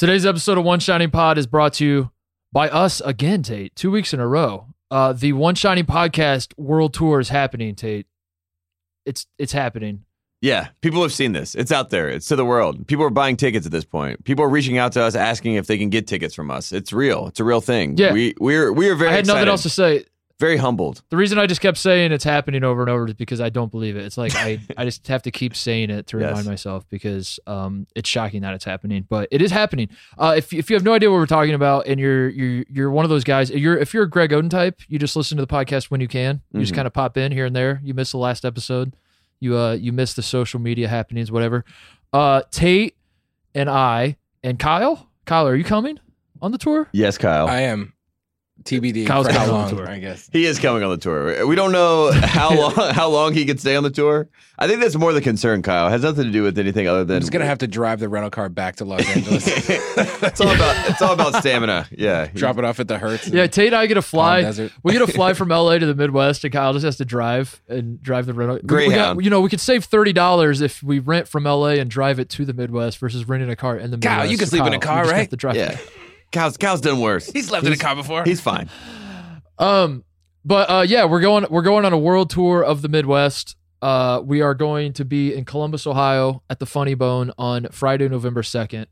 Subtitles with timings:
[0.00, 2.10] Today's episode of One Shining Pod is brought to you
[2.54, 3.76] by us again, Tate.
[3.76, 4.68] Two weeks in a row.
[4.90, 8.06] Uh, the One Shining Podcast World Tour is happening, Tate.
[9.04, 10.06] It's it's happening.
[10.40, 11.54] Yeah, people have seen this.
[11.54, 12.08] It's out there.
[12.08, 12.86] It's to the world.
[12.86, 14.24] People are buying tickets at this point.
[14.24, 16.72] People are reaching out to us asking if they can get tickets from us.
[16.72, 17.26] It's real.
[17.26, 17.98] It's a real thing.
[17.98, 18.14] Yeah.
[18.14, 20.06] we we're we are very I had nothing else to say.
[20.40, 21.02] Very humbled.
[21.10, 23.70] The reason I just kept saying it's happening over and over is because I don't
[23.70, 24.04] believe it.
[24.04, 26.28] It's like I, I just have to keep saying it to Yes.
[26.30, 29.88] remind myself because um, it's shocking that it's happening, but it is happening.
[30.18, 32.90] Uh, if if you have no idea what we're talking about and you're you're you're
[32.90, 35.44] one of those guys, you're if you're a Greg Oden type, you just listen to
[35.44, 36.40] the podcast when you can.
[36.52, 36.76] You just Mhm.
[36.76, 37.80] kind of pop in here and there.
[37.84, 38.94] You miss the last episode.
[39.38, 41.64] You uh you miss the social media happenings, whatever.
[42.12, 42.96] Uh, Tate
[43.54, 45.08] and I and Kyle.
[45.26, 46.00] Kyle, are you coming
[46.42, 46.88] on the tour?
[46.92, 47.46] Yes, Kyle.
[47.46, 47.92] I am
[48.64, 49.88] TBD Kyle's for how coming on long, tour.
[49.88, 50.28] I guess.
[50.32, 51.46] he is coming on the tour.
[51.46, 54.28] We don't know how long how long he can stay on the tour.
[54.58, 55.86] I think that's more the concern, Kyle.
[55.86, 58.08] It has nothing to do with anything other than I'm gonna have to drive the
[58.10, 61.88] rental car back to Los Angeles, it's all about it's all about stamina.
[61.90, 63.28] Yeah, drop it off at the Hertz.
[63.28, 64.42] Yeah, Tate and I get a fly.
[64.42, 64.72] Desert.
[64.82, 67.62] We get to fly from LA to the Midwest, and Kyle just has to drive
[67.68, 68.58] and drive the rental.
[68.62, 71.68] we- We, got, you know, we could save thirty dollars if we rent from LA
[71.80, 74.02] and drive it to the Midwest versus renting a car in the Midwest.
[74.02, 74.32] Kyle, Midwest.
[74.32, 75.30] you can So sleep in a car, you just have right?
[75.30, 75.78] to drive- yeah.
[76.32, 77.30] Kyle's Kyle's done worse.
[77.30, 78.24] He's slept in a car before.
[78.24, 78.68] He's fine.
[79.58, 80.04] Um,
[80.42, 81.44] but uh, yeah, we're going.
[81.50, 83.56] We're going on a world tour of the Midwest.
[83.82, 88.08] Uh, we are going to be in Columbus, Ohio, at the Funny Bone on Friday,
[88.08, 88.86] November second.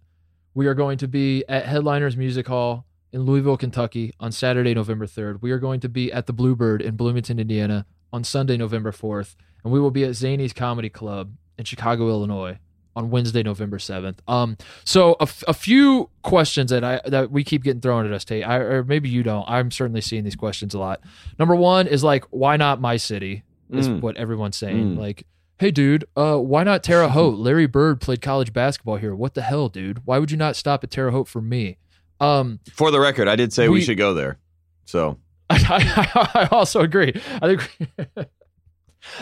[0.52, 5.06] We are going to be at Headliners Music Hall in Louisville, Kentucky, on Saturday, November
[5.06, 5.40] third.
[5.40, 9.36] We are going to be at the Bluebird in Bloomington, Indiana, on Sunday, November fourth,
[9.64, 12.58] and we will be at Zanies Comedy Club in Chicago, Illinois,
[12.98, 14.20] on Wednesday, November seventh.
[14.28, 18.12] Um, so a, f- a few questions that I that we keep getting thrown at
[18.12, 19.44] us, Tate, I, or maybe you don't.
[19.48, 21.00] I'm certainly seeing these questions a lot.
[21.38, 23.44] Number one is like, why not my city?
[23.70, 24.00] Is Mm.
[24.00, 24.96] what everyone's saying.
[24.96, 24.98] Mm.
[24.98, 25.24] Like,
[25.58, 27.38] hey, dude, uh, why not Terre Haute?
[27.38, 29.14] Larry Bird played college basketball here.
[29.14, 30.06] What the hell, dude?
[30.06, 31.76] Why would you not stop at Terre Haute for me?
[32.20, 34.38] Um, For the record, I did say we, We- should go there.
[34.86, 35.18] So
[35.50, 37.12] I, I also agree.
[37.42, 37.88] I think.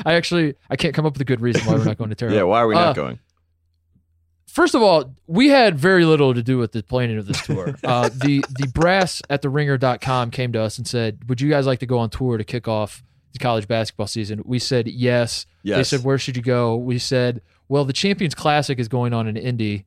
[0.07, 2.17] I actually I can't come up with a good reason why we're not going to
[2.17, 2.37] Terre Haute.
[2.37, 3.19] yeah, why are we not Uh, going?
[4.57, 7.77] First of all, we had very little to do with the planning of this tour.
[7.85, 11.67] Uh, the the brass at the ringer.com came to us and said, Would you guys
[11.67, 14.41] like to go on tour to kick off the college basketball season?
[14.47, 15.45] We said yes.
[15.77, 16.75] They said, Where should you go?
[16.75, 19.85] We said, Well, the Champions Classic is going on in Indy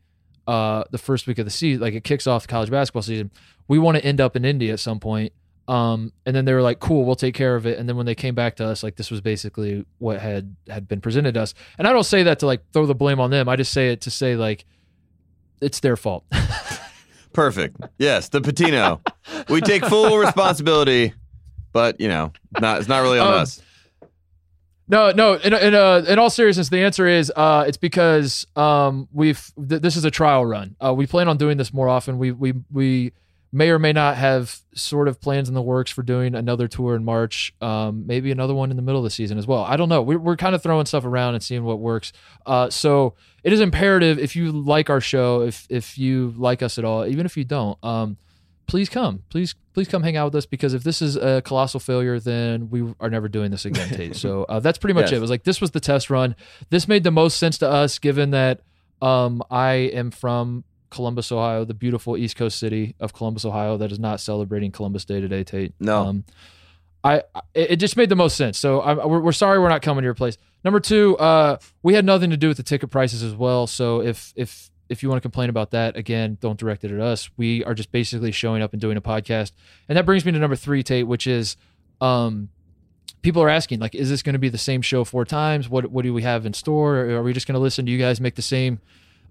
[0.47, 1.81] uh, the first week of the season.
[1.81, 3.31] Like it kicks off the college basketball season.
[3.67, 5.33] We want to end up in Indy at some point.
[5.69, 8.07] Um, and then they were like, "Cool, we'll take care of it." And then when
[8.07, 11.41] they came back to us, like this was basically what had had been presented to
[11.41, 11.53] us.
[11.77, 13.47] And I don't say that to like throw the blame on them.
[13.47, 14.65] I just say it to say like
[15.61, 16.25] it's their fault.
[17.33, 17.77] Perfect.
[17.99, 18.99] Yes, the Pitino.
[19.49, 21.13] we take full responsibility,
[21.71, 23.61] but you know, not it's not really on Um, us.
[24.87, 25.35] No, no.
[25.35, 29.81] In in, uh, in all seriousness, the answer is uh, it's because um, we've th-
[29.83, 30.75] this is a trial run.
[30.83, 32.17] Uh, we plan on doing this more often.
[32.17, 33.13] We we we
[33.51, 36.95] may or may not have sort of plans in the works for doing another tour
[36.95, 37.53] in March.
[37.61, 39.63] Um, maybe another one in the middle of the season as well.
[39.63, 40.01] I don't know.
[40.01, 42.11] We're we're kind of throwing stuff around and seeing what works.
[42.45, 46.77] Uh, so it is imperative if you like our show, if if you like us
[46.77, 47.83] at all, even if you don't.
[47.83, 48.17] Um,
[48.67, 49.23] please come.
[49.29, 52.69] Please, please come hang out with us because if this is a colossal failure, then
[52.69, 54.15] we are never doing this again, Tate.
[54.15, 55.13] So uh, that's pretty much Yes.
[55.13, 55.15] it.
[55.15, 56.35] It was like this was the test run.
[56.69, 58.61] This made the most sense to us given that
[59.01, 63.91] um, I am from Columbus, Ohio, the beautiful East Coast city of Columbus, Ohio, that
[63.91, 65.73] is not celebrating Columbus Day today, Tate.
[65.79, 66.05] No.
[66.05, 66.23] Um,
[67.03, 67.23] I
[67.53, 68.57] it, it just made the most sense.
[68.57, 70.37] So I, we're, we're sorry we're not coming to your place.
[70.63, 73.67] Number two, uh, we had nothing to do with the ticket prices as well.
[73.67, 76.99] So if if if you want to complain about that, again, don't direct it at
[76.99, 77.29] us.
[77.37, 79.51] We are just basically showing up and doing a podcast.
[79.87, 81.55] And that brings me to number three, Tate, which is
[82.01, 82.49] um,
[83.21, 85.69] people are asking, like, is this going to be the same show four times?
[85.69, 86.97] What what do we have in store?
[86.97, 88.81] Or are we just going to listen to you guys make the same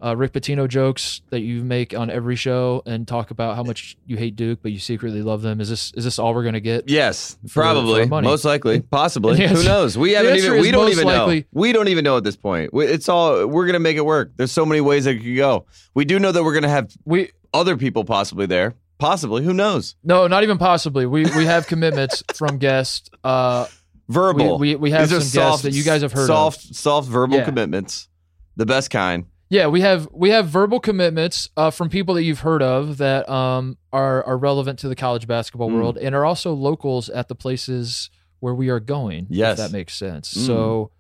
[0.05, 3.97] uh, Rick Pitino jokes that you make on every show and talk about how much
[4.07, 5.61] you hate Duke, but you secretly love them?
[5.61, 6.89] Is this is this all we're going to get?
[6.89, 9.47] Yes, for- probably, for most likely, possibly.
[9.47, 9.99] Who knows?
[9.99, 10.61] We haven't even.
[10.61, 11.47] We don't even likely- know.
[11.53, 12.71] We don't even know at this point.
[12.75, 13.47] It's all.
[13.47, 14.33] We're gonna make it work.
[14.37, 15.67] There's so many ways it could go.
[15.95, 18.75] We do know that we're gonna have We other people possibly there.
[18.99, 19.45] Possibly.
[19.45, 19.95] Who knows?
[20.03, 21.07] no, not even possibly.
[21.07, 23.09] We we have commitments from guests.
[23.23, 23.67] Uh,
[24.09, 24.59] Verbal.
[24.59, 26.27] We- we- we have These some guests that you guys have heard of.
[26.55, 27.45] Soft, soft verbal Yeah.
[27.45, 28.09] commitments.
[28.57, 29.27] The best kind.
[29.51, 33.29] Yeah, we have we have verbal commitments uh, from people that you've heard of that
[33.31, 35.75] um, are are relevant to the college basketball Mm.
[35.75, 38.11] world and are also locals at the places
[38.41, 39.27] where we are going.
[39.31, 39.59] Yes.
[39.59, 40.35] if that makes sense.
[40.35, 40.47] Mm.
[40.47, 40.91] So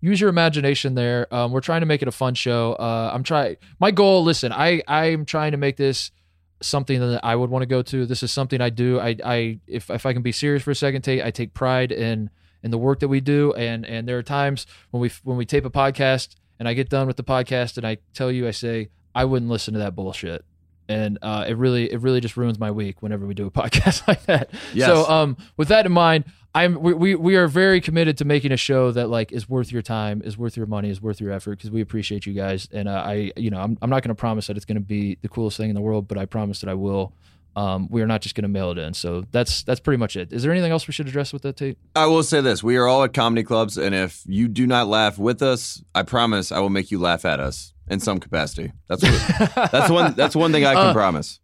[0.00, 1.32] use your imagination there.
[1.32, 2.72] Um, we're trying to make it a fun show.
[2.72, 3.56] Uh, I'm trying.
[3.78, 4.24] My goal.
[4.24, 6.10] Listen, I I'm trying to make this
[6.62, 8.06] something that I would want to go to.
[8.06, 8.98] This is something I do.
[8.98, 11.92] I I if if I can be serious for a second, Tate I take pride
[11.92, 12.30] in
[12.62, 13.52] in the work that we do.
[13.54, 16.88] And and there are times when we when we tape a podcast and I get
[16.88, 19.96] done with the podcast and I tell you, I say I wouldn't listen to that
[19.96, 20.44] bullshit.
[20.88, 24.06] and uh, it really it really just ruins my week whenever we do a podcast
[24.06, 24.50] like that.
[24.74, 24.86] Yes.
[24.88, 26.24] So um, with that in mind,
[26.54, 29.70] I'm we, we we are very committed to making a show that like is worth
[29.70, 32.68] your time, is worth your money, is worth your effort because we appreciate you guys.
[32.72, 34.80] And uh, I you know I'm I'm not going to promise that it's going to
[34.80, 37.12] be the coolest thing in the world, but I promise that I will.
[37.56, 38.94] Um, we are not just going to mail it in.
[38.94, 40.32] So that's that's pretty much it.
[40.32, 41.78] Is there anything else we should address with that Tate?
[41.96, 44.86] I will say this: we are all at comedy clubs, and if you do not
[44.86, 48.72] laugh with us, I promise I will make you laugh at us in some capacity.
[48.88, 51.40] That's what, that's one that's one thing I can Uh, promise.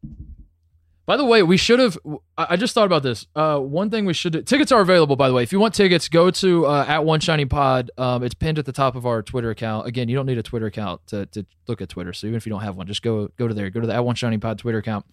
[1.06, 1.96] By the way, we should have.
[2.36, 3.28] I just thought about this.
[3.36, 4.42] Uh, one thing we should do.
[4.42, 5.44] Tickets are available, by the way.
[5.44, 7.92] If you want tickets, go to uh, at One Shining Pod.
[7.96, 9.86] Um, it's pinned at the top of our Twitter account.
[9.86, 12.12] Again, you don't need a Twitter account to, to look at Twitter.
[12.12, 13.70] So even if you don't have one, just go go to there.
[13.70, 15.06] Go to the at One Shining Pod Twitter account,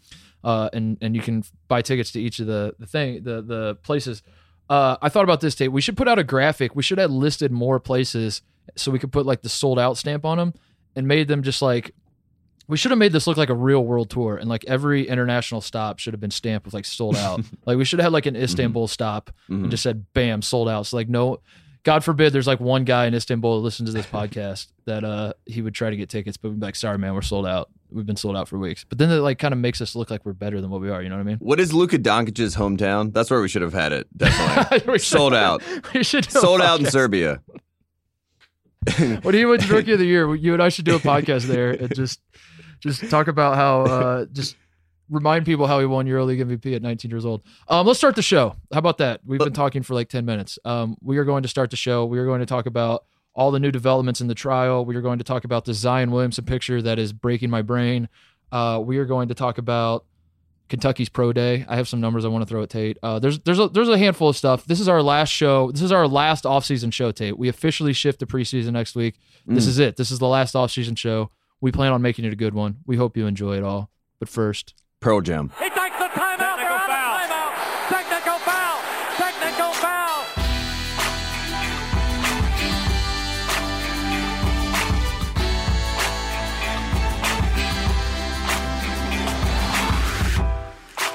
[0.43, 3.75] uh, and and you can buy tickets to each of the the thing the the
[3.83, 4.21] places.
[4.69, 5.71] Uh, I thought about this Tate.
[5.71, 6.75] We should put out a graphic.
[6.75, 8.41] We should have listed more places
[8.77, 10.53] so we could put like the sold out stamp on them
[10.95, 11.93] and made them just like
[12.69, 15.59] we should have made this look like a real world tour and like every international
[15.59, 18.25] stop should have been stamped with like sold out like we should have had like
[18.25, 19.63] an istanbul stop Mhm.
[19.63, 21.41] and just said bam sold out so like no
[21.83, 25.33] god forbid there's like one guy in istanbul that listens to this podcast that uh
[25.45, 27.69] he would try to get tickets but we'd be like sorry man we're sold out
[27.91, 30.09] we've been sold out for weeks but then it like kind of makes us look
[30.09, 32.00] like we're better than what we are you know what i mean What is Luka
[32.00, 33.13] Doncic's hometown?
[33.13, 34.07] That's where we should have had it.
[34.18, 35.62] Definitely sold out.
[35.94, 36.85] we should Sold out in.
[36.88, 37.41] Serbia.
[39.21, 41.71] when he wins rookie of the year, you and I should do a podcast there
[41.71, 42.19] and just
[42.79, 44.56] just talk about how uh, just
[45.13, 47.44] remind people how he won EuroLeague MVP at 19 years old.
[47.68, 48.56] Um, let's start the show.
[48.71, 49.21] How about that?
[49.25, 50.57] We've been talking for like 10 minutes.
[50.65, 52.06] Um, we are going to start the show.
[52.06, 53.06] We are going to talk about
[53.36, 54.86] all the new developments in the trial.
[54.86, 58.10] We are going to talk about the Zion Williamson picture that is breaking my brain.
[58.51, 60.06] Uh, we are going to talk about
[60.69, 61.65] Kentucky's pro day.
[61.68, 62.98] I have some numbers I want to throw at Tate.
[63.04, 64.65] Uh, there's there's a, there's a handful of stuff.
[64.65, 65.71] This is our last show.
[65.71, 67.38] This is our last offseason show, Tate.
[67.38, 69.15] We officially shift to preseason next week.
[69.45, 69.68] This Mm.
[69.68, 69.98] is it.
[69.98, 71.30] This is the last offseason show.
[71.62, 72.77] We plan on making it a good one.
[72.86, 73.89] We hope you enjoy it all.
[74.19, 75.51] But first, Pearl Jam.
[75.59, 76.55] He takes the timeout.
[76.55, 77.19] Technical foul.
[77.19, 77.51] Timeout.
[77.89, 78.79] Technical foul.
[79.17, 80.25] Technical foul.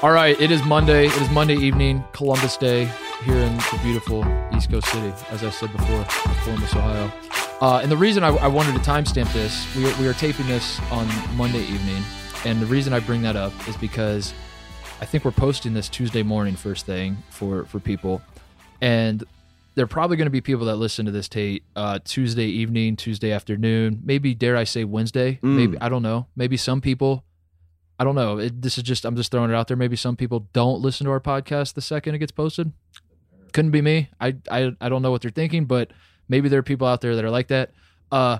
[0.03, 1.07] all right, it is Monday.
[1.07, 2.85] It is Monday evening, Columbus Day
[3.23, 4.23] here in the beautiful
[4.55, 6.05] East Coast City, as I said before,
[6.43, 7.11] Columbus, Ohio.
[7.59, 10.45] Uh, and the reason I, I wanted to timestamp this, we are, we are taping
[10.45, 12.03] this on Monday evening.
[12.45, 14.33] And the reason I bring that up is because
[15.01, 18.21] I think we're posting this Tuesday morning, first thing for, for people.
[18.81, 19.23] And
[19.75, 22.95] there are probably going to be people that listen to this Tate uh, Tuesday evening,
[22.95, 25.55] Tuesday afternoon, maybe dare I say Wednesday, Mm.
[25.55, 26.27] maybe I don't know.
[26.35, 27.25] Maybe some people,
[27.99, 28.39] I don't know.
[28.39, 29.77] It, this is just I'm just throwing it out there.
[29.77, 32.71] Maybe some people don't listen to our podcast the second it gets posted.
[33.51, 34.09] Couldn't be me.
[34.19, 35.91] I I, I don't know what they're thinking, but
[36.29, 37.71] maybe there are people out there that are like that.
[38.11, 38.39] Uh,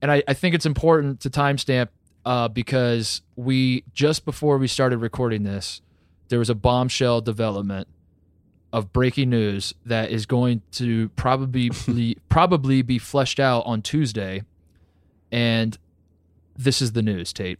[0.00, 1.88] and I, I think it's important to timestamp
[2.24, 5.80] uh, because we just before we started recording this,
[6.28, 7.88] there was a bombshell development
[8.72, 14.42] of breaking news that is going to probably be, probably be fleshed out on Tuesday,
[15.30, 15.76] and
[16.56, 17.58] this is the news, Tate.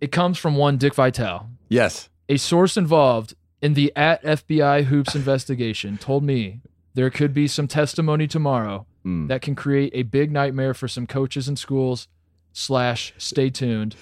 [0.00, 2.08] It comes from one Dick Vitale, Yes.
[2.28, 6.60] a source involved in the at FBI hoops investigation, told me
[6.94, 9.28] there could be some testimony tomorrow Mm.
[9.28, 12.08] that can create a big nightmare for some coaches and schools.
[12.56, 13.96] Slash, stay tuned!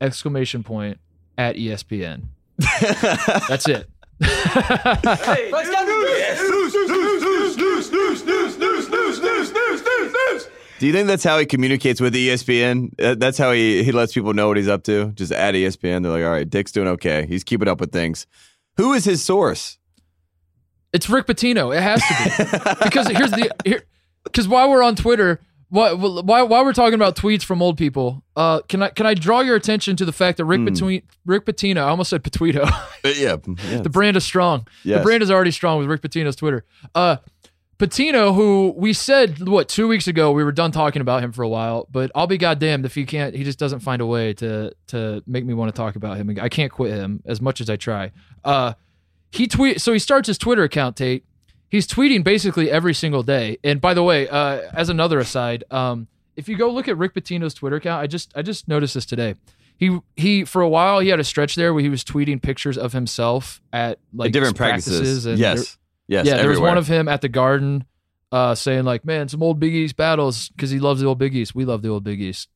[0.00, 0.98] Exclamation point
[1.38, 2.24] at ESPN.
[3.48, 3.88] That's it.
[10.78, 12.92] Do you think that's how he communicates with ESPN?
[13.00, 15.12] Uh, That's how he, he lets people know what he's up to?
[15.12, 16.02] Just at ESPN.
[16.02, 17.24] They're like, all right, Dick's doing okay.
[17.26, 18.26] He's keeping up with things.
[18.78, 19.78] Who is his source?
[20.92, 21.74] It's Rick Pitino.
[21.74, 22.14] It has to
[22.76, 23.84] be because here's the here
[24.24, 25.40] because while we're on Twitter,
[25.72, 29.14] why, while while we're talking about tweets from old people, uh, can I can I
[29.14, 30.68] draw your attention to the fact that Rick Hmm.
[30.68, 32.70] Pitino, Rick Pitino, I almost said Pituito.
[33.04, 33.36] Uh, yeah.
[33.68, 33.80] yeah.
[33.80, 34.64] the brand is strong.
[34.98, 36.64] The brand is already strong with Rick Pitino's Twitter.
[36.94, 37.16] Uh,
[37.78, 41.42] Pitino, who we said what two weeks ago, we were done talking about him for
[41.42, 43.34] a while, but I'll be goddamned if he can't.
[43.34, 46.38] He just doesn't find a way to to make me want to talk about him.
[46.40, 48.12] I can't quit him as much as I try.
[48.44, 48.74] Uh,
[49.32, 50.96] he tweet so he starts his Twitter account.
[50.96, 51.24] Tate.
[51.72, 53.56] He's tweeting basically every single day.
[53.64, 57.14] And by the way, uh, as another aside, um, if you go look at Rick
[57.14, 59.36] Pitino's Twitter account, I just I just noticed this today.
[59.78, 62.76] He he for a while he had a stretch there where he was tweeting pictures
[62.76, 65.24] of himself at like At different practices.
[65.24, 65.78] and yes.
[66.08, 66.26] Yes.
[66.26, 67.84] yeah, there was one of him at the Garden,
[68.30, 71.34] uh, saying like, "Man, some old Big East battles," because he loves the old Big
[71.34, 71.54] East.
[71.54, 72.50] We love the old Big East.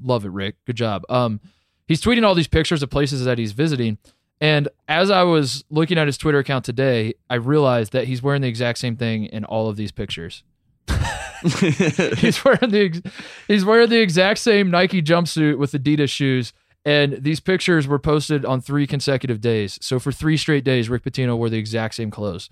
[0.00, 0.54] Love it, Rick.
[0.66, 1.02] Good job.
[1.08, 1.40] Um,
[1.88, 3.98] he's tweeting all these pictures of places that he's visiting,
[4.40, 8.42] and as I was looking at his Twitter account today, I realized that he's wearing
[8.42, 10.42] the exact same thing in all of these pictures.
[11.42, 13.00] he's wearing the ex-
[13.48, 16.52] he's wearing the exact same Nike jumpsuit with Adidas shoes,
[16.84, 19.78] And these pictures were posted on three consecutive days.
[19.82, 22.48] So for three straight days, Rick Pitino wore the exact same clothes.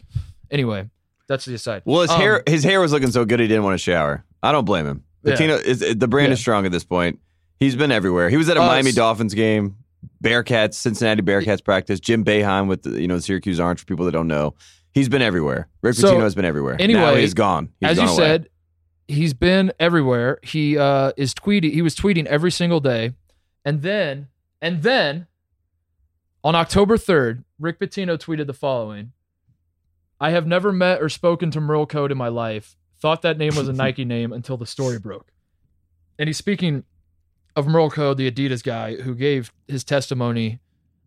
[0.50, 0.90] Anyway,
[1.28, 1.82] that's the aside.
[1.84, 4.24] Well, his Um, hair his hair was looking so good he didn't want to shower.
[4.42, 5.04] I don't blame him.
[5.22, 5.34] Yeah.
[5.34, 6.34] Pitino is the brand Yeah.
[6.34, 7.18] is strong at this point.
[7.60, 8.28] He's been everywhere.
[8.28, 9.76] He was at a Uh, Miami Dolphins game,
[10.22, 12.00] Bearcats, Cincinnati Bearcats practice.
[12.00, 14.54] Jim Boeheim with the, you know the Syracuse Orange for people that don't know.
[14.92, 15.68] He's been everywhere.
[15.82, 16.76] Rick So, Pitino has been everywhere.
[16.78, 17.70] now anyway, he's gone.
[17.80, 18.16] He's as you away.
[18.16, 18.48] said,
[19.08, 20.38] he's been everywhere.
[20.42, 21.72] He uh, is tweeting.
[21.72, 23.12] He was tweeting every single day,
[23.64, 24.28] and then
[24.62, 25.26] and then
[26.44, 29.12] on October third, Rick Pitino tweeted the following:
[30.20, 32.76] "I have never met or spoken to Merl Code in my life.
[33.00, 35.32] Thought that name was a Nike name until the story broke."
[36.18, 36.84] And he's speaking
[37.56, 40.60] of Merl Code, the Adidas guy who gave his testimony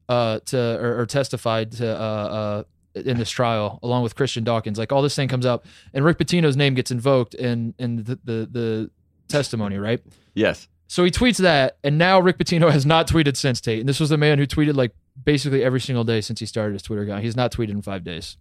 [0.09, 2.63] uh, to or, or testified to uh, uh,
[2.95, 4.77] in this trial along with Christian Dawkins.
[4.77, 8.19] Like all this thing comes up, and Rick Pitino's name gets invoked in in the
[8.23, 8.91] the, the
[9.27, 10.01] testimony, right?
[10.33, 10.67] yes.
[10.89, 13.81] So he tweets that, and now Rick Pitino has not tweeted since Tate.
[13.81, 16.71] And this was the man who tweeted like basically every single day since he started
[16.73, 17.23] his Twitter account.
[17.25, 18.37] He's not tweeted in five days.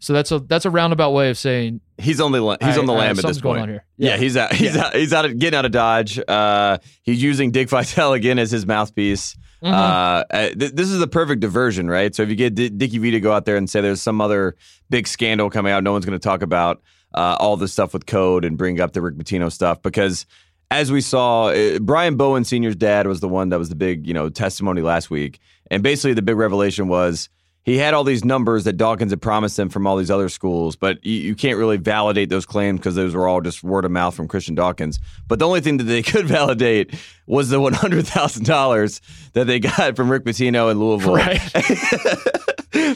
[0.00, 2.92] So that's a that's a roundabout way of saying He's on the he's on the
[2.94, 3.68] lam at this point.
[3.68, 3.84] here.
[3.98, 4.52] Yeah, he's out.
[4.52, 4.94] He's out.
[4.96, 5.26] He's out.
[5.26, 6.18] Of, getting out of Dodge.
[6.26, 9.36] Uh, he's using Dick Vitale again as his mouthpiece.
[9.62, 9.72] Mhm.
[9.72, 12.14] Uh, uh, th- this is the perfect diversion, right?
[12.14, 14.22] So if you get D- Dickie V to go out there and say there's some
[14.22, 14.56] other
[14.88, 16.80] big scandal coming out, no one's going to talk about
[17.14, 20.26] uh, all this stuff with code and bring up the Rick Pitino stuff because.
[20.72, 24.06] As we saw, uh, Brian Bowen Sr.'s dad was the one that was the big,
[24.06, 25.40] you know, testimony last week.
[25.68, 27.28] And basically the big revelation was
[27.70, 30.76] he had all these numbers that Dawkins had promised him from all these other schools,
[30.76, 33.90] but you, you can't really validate those claims because those were all just word of
[33.90, 34.98] mouth from Christian Dawkins.
[35.28, 36.94] But the only thing that they could validate
[37.26, 39.00] was the one hundred thousand dollars
[39.34, 41.14] that they got from Rick Pitino in Louisville.
[41.14, 41.40] Right.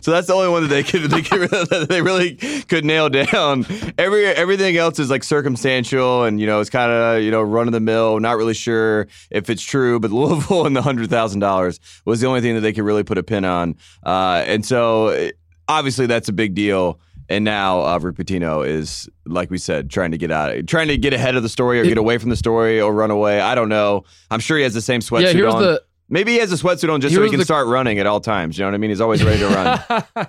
[0.05, 2.35] so that's the only one that they could, they could that they really
[2.69, 3.65] could nail down.
[3.97, 7.69] Every everything else is like circumstantial and you know it's kind of you know run
[7.69, 8.21] of the mill.
[8.21, 12.27] Not really sure if it's true, but Louisville and the hundred thousand dollars was the
[12.27, 13.77] only thing that they could really put a pin on.
[14.05, 15.31] Uh, and so
[15.69, 17.01] obviously that's a big deal.
[17.31, 20.99] And now uh, Rick Pitino is, like we said, trying to get out, trying to
[20.99, 23.41] get ahead of the story or It- get away from the story or run away.
[23.41, 24.05] I don't know.
[24.31, 25.33] I'm sure he has the same sweatsuit yeah.
[25.33, 25.63] Here's on.
[25.63, 25.83] the
[26.15, 28.21] Maybe he has a sweatsuit on just so he can the- start running at all
[28.21, 28.57] times.
[28.57, 28.91] You know what I mean?
[28.91, 30.27] He's always ready to run.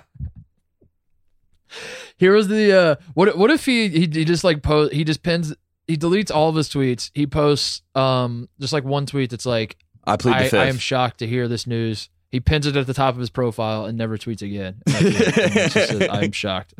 [2.18, 5.22] Here was the uh what what if he he, he just like post he just
[5.22, 5.54] pins
[5.86, 7.12] he deletes all of his tweets.
[7.14, 10.54] He posts um just like one tweet that's like I plead the I, fifth.
[10.54, 12.08] I am shocked to hear this news.
[12.32, 14.82] He pins it at the top of his profile and never tweets again.
[14.86, 15.38] That's it.
[15.38, 16.74] And it just says, I'm shocked.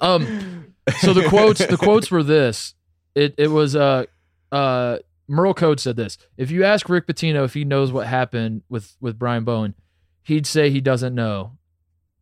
[0.00, 2.74] Um so the quotes the quotes were this.
[3.14, 4.06] It it was uh
[4.50, 4.98] uh
[5.32, 6.18] Merl Code said this.
[6.36, 9.74] If you ask Rick Pitino if he knows what happened with with Brian Bowen,
[10.22, 11.56] he'd say he doesn't know.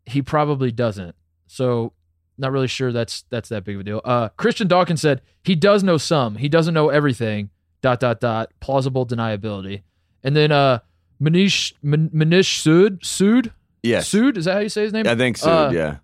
[0.07, 1.17] He probably doesn't.
[1.49, 1.93] So
[2.38, 4.00] not really sure that's that's that big of a deal.
[4.05, 6.37] Uh Christian Dawkins said he does know some.
[6.37, 7.50] He doesn't know everything.
[7.83, 9.83] Dot dot dot plausible deniability.
[10.23, 10.79] And then uh
[11.21, 13.52] Manish Man- Manish Sood Sood
[13.83, 14.09] yes.
[14.09, 15.07] Sood is that how you say his name?
[15.07, 15.50] I think so.
[15.50, 15.97] Uh, yeah.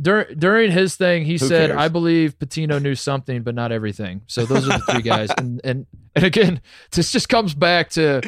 [0.00, 1.80] Dur- during his thing, he Who said, cares?
[1.80, 5.60] "I believe Pitino knew something, but not everything." So those are the three guys, and
[5.62, 6.60] and and again,
[6.92, 8.20] this just comes back to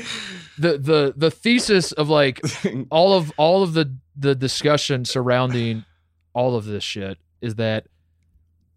[0.59, 2.41] the the the thesis of like
[2.91, 5.85] all of all of the the discussion surrounding
[6.35, 7.87] all of this shit is that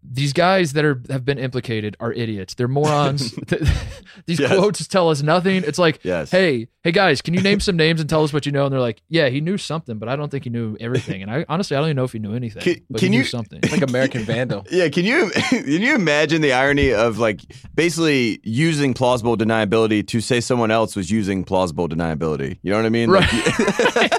[0.08, 2.54] these guys that are have been implicated are idiots.
[2.54, 3.32] They're morons.
[4.26, 4.54] these Yes.
[4.56, 5.64] quotes tell us nothing.
[5.66, 6.30] It's like, Yes.
[6.30, 8.64] hey, hey guys, can you name some names and tell us what you know?
[8.64, 11.22] And they're like, yeah, he knew something, but I don't think he knew everything.
[11.22, 12.62] And I honestly, I don't even know if he knew anything.
[12.62, 13.60] Can- but can he knew you- something?
[13.62, 14.64] It's like American Vandal.
[14.70, 17.40] Yeah, can you can you imagine the irony of like
[17.74, 22.58] basically using plausible deniability to say someone else was using plausible deniability?
[22.62, 23.10] You know what I mean?
[23.10, 24.12] Like,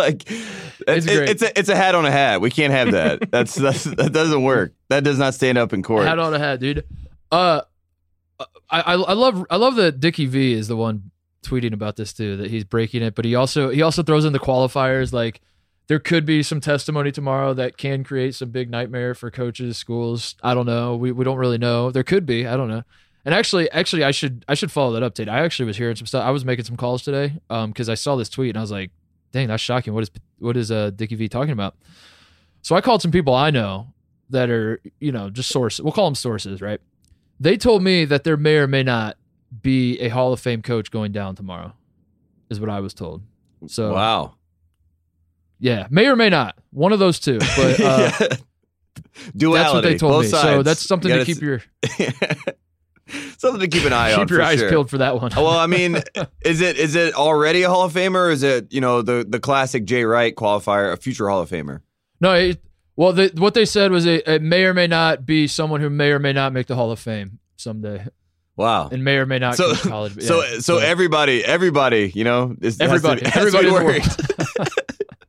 [0.00, 2.40] like It's it- it's a it's a hat on a hat.
[2.40, 3.30] We can't have that.
[3.30, 4.72] That's that's that doesn't work.
[4.88, 6.06] That does not stand up in court.
[6.06, 6.84] Hat on a hat, dude.
[7.30, 7.62] Uh,
[8.70, 11.10] I, I I love I love that Dickie V is the one
[11.44, 12.36] tweeting about this too.
[12.38, 15.40] That he's breaking it, but he also he also throws in the qualifiers like
[15.88, 20.36] there could be some testimony tomorrow that can create some big nightmare for coaches, schools.
[20.42, 20.96] I don't know.
[20.96, 21.90] We we don't really know.
[21.90, 22.46] There could be.
[22.46, 22.82] I don't know.
[23.24, 25.28] And actually, actually, I should I should follow that up, Tate.
[25.28, 26.24] I actually was hearing some stuff.
[26.24, 28.70] I was making some calls today, um, because I saw this tweet and I was
[28.70, 28.90] like,
[29.32, 29.94] "Dang, that's shocking.
[29.94, 31.76] What is what is uh Dickie V talking about?"
[32.62, 33.92] So I called some people I know
[34.30, 35.82] that are you know just sources.
[35.82, 36.80] We'll call them sources, right?
[37.38, 39.16] They told me that there may or may not
[39.62, 41.72] be a Hall of Fame coach going down tomorrow,
[42.50, 43.22] is what I was told.
[43.66, 44.34] So wow.
[45.58, 47.38] yeah, may or may not, one of those two.
[47.56, 48.36] But uh, Yeah.
[49.36, 49.62] Duality.
[49.62, 50.28] that's what they told me.
[50.28, 51.62] So that's something to keep your
[53.38, 54.20] something to keep an eye on.
[54.20, 54.68] keep your eyes sure.
[54.70, 55.30] peeled for that one.
[55.36, 55.96] well, I mean,
[56.44, 58.26] is it is it already a Hall of Famer?
[58.26, 61.50] Or is it you know the the classic Jay Wright qualifier, a future Hall of
[61.50, 61.80] Famer?
[62.20, 62.62] No, it,
[62.96, 65.88] well, the, what they said was it, it may or may not be someone who
[65.88, 68.06] may or may not make the Hall of Fame someday.
[68.56, 68.90] Wow.
[68.92, 70.16] and may or may not So- college.
[70.16, 74.04] but So, yeah, so everybody, everybody, you know, is, everybody, has to be everybody worried.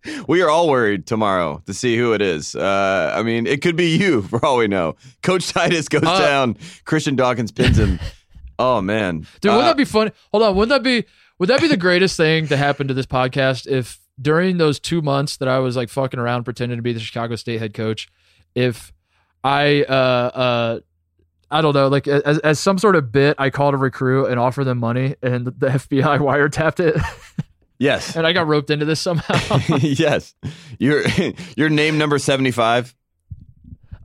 [0.27, 2.55] we are all worried tomorrow to see who it is.
[2.55, 4.96] Uh, I mean, it could be you for all we know.
[5.24, 6.58] Coach Titus goes Uh, down.
[6.86, 8.00] Christian Dawkins pins him.
[8.60, 10.12] oh man, Dude, wouldn't Uh, that be funny?
[10.31, 11.05] Hold on, wouldn't that be
[11.39, 15.01] would that be the greatest thing to happen to this podcast if during those two
[15.01, 18.08] months that I was like fucking around pretending to be the Chicago State head coach,
[18.53, 18.91] if
[19.43, 20.79] I uh uh
[21.53, 24.39] I don't know, like as, as some sort of bit, I called a recruit and
[24.39, 26.96] offered them money, and the FBI wiretapped it,
[27.81, 29.57] yes, and I got roped into this somehow.
[29.79, 30.35] yes.
[30.79, 31.03] Your
[31.57, 32.95] your name number seventy five.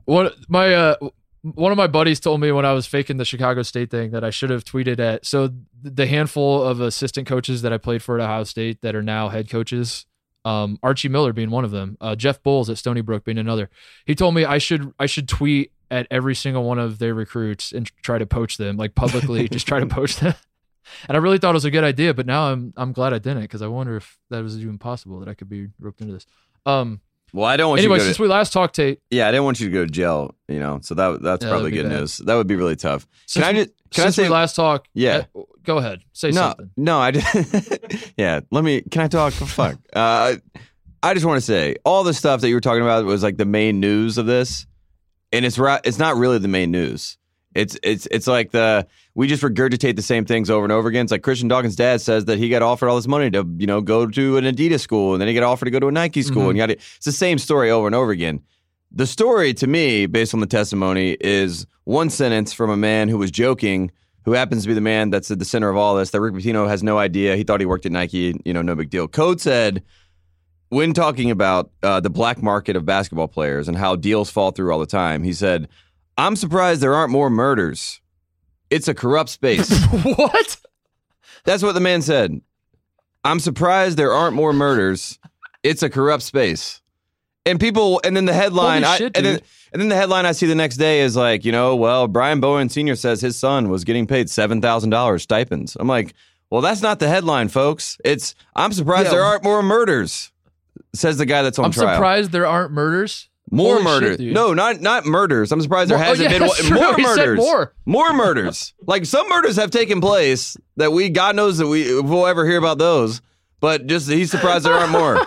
[0.05, 0.95] one my uh
[1.41, 4.23] one of my buddies told me when I was faking the Chicago State thing that
[4.23, 5.49] I should have tweeted at so
[5.81, 9.29] the handful of assistant coaches that I played for at Ohio State that are now
[9.29, 10.05] head coaches
[10.45, 13.69] um Archie Miller being one of them uh, Jeff Boals at Stony Brook being another
[14.05, 17.71] he told me I should I should tweet at every single one of their recruits
[17.71, 20.35] and try to poach them like publicly just try to poach them
[21.07, 23.19] and I really thought it was a good idea but now I'm I'm glad I
[23.19, 26.13] didn't because I wonder if that was even possible that I could be roped into
[26.13, 26.25] this
[26.65, 27.01] um
[27.33, 29.31] Well, I don't want anyway you to since to, we last talked Tate yeah, I
[29.31, 30.35] didn't want you to go to jail.
[30.47, 31.99] You know, so that that's Yeah, probably good bad.
[31.99, 32.17] news.
[32.17, 33.07] That would be really tough.
[33.25, 34.85] since can I just can I say we last talk?
[34.93, 35.25] Yeah.
[35.35, 36.71] uh, go ahead, say no, something.
[36.77, 38.41] no, I just yeah.
[38.51, 38.81] Let me.
[38.81, 39.33] Can I talk?
[39.33, 39.77] Fuck.
[39.93, 40.35] Uh,
[41.03, 43.37] I just want to say all the stuff that you were talking about was like
[43.37, 44.65] the main news of this,
[45.31, 45.79] and it's right.
[45.85, 47.17] It's not really the main news.
[47.55, 51.03] It's it's it's like the we just regurgitate the same things over and over again.
[51.03, 53.65] It's like Christian Dawkins' dad says that he got offered all this money to you
[53.67, 55.91] know go to an Adidas school, and then he got offered to go to a
[55.91, 56.49] Nike school, Mhm.
[56.51, 56.79] and got it.
[56.95, 58.41] it's the same story over and over again.
[58.91, 63.17] The story to me, based on the testimony, is one sentence from a man who
[63.17, 63.91] was joking
[64.23, 66.33] who happens to be the man that's at the center of all this, that Rick
[66.35, 67.37] Pitino has no idea.
[67.37, 69.07] He thought he worked at Nike, you know, no big deal.
[69.07, 69.83] Code said,
[70.69, 74.69] when talking about uh, the black market of basketball players and how deals fall through
[74.71, 75.69] all the time, he said,
[76.17, 78.01] I'm surprised there aren't more murders.
[78.69, 79.69] It's a corrupt space.
[80.03, 80.57] what?
[81.45, 82.41] That's what the man said.
[83.23, 85.19] I'm surprised there aren't more murders.
[85.63, 86.81] It's a corrupt space.
[87.45, 89.43] And people, and then the headline, Holy I, shit, and, then, dude.
[89.71, 92.41] and then the headline I see the next day is like, you know, well, Brian
[92.41, 92.95] Bowen Sr.
[92.95, 95.77] says his son was getting paid $7,000 stipends.
[95.79, 96.13] I'm like,
[96.49, 97.97] well, that's not the headline, folks.
[98.03, 99.11] It's, I'm surprised Yeah.
[99.11, 100.31] there aren't more murders,
[100.93, 101.95] says the guy that's on the I'm trial.
[101.95, 103.29] surprised there aren't murders.
[103.49, 104.17] More Holy murders.
[104.17, 104.33] dude.
[104.33, 105.51] no, not not murders.
[105.53, 107.37] I'm surprised there More- oh, hasn't yeah, been one- more murders.
[107.37, 107.73] more.
[107.85, 108.73] More murders.
[108.87, 112.57] like some murders have taken place that we God knows that we will ever hear
[112.57, 113.21] about those.
[113.61, 115.25] But just he's surprised there aren't more.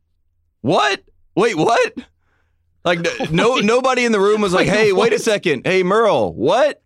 [0.62, 1.02] what?
[1.36, 1.92] Wait, what?
[2.84, 5.20] Like no nobody in the room was like, Wait, "Hey, wait a what?
[5.22, 5.66] second.
[5.66, 6.82] Hey, Merl, what?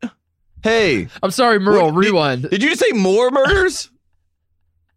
[0.64, 1.92] Hey, I'm sorry, Merl.
[1.92, 2.42] What- did- rewind.
[2.50, 3.90] did you just say more murders?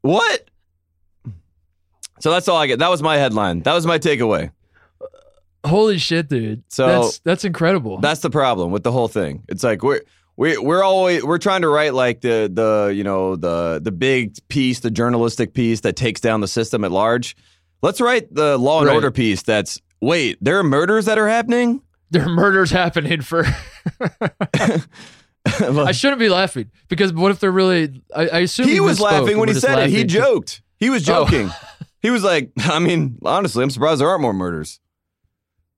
[0.02, 0.50] what?
[2.20, 2.80] So that's all I get.
[2.80, 3.62] That was my headline.
[3.62, 4.52] That was my takeaway.
[5.65, 6.63] Holy shit, dude.
[6.70, 8.00] So- that's that's incredible.
[8.00, 9.43] That's the problem with the whole thing.
[9.50, 10.02] It's like we're
[10.38, 14.36] we we're always we're trying to write like the the you know the the big
[14.50, 17.36] piece, the journalistic piece that takes down the system at large.
[17.82, 18.96] Let's write the law and Right.
[18.96, 19.41] order piece.
[19.43, 21.82] That's wait, there are murders that are happening.
[22.12, 23.46] there are murders happening for.
[25.46, 28.02] I shouldn't be laughing because what if they're really?
[28.15, 29.89] I, I assume he was laughing when he said it.
[29.89, 30.62] He joked.
[30.78, 31.26] He was Oh.
[31.26, 31.50] joking.
[32.02, 34.80] he was like, I mean, honestly, I'm surprised there aren't more murders.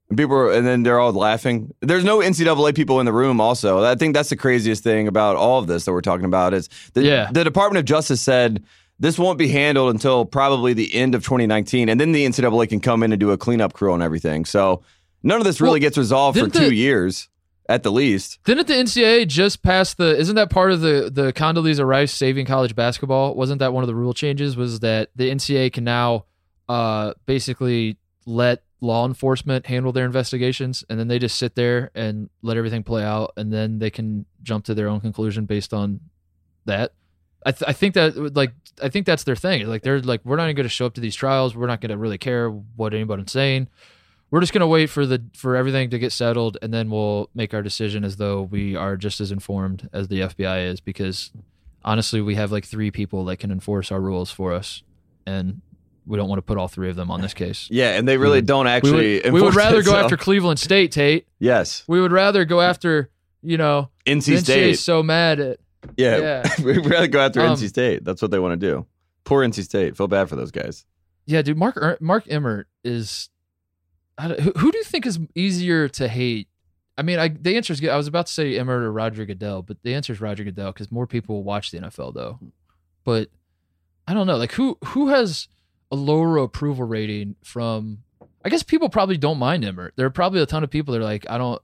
[0.09, 1.73] And people, are, and then they're all laughing.
[1.81, 3.39] There's no NCAA people in the room.
[3.39, 6.53] Also, I think that's the craziest thing about all of this that we're talking about
[6.53, 7.29] is the, Yeah.
[7.31, 8.63] the Department of Justice said
[8.99, 12.79] this won't be handled until probably the end of 2019, and then the NCAA can
[12.79, 14.45] come in and do a cleanup crew on everything.
[14.45, 14.81] So
[15.21, 17.29] none of this really Well, gets resolved for two the- years
[17.69, 18.39] at the least.
[18.45, 20.17] Didn't the NCAA just pass the?
[20.17, 23.35] Isn't that part of the the Condoleezza Rice saving college basketball?
[23.35, 24.57] Wasn't that one of the rule changes?
[24.57, 26.25] Was that the NCAA can now
[26.67, 32.29] uh, basically let law enforcement handle their investigations, and then they just sit there and
[32.41, 35.99] let everything play out, and then they can jump to their own conclusion based on
[36.65, 36.93] that.
[37.45, 39.67] I, th- I think that like I think that's their thing.
[39.67, 41.55] Like they're like we're not going to show up to these trials.
[41.55, 43.67] We're not going to really care what anybody's saying.
[44.31, 47.29] We're just going to wait for the for everything to get settled, and then we'll
[47.33, 50.79] make our decision as though we are just as informed as the FBI is.
[50.81, 51.31] Because
[51.83, 54.83] honestly, we have like three people that can enforce our rules for us,
[55.25, 55.61] and
[56.05, 57.67] we don't want to put all three of them on this case.
[57.71, 59.21] Yeah, and they really don't We actually.
[59.23, 61.27] would, we would rather go after Cleveland State, Tate.
[61.39, 63.09] Yes, We would rather go after
[63.41, 64.71] you know NC State.
[64.73, 65.59] NCAA's so mad at
[65.97, 66.49] Yeah, Yeah.
[66.63, 68.03] we'd rather go after Um, NC State.
[68.03, 68.85] That's what they want to do.
[69.23, 69.95] Poor NC State.
[69.95, 70.85] Feel bad for those guys.
[71.25, 73.29] Yeah, dude, Mark Er- Mark Emmert is.
[74.19, 76.47] Who, who do you think is easier to hate?
[76.97, 79.61] I mean, I, the answer is I was about to say Emmert or Roger Goodell,
[79.61, 82.39] but the answer is Roger Goodell because more people watch the NFL though.
[83.05, 83.29] But
[84.05, 85.47] I don't know, like who who has
[85.91, 87.99] a lower approval rating from?
[88.43, 89.93] I guess people probably don't mind Emmert.
[89.95, 91.61] There are probably a ton of people that are like, I don't,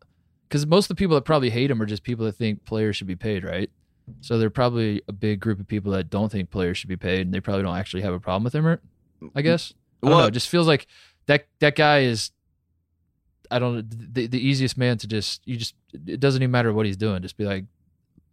[0.47, 2.95] because most of the people that probably hate him are just people that think players
[2.97, 3.69] should be paid, right?
[4.21, 7.21] So they're probably a big group of people that don't think players should be paid,
[7.21, 8.83] and they probably don't actually have a problem with Emmert.
[9.33, 9.73] I mm, guess.
[10.03, 10.27] I don't Well- know.
[10.27, 10.87] It just feels like
[11.27, 12.31] that that guy is.
[13.51, 15.75] I don't the the easiest man to just you just
[16.07, 17.21] it doesn't even matter what he's doing.
[17.21, 17.65] Just be like,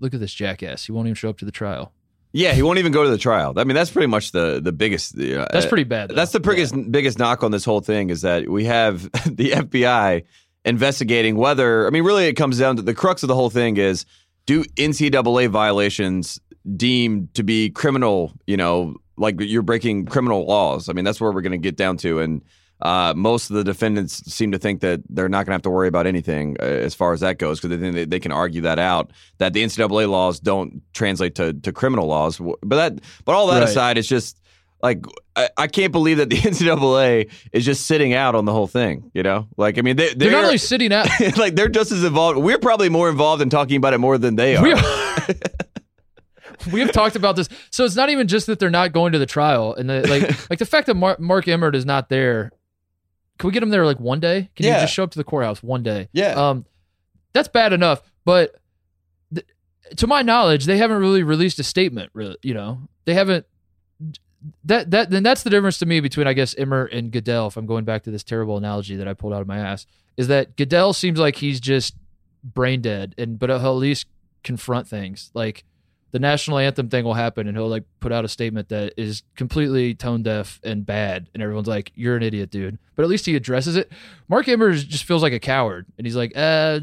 [0.01, 0.87] look at this jackass.
[0.87, 1.93] He won't even show up to the trial.
[2.33, 3.53] Yeah, he won't even go to the trial.
[3.57, 5.15] I mean, that's pretty much the the biggest.
[5.19, 6.11] Uh, That's pretty bad.
[6.11, 6.15] though.
[6.15, 10.25] That's the biggest biggest knock on this whole thing is that we have the FBI
[10.65, 13.77] investigating whether I mean really it comes down to the crux of the whole thing
[13.77, 14.07] is
[14.47, 16.41] do NCAA violations
[16.77, 20.89] deemed to be criminal, you know, like you're breaking criminal laws.
[20.89, 22.43] I mean that's where we're going to get down to and
[22.83, 25.71] uh, most of the defendants seem to think that they're not going to have to
[25.71, 28.33] worry about anything uh, as far as that goes because they think they, they can
[28.33, 32.39] argue that out that the NCAA laws don't translate to, to criminal laws.
[32.39, 33.69] But that, but all that Right.
[33.69, 34.39] aside, it's just
[34.83, 35.05] like
[35.37, 39.11] I, I can't believe that the NCAA is just sitting out on the whole thing.
[39.15, 41.07] You know, like I mean, they, They're they're, not only sitting out.
[41.37, 42.39] like they're just as involved.
[42.41, 44.65] We're probably more involved in talking about it more than they are.
[44.65, 44.75] We
[46.73, 47.49] we have talked about this.
[47.71, 50.51] So it's not even just that they're not going to the trial, and the, like
[50.51, 52.51] like the fact that Mark, Mark Emmert is not there.
[53.39, 54.51] Can we get him there like one day?
[54.55, 54.77] Can Yeah.
[54.77, 56.09] you just show up to the courthouse one day?
[56.13, 56.33] Yeah.
[56.35, 56.65] Um,
[57.33, 58.55] that's bad enough, but
[59.35, 59.47] th-
[59.97, 62.11] to my knowledge, they haven't really released a statement.
[62.15, 63.47] Really, you know, they haven't.
[64.65, 67.47] That that then that's the difference to me between I guess Emmert and Goodell.
[67.47, 69.87] If I'm going back to this terrible analogy that I pulled out of my ass,
[70.17, 71.95] is that Goodell seems like he's just
[72.45, 74.07] brain dead, and but he'll at least
[74.43, 75.65] confront things like
[76.13, 79.23] the national anthem thing will happen and he'll like put out a statement that is
[79.37, 83.27] completely tone deaf and bad and everyone's like you're an idiot dude but at least
[83.27, 83.91] he addresses it
[84.29, 86.81] mark emmert just feels like a coward and he's like uh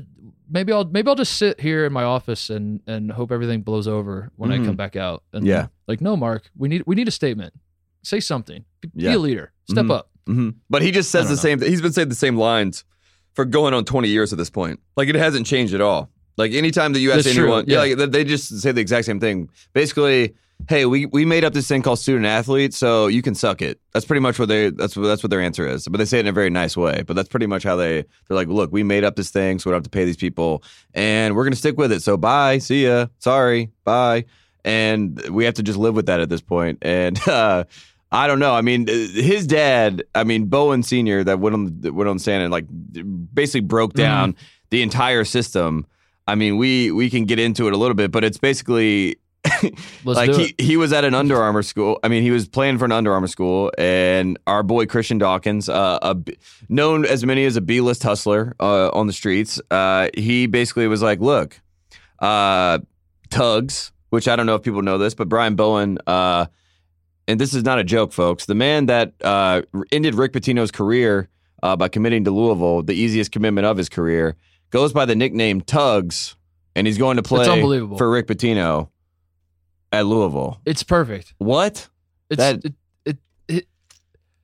[0.49, 3.87] maybe i'll maybe i'll just sit here in my office and and hope everything blows
[3.87, 4.61] over when Mhm.
[4.61, 5.67] i come back out and Yeah.
[5.87, 7.53] like no mark we need we need a statement
[8.01, 9.15] say something be, Yeah.
[9.15, 9.91] a leader step Mhm.
[9.91, 11.61] up hmm But he just says the don't same.
[11.69, 12.83] He's been saying the same lines
[13.33, 14.79] for going on twenty years at this point.
[14.95, 16.09] Like it hasn't changed at all.
[16.39, 17.83] Like anytime that you ask That's true, anyone, yeah.
[17.83, 19.49] yeah, like, they just say the exact same thing.
[19.73, 20.35] Basically,
[20.69, 23.77] hey, we we made up this thing called student athlete, so you can suck it.
[23.91, 24.69] That's pretty much what they.
[24.69, 25.85] That's what that's what their answer is.
[25.87, 27.03] But they say it in a very nice way.
[27.05, 28.05] But that's pretty much how they.
[28.27, 30.15] They're like, look, we made up this thing, so we don't have to pay these
[30.15, 32.01] people, and we're gonna stick with it.
[32.01, 34.23] So bye, see ya, sorry, bye,
[34.63, 36.77] and we have to just live with that at this point.
[36.81, 37.65] And uh,
[38.13, 38.53] I don't know.
[38.53, 42.43] I mean, uh, his dad, I mean, Bowen Senior, that went on went on stand
[42.43, 42.65] and like
[43.33, 44.37] basically broke down
[44.69, 45.85] the entire system.
[46.29, 49.17] I mean, we we can get into it a little bit, but it's basically
[50.03, 51.99] like he, he was at an Under Armour school.
[52.03, 55.69] I mean, he was playing for an Under Armour school, and our boy Christian Dawkins,
[55.69, 56.15] uh, a
[56.67, 60.87] known as many as a B list hustler uh, on the streets, uh, he basically
[60.87, 61.59] was like, "Look,
[62.19, 62.79] uh,
[63.29, 66.45] Tugs, which I don't know if people know this, but Brian Bowen." Uh,
[67.27, 68.45] and this is not a joke, folks.
[68.45, 69.61] The man that uh,
[69.91, 71.29] ended Rick Pitino's career
[71.63, 74.35] uh, by committing to Louisville, the easiest commitment of his career,
[74.69, 76.35] goes by the nickname Tugs,
[76.75, 77.97] and he's going to play unbelievable.
[77.97, 78.89] for Rick Pitino
[79.91, 80.61] at Louisville.
[80.65, 81.87] it's perfect What?
[82.29, 82.73] it's That- it,
[83.05, 83.67] it, it,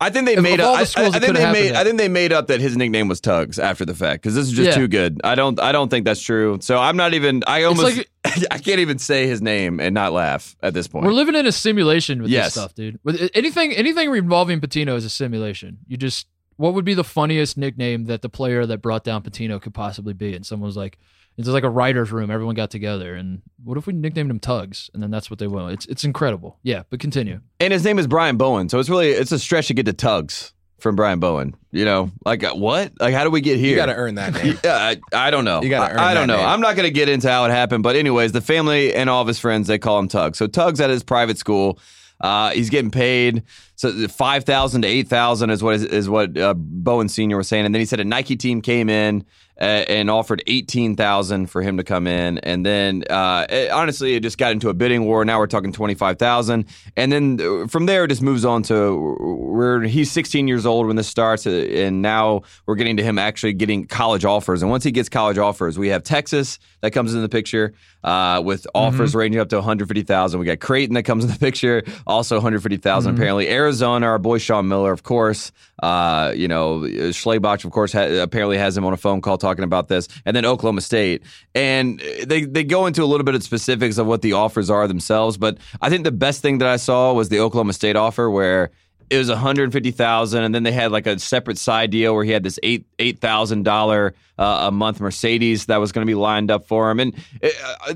[0.02, 0.74] I think they Of- made of up.
[0.76, 1.70] the I, schools I that think they happened made.
[1.72, 4.36] that- I think they made up that his nickname was Tugs after the fact because
[4.36, 4.76] this is just Yeah.
[4.76, 5.22] too good.
[5.24, 5.60] I don't.
[5.60, 6.58] I don't think that's true.
[6.62, 7.44] So I'm not even.
[7.48, 7.96] I almost.
[7.96, 8.10] like-
[8.52, 11.06] I can't even say his name and not laugh at this point.
[11.06, 12.46] We're living in a simulation with Yes.
[12.48, 13.00] this stuff, dude.
[13.04, 15.78] With anything, anything involving Pitino is a simulation.
[15.88, 16.26] You just,
[16.58, 20.13] what would be the funniest nickname that the player that brought down Pitino could possibly
[20.13, 20.36] be?
[20.36, 20.98] And someone was like,
[21.38, 22.32] it's like a writer's room.
[22.32, 24.89] Everyone got together, and what if we nicknamed him Tugs?
[24.94, 25.65] And then that's what they went.
[25.65, 25.74] with.
[25.74, 26.58] It's it's incredible.
[26.63, 27.41] Yeah, but continue.
[27.60, 28.70] and his name is Brian Bowen.
[28.70, 31.54] So it's really it's a stretch to get to Tugs from Brian Bowen.
[31.72, 32.94] You know, like uh, what?
[33.02, 33.72] Like how do we get here?
[33.72, 34.58] You got to earn that name.
[34.63, 35.62] Yeah, I, I don't know.
[35.62, 36.39] You gotta earn I, I don't that know.
[36.39, 36.48] name.
[36.48, 39.22] I'm not going to get into how it happened, but anyways, the family and all
[39.22, 40.38] of his friends they call him Tug.
[40.38, 41.80] So Tug's at his private school.
[42.21, 43.43] Uh, he's getting paid
[43.75, 47.47] so five thousand to eight thousand is what is, is what uh, Bowen Senior was
[47.47, 49.25] saying, and then he said a Nike team came in
[49.58, 54.22] and offered eighteen thousand for him to come in, and then uh, it- honestly, it
[54.22, 55.24] just got into a bidding war.
[55.26, 56.65] Now we're talking twenty five thousand,
[56.98, 60.88] and then uh, from there it just moves on to where he's sixteen years old
[60.88, 64.70] when this starts, uh, and now we're getting to him actually getting college offers, and
[64.70, 68.68] once he gets college offers, we have Texas that comes in the picture uh, with
[68.76, 70.39] offers ranging up to one hundred fifty thousand.
[70.39, 74.20] We got Creighton that comes in the picture, also one hundred fifty Apparently, Arizona, our
[74.20, 75.52] boy Sean Miller, of course.
[75.82, 79.64] Uh, you know, Schlebach, of course, ha- apparently has him on a phone call talking
[79.64, 83.44] about this, and then Oklahoma State, and they they go into a little bit of
[83.44, 85.38] specifics of what the offers are themselves.
[85.38, 88.72] But I think the best thing that I saw was the Oklahoma State offer, where
[89.10, 92.44] it was 150,000 and then they had like a separate side deal where he had
[92.44, 96.52] this eight eight thousand dollar uh, a month Mercedes that was going to be lined
[96.52, 97.00] up for him.
[97.00, 97.50] And uh,
[97.88, 97.94] uh,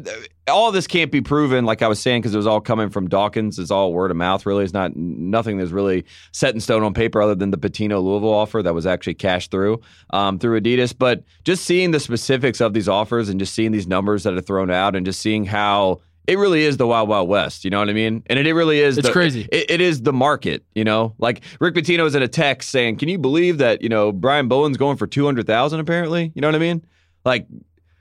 [0.48, 3.10] all this can't be proven like I was saying because it was all coming from
[3.10, 3.60] Dawkins.
[3.60, 4.64] It's all word of mouth really.
[4.64, 8.34] It's not nothing that's really set in stone on paper other than the Pitino Louisville
[8.34, 10.96] offer that was actually cashed through um, through Adidas.
[10.98, 14.42] But just seeing the specifics of these offers and just seeing these numbers that are
[14.42, 17.64] thrown out and just seeing how it really is the wild wild west.
[17.66, 18.24] You know what I mean?
[18.28, 18.98] And it, it really is.
[18.98, 19.48] It's the, crazy.
[19.52, 20.64] It, it is the market.
[20.76, 23.82] You know, like Rick Pitino is in a text saying, "Can you believe that?
[23.82, 26.32] You know, Brian Bowen's going for two hundred thousand apparently.
[26.36, 26.86] You know what I mean?
[27.26, 27.48] Like."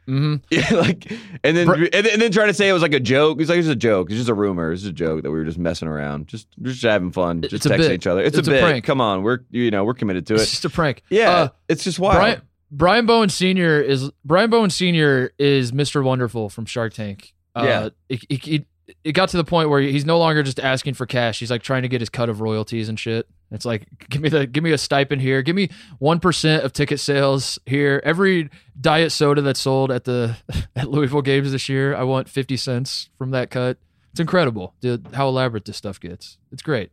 [0.06, 1.10] hmm Yeah, like,
[1.44, 3.38] and then Br- and, then- and then trying to say it was like a joke.
[3.38, 4.08] He's like, it's a joke.
[4.08, 4.72] It's just a rumor.
[4.72, 7.52] It's just a joke that we were just messing around, just just having fun, just
[7.52, 8.22] It's texting each other.
[8.22, 8.62] It's, It's a a bit.
[8.62, 8.84] prank.
[8.86, 10.40] Come on, we're you know we're committed to it.
[10.40, 11.02] It's just a prank.
[11.10, 12.16] Yeah, Uh, it's just wild.
[12.16, 16.02] Brian Brian Bowen Senior is Brian Bowen Senior is Mr.
[16.02, 17.34] Wonderful from Shark Tank.
[17.58, 17.88] Uh, Yeah.
[18.08, 18.66] it, it, it,
[19.04, 21.38] it got to the point where he's no longer just asking for cash.
[21.38, 23.28] He's like trying to get his cut of royalties and shit.
[23.50, 25.42] It's like give me the give me a stipend here.
[25.42, 28.00] Give me one percent of ticket sales here.
[28.04, 30.36] Every diet soda that's sold at the
[30.76, 33.78] at Louisville games this year, I want fifty cents from that cut.
[34.12, 36.38] It's incredible, dude, how elaborate this stuff gets.
[36.52, 36.90] It's great.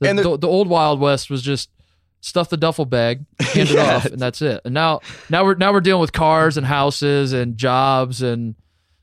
[0.00, 1.70] The, And the- the, the old Wild West was just
[2.20, 4.60] stuff the duffel bag, hand it off, and that's it.
[4.64, 8.54] And now now we're now we're dealing with cars and houses and jobs and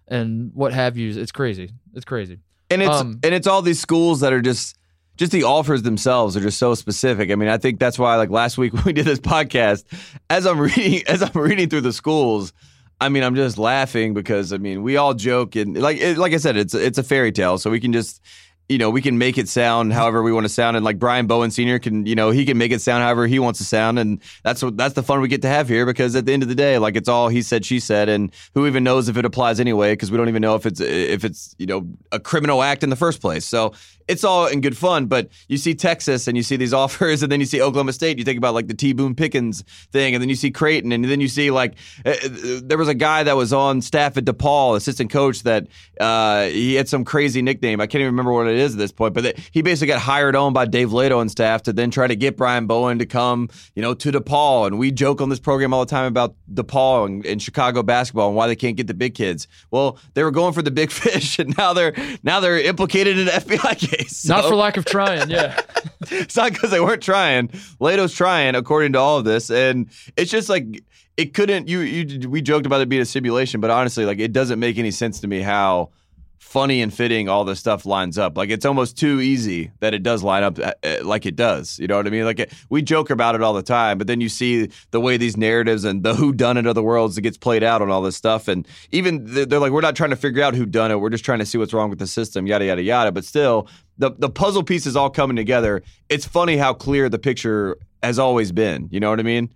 [0.10, 1.20] and what have you.
[1.20, 1.72] It's crazy.
[1.94, 2.40] It's crazy.
[2.70, 4.78] and it's um, and it's all these schools that are just
[5.18, 7.30] just the offers themselves are just so specific.
[7.30, 9.84] I mean, I think that's why like last week when we did this podcast,
[10.30, 12.54] as I'm reading as I'm reading through the schools,
[13.02, 16.34] I mean, I'm just laughing because I mean, we all joke and like it, like
[16.34, 18.22] I said, it's it's a fairy tale, so we can just
[18.70, 21.26] you know, we can make it sound however we want to sound, and like Brian
[21.26, 23.98] Bowen Senior can, you know, he can make it sound however he wants to sound,
[23.98, 26.44] and that's what that's the fun we get to have here because at the end
[26.44, 29.18] of the day, like it's all he said, she said, and who even knows if
[29.18, 32.20] it applies anyway because we don't even know if it's if it's you know a
[32.20, 33.44] criminal act in the first place.
[33.44, 33.74] So
[34.10, 37.32] it's all in good fun, but you see Texas and you see these offers, and
[37.32, 38.18] then you see Oklahoma State.
[38.18, 41.06] You think about like the T Boone Pickens thing, and then you see Creighton, and
[41.06, 44.26] then you see like uh, uh, there was a guy that was on staff at
[44.26, 45.68] DePaul, assistant coach, that
[46.00, 47.80] uh, he had some crazy nickname.
[47.80, 50.36] I can't even remember what it is at this point, but he basically got hired
[50.36, 53.50] on by Dave Leitao and staff to then try to get Brian Bowen to come,
[53.76, 54.68] you know, to DePaul.
[54.68, 58.30] And we joke on this program all the time about DePaul and, and Chicago basketball
[58.30, 59.48] and why they can't get the big kids.
[59.72, 61.94] Well, they were going for the big fish, and now they're
[62.24, 63.99] now they're implicated in an FBI case.
[64.26, 65.30] Not So- for lack of trying.
[65.30, 65.60] Yeah.
[66.10, 67.50] it's not because they weren't trying.
[67.80, 70.84] Leitao's trying, according to all of this, and it's just like
[71.18, 71.68] it couldn't.
[71.68, 74.78] You, you, we joked about it being a simulation, but honestly, like it doesn't make
[74.78, 75.90] any sense to me how
[76.40, 78.38] funny and fitting all this stuff lines up.
[78.38, 81.78] Like it's almost too easy that it does line up uh, uh, like it does.
[81.78, 82.24] You know what I mean?
[82.26, 85.18] Like it, we joke about it all the time, but then you see the way
[85.18, 87.92] these narratives and the who done it of the worlds that gets played out on
[87.92, 90.66] all this stuff, and even they're they're like, we're not trying to figure out who
[90.66, 91.00] done it.
[91.00, 93.12] We're just trying to see what's wrong with the system, yada yada yada.
[93.12, 95.84] But still, the the puzzle pieces all coming together.
[96.08, 98.88] It's funny how clear the picture has always been.
[98.92, 99.54] You know what I mean?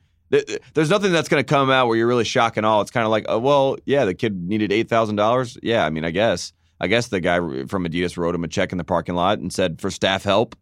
[0.73, 2.81] There's nothing that's going to come out where you're really shocked and all.
[2.81, 5.57] It's kind of like, oh, well, yeah, the kid needed eight thousand dollars.
[5.61, 8.71] Yeah, I mean, I guess, I guess the guy from Adidas wrote him a check
[8.71, 10.55] in the parking lot and said for staff help.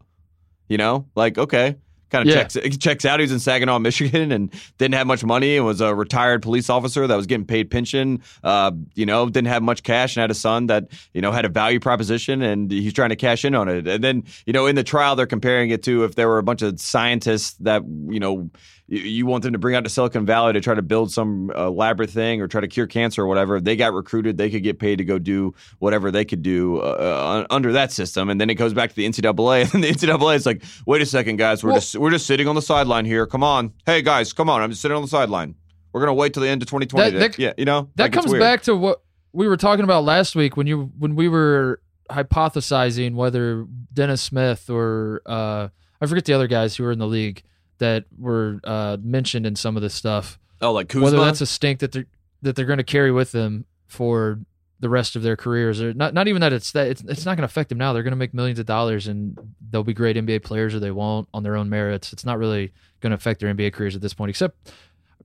[0.67, 1.75] You know, like okay,
[2.11, 2.41] kind of Yeah.
[2.43, 3.19] checks it checks out.
[3.19, 6.69] He was in Saginaw, Michigan, and didn't have much money and was a retired police
[6.69, 8.21] officer that was getting paid pension.
[8.43, 11.43] Uh, you know, didn't have much cash and had a son that you know had
[11.43, 13.87] a value proposition, and he's trying to cash in on it.
[13.87, 16.43] And then you know, in the trial, they're comparing it to if there were a
[16.43, 18.49] bunch of scientists that you know
[18.91, 21.67] you, want them to bring out to Silicon Valley to try to build some uh,
[21.67, 23.61] elaborate thing or try to cure cancer or whatever.
[23.61, 24.37] They got recruited.
[24.37, 27.93] They could get paid to go do whatever they could do uh, uh, under that
[27.93, 28.29] system.
[28.29, 31.05] And then it goes back to the NCAA, and the NCAA is like, wait a
[31.05, 33.25] second, guys, we're Well- just we're just sitting on the sideline here.
[33.25, 35.55] Come on, hey guys, come on, I'm just sitting on the sideline.
[35.93, 37.11] We're gonna wait till the end of 2020.
[37.11, 39.01] That- that- yeah, you know That Like, comes back to what
[39.31, 44.69] we were talking about last week when you when we were hypothesizing whether Dennis Smith
[44.69, 45.69] or uh,
[46.01, 47.43] I forget the other guys who were in the league
[47.81, 50.39] that were uh, mentioned in some of this stuff.
[50.61, 51.05] Oh, like Kuzma.
[51.05, 52.05] Whether that's a stink that they're
[52.43, 54.39] that they're going to carry with them for
[54.79, 56.13] the rest of their careers, or not.
[56.13, 57.91] Not even that it's that it's, it's not going to affect them now.
[57.91, 59.37] They're going to make millions of dollars and
[59.69, 62.13] they'll be great NBA players, or they won't on their own merits.
[62.13, 64.71] It's not really going to affect their NBA careers at this point, except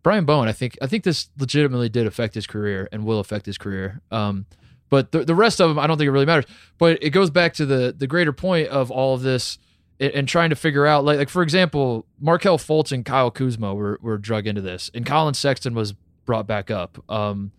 [0.02, 3.44] Brian Bowen, I think I think this legitimately did affect his career and will affect
[3.44, 4.00] his career.
[4.10, 4.46] Um,
[4.88, 6.46] but the the rest of them, I don't think it really matters.
[6.78, 9.58] But it goes back to the the greater point of all of this
[9.98, 13.98] and, trying to figure out, like like for example, Markelle Fultz and Kyle Kuzma were
[14.02, 17.02] were drug into this, and Collin Sexton was brought back up.
[17.10, 17.52] Um,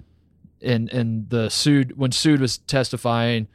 [0.61, 3.47] and and the Sood when Sood was testifying.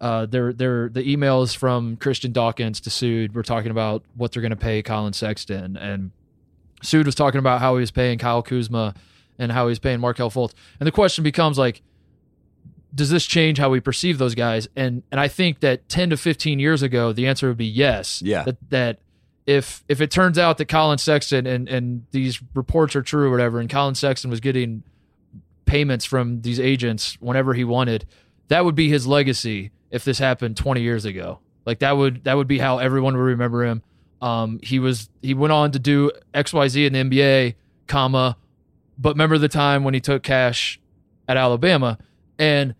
[0.00, 4.40] Uh, there, there, the emails from Christian Dawkins to Sood were talking about what they're
[4.40, 6.10] going to pay Collin Sexton, and
[6.82, 8.94] Sood was talking about how he was paying Kyle Kuzma
[9.38, 10.54] and how he's paying Markelle Fultz.
[10.78, 11.82] And the question becomes like,
[12.94, 14.68] does this change how we perceive those guys?
[14.76, 18.22] And and I think that ten to fifteen years ago, the answer would be yes.
[18.22, 18.44] Yeah.
[18.44, 18.98] That that
[19.46, 23.30] if if it turns out that Collin Sexton and and these reports are true or
[23.30, 24.82] whatever, and Collin Sexton was getting
[25.64, 28.04] payments from these agents whenever he wanted,
[28.48, 31.38] that would be his legacy if this happened 20 years ago.
[31.64, 33.82] Like that would that would be how everyone would remember him.
[34.20, 37.54] Um, he was he went on to do XYZ in the NBA,
[37.86, 38.36] comma,
[38.98, 40.80] but remember the time when he took cash
[41.28, 41.98] at Alabama
[42.40, 42.74] and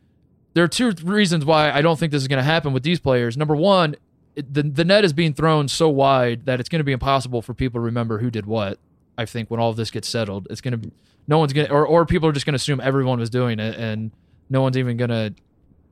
[0.55, 2.99] there are two reasons why I don't think this is going to happen with these
[2.99, 3.37] players.
[3.37, 3.94] Number one,
[4.35, 7.42] it, the the net is being thrown so wide that it's going to be impossible
[7.42, 8.79] for people to remember who did what.
[9.16, 10.90] I think when all of this gets settled, it's going to be
[11.29, 13.61] no one's going to or or people are just going to assume everyone was doing
[13.61, 14.11] it and
[14.49, 15.35] no one's even going to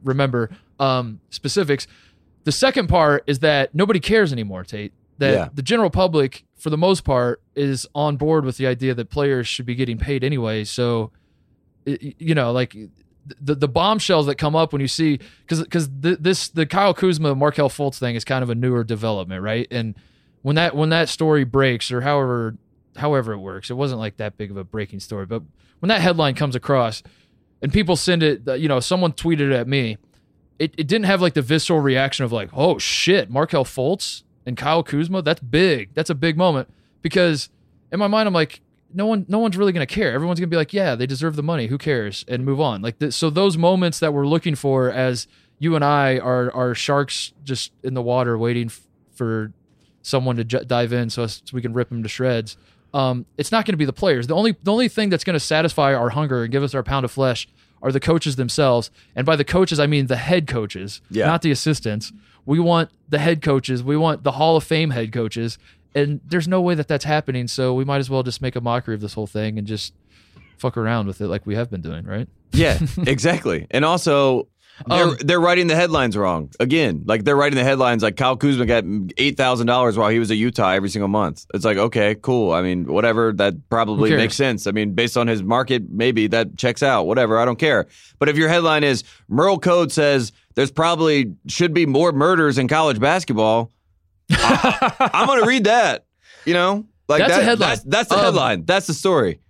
[0.02, 0.50] remember
[0.80, 1.86] um, specifics.
[2.44, 4.92] The second part is that nobody cares anymore, Tate.
[5.18, 5.48] That Yeah.
[5.52, 9.46] the general public, for the most part, is on board with the idea that players
[9.46, 10.64] should be getting paid anyway.
[10.64, 11.10] So,
[11.84, 12.76] you know, like
[13.40, 17.34] the the bombshells that come up when you see because because this the Kyle Kuzma
[17.34, 19.66] Markelle Fultz thing is kind of a newer development, right?
[19.70, 19.94] And
[20.42, 22.56] when that when that story breaks or however
[22.96, 25.42] however it works, it wasn't like that big of a breaking story, but
[25.80, 27.02] when that headline comes across
[27.62, 29.98] and people send it, uh, you know, someone tweeted at me,
[30.58, 34.56] it, it didn't have like the visceral reaction of like, oh shit, Markelle Fultz and
[34.56, 36.68] Kyle Kuzma, that's big, that's a big moment.
[37.02, 37.48] Because
[37.92, 38.60] in my mind I'm like,
[38.92, 40.12] no one no one's really going to care.
[40.12, 41.66] Everyone's going to be like, yeah, they deserve the money.
[41.68, 42.24] Who cares?
[42.28, 42.82] And move on.
[42.82, 45.26] Like th- so those moments that we're looking for as
[45.58, 48.80] you and I are are sharks just in the water waiting f-
[49.14, 49.52] for
[50.02, 52.56] someone to j- dive in so, us- so we can rip them to shreds.
[52.94, 54.26] Um, it's not going to be the players.
[54.26, 56.82] The only the only thing that's going to satisfy our hunger and give us our
[56.82, 57.46] pound of flesh
[57.82, 58.90] are the coaches themselves.
[59.14, 61.26] And by the coaches, I mean the head coaches, Yeah.
[61.26, 62.12] not the assistants.
[62.46, 63.82] We want the head coaches.
[63.82, 65.58] We want the Hall of Fame head coaches.
[65.94, 67.48] And there's no way that that's happening.
[67.48, 69.94] So we might as well just make a mockery of this whole thing and just
[70.58, 72.28] fuck around with it like we have been doing, right?
[72.52, 73.66] Yeah, exactly.
[73.70, 74.48] And also,
[74.86, 77.02] they're, Um, they're writing the headlines wrong again.
[77.04, 78.84] Like they're writing the headlines like Kyle Kuzma got
[79.16, 81.46] eight thousand dollars while he was at Utah every single month.
[81.52, 82.52] It's like okay, cool.
[82.52, 83.32] I mean, whatever.
[83.32, 84.68] That probably makes sense.
[84.68, 87.04] I mean, based on his market, maybe that checks out.
[87.08, 87.38] Whatever.
[87.40, 87.86] I don't care.
[88.20, 92.68] But if your headline is Merl Code says there's probably should be more murders in
[92.68, 93.72] college basketball,
[94.30, 96.04] I, am gonna read that.
[96.44, 97.68] You know, like That's a headline.
[97.70, 98.64] That's, that's the Um, headline.
[98.64, 99.40] That's the story.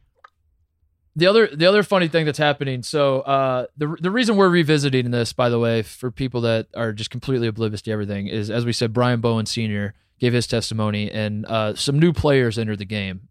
[1.17, 5.11] the other the other funny thing that's happening so uh the the reason we're revisiting
[5.11, 8.65] this by the way for people that are just completely oblivious to everything is as
[8.65, 12.85] we said Brian Bowen senior gave his testimony and uh some new players entered the
[12.85, 13.23] game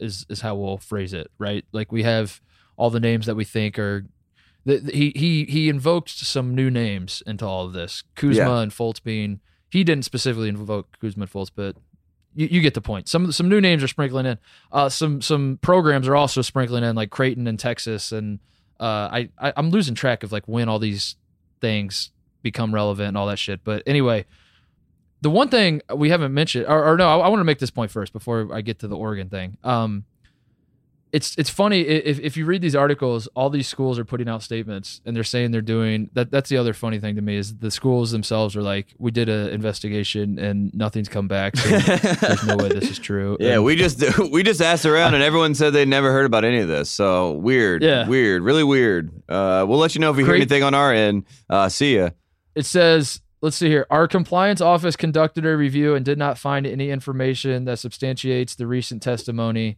[0.00, 2.40] is is how we'll phrase it right like we have
[2.76, 4.04] all the names that we think are
[4.64, 8.58] he he he invoked some new names into all of this Kuzma Yeah.
[8.62, 9.38] and Fultz being
[9.70, 11.76] he didn't specifically invoke Guzman Fultz but
[12.36, 13.08] you, you get the point.
[13.08, 14.38] Some some new names are sprinkling in.
[14.70, 18.38] Uh, some some programs are also sprinkling in, like Creighton and Texas, and
[18.78, 21.16] uh, I, I I'm losing track of like when all these
[21.60, 22.10] things
[22.42, 23.64] become relevant and all that shit.
[23.64, 24.26] But anyway,
[25.22, 27.70] the one thing we haven't mentioned, or, or no, I, I want to make this
[27.70, 29.56] point first before I get to the Oregon thing.
[29.64, 30.04] Um,
[31.12, 34.42] it's it's funny if if you read these articles, all these schools are putting out
[34.42, 36.30] statements and they're saying they're doing that.
[36.30, 39.28] That's the other funny thing to me is the schools themselves are like, we did
[39.28, 41.56] an investigation and nothing's come back.
[41.56, 43.36] So there's no way this is true.
[43.40, 46.44] Yeah, And- we just we just asked around, and everyone said they never heard about
[46.44, 46.90] any of this.
[46.90, 48.08] So weird, Yeah.
[48.08, 49.10] weird, really weird.
[49.28, 51.24] Uh, we'll let you know if we hear anything on our end.
[51.48, 52.10] Uh, see ya.
[52.54, 56.66] it says let's see here our compliance office conducted a review and did not find
[56.66, 59.76] any information that substantiates the recent testimony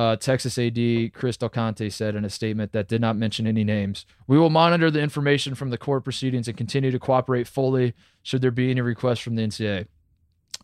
[0.00, 0.78] uh, texas ad
[1.12, 4.50] chris del conte said in a statement that did not mention any names we will
[4.50, 8.70] monitor the information from the court proceedings and continue to cooperate fully should there be
[8.70, 9.86] any requests from the ncaa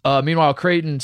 [0.05, 1.01] uh, meanwhile creighton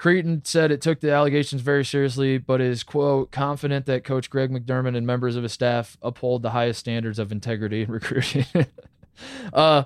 [0.00, 4.50] Creighton said it took the allegations very seriously, but is, quote, confident that Coach Greg
[4.50, 8.46] McDermott and members of his staff uphold the highest standards of integrity in recruiting.
[9.52, 9.82] uh,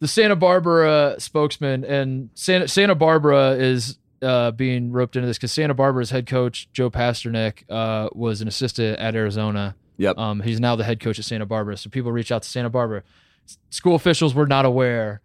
[0.00, 5.52] the Santa Barbara spokesman and Santa, Santa Barbara is uh, being roped into this because
[5.52, 9.76] Santa Barbara's head coach, Joe Pasternack, uh, was an assistant at Arizona.
[9.98, 10.18] Yep.
[10.18, 11.76] Um, he's now the head coach at Santa Barbara.
[11.76, 13.02] So people reach out to Santa Barbara.
[13.46, 15.20] S- School officials were not aware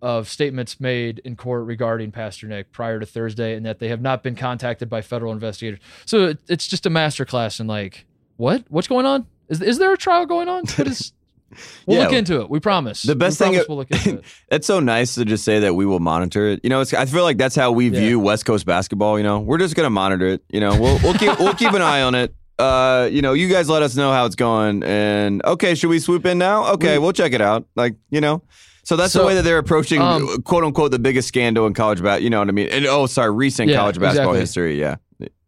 [0.00, 4.22] of statements made in court regarding Pasternack prior to Thursday, and that they have not
[4.22, 5.80] been contacted by federal investigators.
[6.04, 8.04] So it, it's just a masterclass in like,
[8.36, 8.64] what?
[8.68, 9.26] What's going on?
[9.48, 10.64] Is is there a trial going on?
[10.76, 11.13] What is?
[11.86, 12.04] We'll Yeah.
[12.04, 12.50] look into it.
[12.50, 13.02] We promise.
[13.02, 14.24] The best we thing- promise we'll look into it.
[14.50, 16.60] It's so nice to just say that we will monitor it.
[16.62, 18.00] You know, it's, I feel like that's how we Yeah.
[18.00, 19.18] view West Coast basketball.
[19.18, 20.42] You know, we're just gonna monitor it.
[20.50, 22.34] You know, we'll we'll keep we'll keep an eye on it.
[22.58, 25.98] Uh, you know, you guys let us know how it's going, and okay, should we
[25.98, 26.72] swoop in now?
[26.74, 27.66] Okay, We- we'll check it out.
[27.74, 28.42] Like, you know.
[28.84, 32.02] So that's the way that they're approaching, um, quote unquote, the biggest scandal in college
[32.02, 32.22] basketball.
[32.22, 32.68] You know what I mean?
[32.70, 34.40] And oh, sorry, recent Yeah, college basketball exactly.
[34.40, 34.78] history.
[34.80, 34.96] Yeah,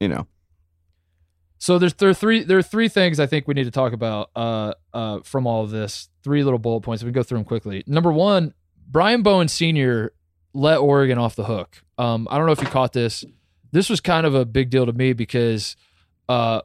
[0.00, 0.26] you know.
[1.58, 3.92] So there's there are three there are three things I think we need to talk
[3.92, 6.08] about uh uh from all of this.
[6.22, 7.02] Three little bullet points.
[7.02, 7.82] We can go through them quickly.
[7.86, 8.52] Number one,
[8.88, 10.12] Brian Bowen Sr.
[10.52, 11.82] let Oregon off the hook.
[11.98, 13.24] Um, I don't know if you caught this.
[13.72, 15.76] This was kind of a big deal to me because
[16.28, 16.60] uh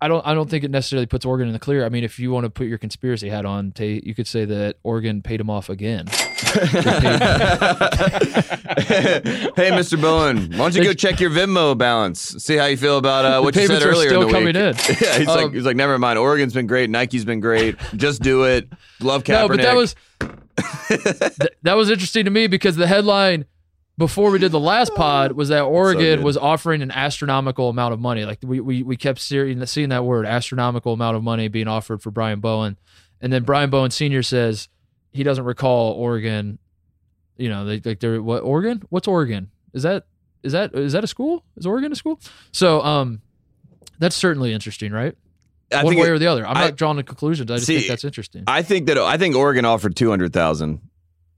[0.00, 1.84] I don't I don't think it necessarily puts Oregon in the clear.
[1.84, 4.44] I mean, if you want to put your conspiracy hat on, Tate, you could say
[4.46, 6.06] that Oregon paid him off again.
[8.86, 10.00] hey, Mr.
[10.00, 12.20] Bowen, why don't you go check your Venmo balance?
[12.20, 14.26] See how you feel about uh, what the you said payments are earlier still in
[14.28, 14.90] the coming week.
[14.90, 14.96] in.
[15.06, 16.18] yeah, he's like, Um, he's like, never mind.
[16.18, 16.90] Oregon's been great.
[16.90, 17.76] Nike's been great.
[17.94, 18.68] Just do it.
[19.00, 19.40] Love Kaepernick.
[19.40, 19.94] No, but that was
[20.88, 23.44] th- that was interesting to me because the headline
[23.98, 26.22] before we did the last pod was that Oregon good.
[26.24, 28.24] was offering an astronomical amount of money.
[28.24, 32.02] Like we we, we kept seeing, seeing that word, astronomical amount of money being offered
[32.02, 32.76] for Brian Bowen,
[33.20, 34.68] and then Brian Bowen Senior says
[35.12, 36.58] he doesn't recall Oregon.
[37.38, 38.82] You know, they like they're what Oregon?
[38.90, 39.50] What's Oregon?
[39.72, 40.04] Is that
[40.42, 41.44] is that is that a school?
[41.56, 42.20] Is Oregon a school?
[42.52, 43.20] So um,
[43.98, 45.14] that's certainly interesting, right?
[45.74, 46.46] I One think way it- or the other.
[46.46, 47.50] I'm I- not drawing the conclusions.
[47.50, 48.44] I just See, think that's interesting.
[48.46, 50.80] I think that I think Oregon offered two hundred thousand,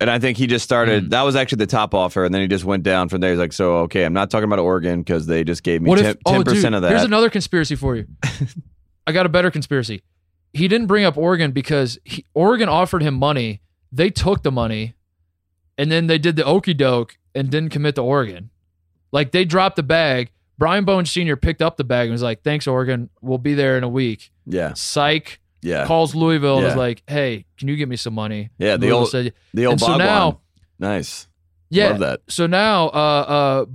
[0.01, 1.07] and I think he just started.
[1.07, 1.11] Mm.
[1.11, 3.31] That was actually the top offer, and then he just went down from there.
[3.31, 6.17] He's like, "So okay, I'm not talking about Oregon because they just gave me ten
[6.25, 8.07] oh, dude, percent of that." Here's another conspiracy for you.
[9.07, 10.03] I got a better conspiracy.
[10.53, 13.61] He didn't bring up Oregon because he, Oregon offered him money.
[13.91, 14.95] They took the money,
[15.77, 18.51] and then they did the okey doke and didn't commit to Oregon.
[19.11, 20.31] Like they dropped the bag.
[20.59, 21.37] Brian Bowen Sr.
[21.37, 23.11] picked up the bag and was like, "Thanks, Oregon.
[23.21, 25.41] We'll be there in a week." yeah, Psych.
[25.63, 26.75] Yeah, Calls Louisville and Yeah.
[26.75, 28.77] like, "Hey, can you give me some money?" yeah.
[28.77, 30.41] The Louisville old, said, the old and so now-
[30.79, 31.27] nice.
[31.71, 32.21] "Yeah." Love that.
[32.29, 33.67] So now, uh, uh,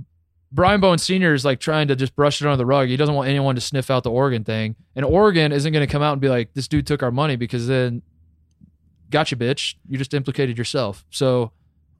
[0.52, 1.34] Brian Bowen Sr.
[1.34, 2.88] is like trying to just brush it under the rug.
[2.88, 4.76] He doesn't want anyone to sniff out the Oregon thing.
[4.94, 7.34] And Oregon isn't going to come out and be like, this dude took our money
[7.34, 8.02] because then,
[9.10, 9.74] gotcha, bitch.
[9.88, 11.04] You just implicated yourself.
[11.10, 11.50] So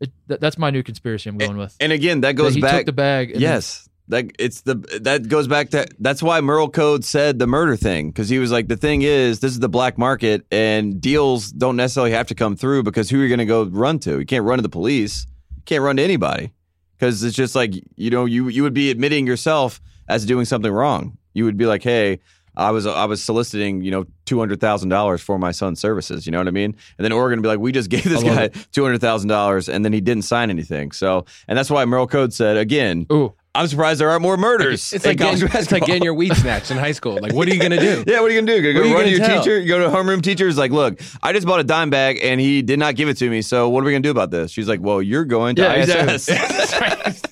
[0.01, 1.75] it, th- that's my new conspiracy I'm going with.
[1.81, 2.77] And again, that That goes he back.
[2.79, 3.33] took the bag.
[3.33, 7.47] and yes, that it's the that goes back to that's why Merl Code said the
[7.47, 11.01] murder thing because he was like the thing is this is the black market and
[11.01, 13.99] deals don't necessarily have to come through because who are you going to go run
[14.01, 14.19] to?
[14.19, 15.27] You can't run to the police.
[15.57, 16.53] You can't run to anybody
[16.99, 20.73] because it's just like you know you you would be admitting yourself as doing something
[20.73, 21.17] wrong.
[21.33, 22.21] You would be like, hey.
[22.57, 26.25] I was I was soliciting you know two hundred thousand dollars for my son's services.
[26.25, 26.77] You know what I mean?
[26.97, 29.69] And then Oregon would be like, we just gave this guy two hundred thousand dollars,
[29.69, 30.93] and then he didn't sign anything.
[30.93, 34.93] So, and that's why Merl Code said again, Ooh, I'm surprised there aren't more murders.
[34.93, 37.19] It's like, getting, it's like getting your weed snatched in high school.
[37.21, 38.03] Like, what are you gonna do?
[38.07, 38.73] Yeah, what are you gonna do?
[38.75, 39.43] Go What are run to your tell?
[39.43, 39.61] teacher?
[39.61, 40.49] You go to homeroom teacher.
[40.49, 43.17] Is like, look, I just bought a dime bag and he did not give it
[43.19, 43.43] to me.
[43.43, 44.51] So what are we gonna do about this?
[44.51, 46.27] She's like, well, you're going to Yeah, ISS.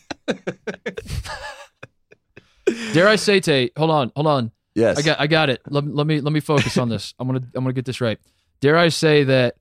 [2.92, 3.72] dare I say, Tate?
[3.76, 4.50] Hold on, hold on.
[4.74, 5.60] yes, I got, I got it.
[5.68, 7.14] Let, let me, let me focus on this.
[7.18, 8.18] I'm gonna, I'm gonna get this right.
[8.60, 9.56] Dare I say that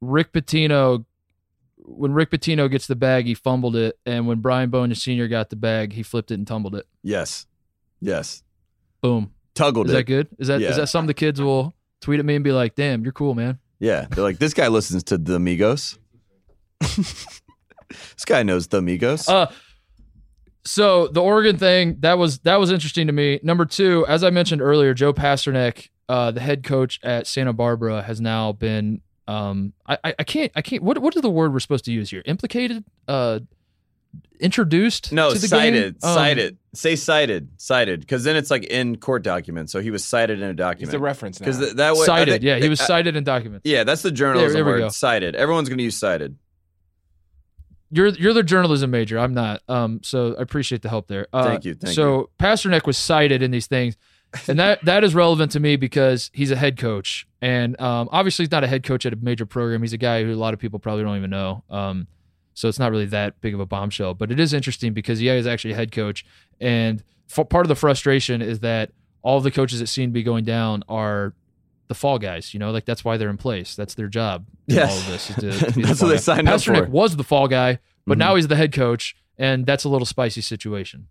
[0.00, 1.04] Rick Pitino,
[1.96, 5.28] when Rick Pitino gets the bag, he fumbled it, and when Brian Bowen Sr.
[5.28, 6.86] got the bag, he flipped it and tumbled it.
[7.02, 7.46] yes,
[8.00, 8.42] yes.
[9.00, 9.32] Boom.
[9.54, 9.96] Tuggled Is it.
[9.96, 10.28] that good?
[10.38, 10.76] Is that is Yeah.
[10.76, 13.58] that something the kids will tweet at me and be like, "Damn, you're cool, man."
[13.78, 15.98] Yeah, they're like, this guy listens to the Migos.
[16.80, 19.28] this guy knows the Migos.
[19.28, 19.46] Uh,
[20.64, 23.40] so the Oregon thing that was that was interesting to me.
[23.42, 28.02] Number two, as I mentioned earlier, Joe Pasternack, uh, the head coach at Santa Barbara,
[28.02, 29.00] has now been.
[29.30, 30.82] Um, I, I I can't I can't.
[30.82, 32.22] What what is the word we're supposed to use here?
[32.24, 32.84] Implicated.
[33.06, 33.40] Uh,
[34.40, 35.12] introduced.
[35.12, 36.08] no, to the cited, game?
[36.10, 36.58] Um, cited.
[36.74, 39.72] Say cited, cited, because then it's like in court documents.
[39.72, 40.82] So he was cited in a document.
[40.82, 40.94] It's document.
[40.94, 41.38] a reference.
[41.38, 42.32] Because th- that way, cited.
[42.34, 43.62] think- yeah, he was I- cited in documents.
[43.64, 44.78] Yeah, that's the journalism there we word.
[44.78, 44.88] go.
[44.88, 45.36] Cited.
[45.36, 46.36] Everyone's going to use cited.
[47.92, 49.18] You're you're the journalism major.
[49.18, 49.62] I'm not.
[49.68, 51.26] Um, so I appreciate the help there.
[51.32, 53.96] Uh, Thank you, thank so Pasternack was cited in these things,
[54.48, 58.44] and that that is relevant to me because he's a head coach, and um, obviously
[58.44, 59.82] he's not a head coach at a major program.
[59.82, 61.64] He's a guy who a lot of people probably don't even know.
[61.70, 62.06] Um,
[62.54, 65.28] so it's not really that big of a bombshell, but it is interesting because he
[65.28, 66.24] is actually a head coach,
[66.60, 67.02] and
[67.34, 68.90] f- part of the frustration is that
[69.22, 71.34] all the coaches that seem to be going down are
[71.88, 72.54] the fall guys.
[72.54, 73.74] You know, like that's why they're in place.
[73.76, 74.46] That's their job.
[74.66, 74.90] Yes.
[74.92, 76.20] all of this is to, to the That's fall what they guy.
[76.20, 76.90] signed up Pasternack for.
[76.90, 78.20] was the fall guy, but Mhm.
[78.20, 81.08] now he's the head coach, and that's a little spicy situation.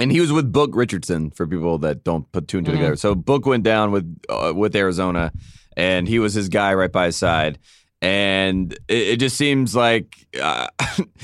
[0.00, 2.74] And he was with Book Richardson for people that don't put two and 2 Mhm.
[2.76, 2.96] together.
[2.96, 5.32] So Book went down with uh, with Arizona,
[5.76, 7.58] and he was his guy right by his side.
[8.00, 10.68] And it, it just seems like, uh,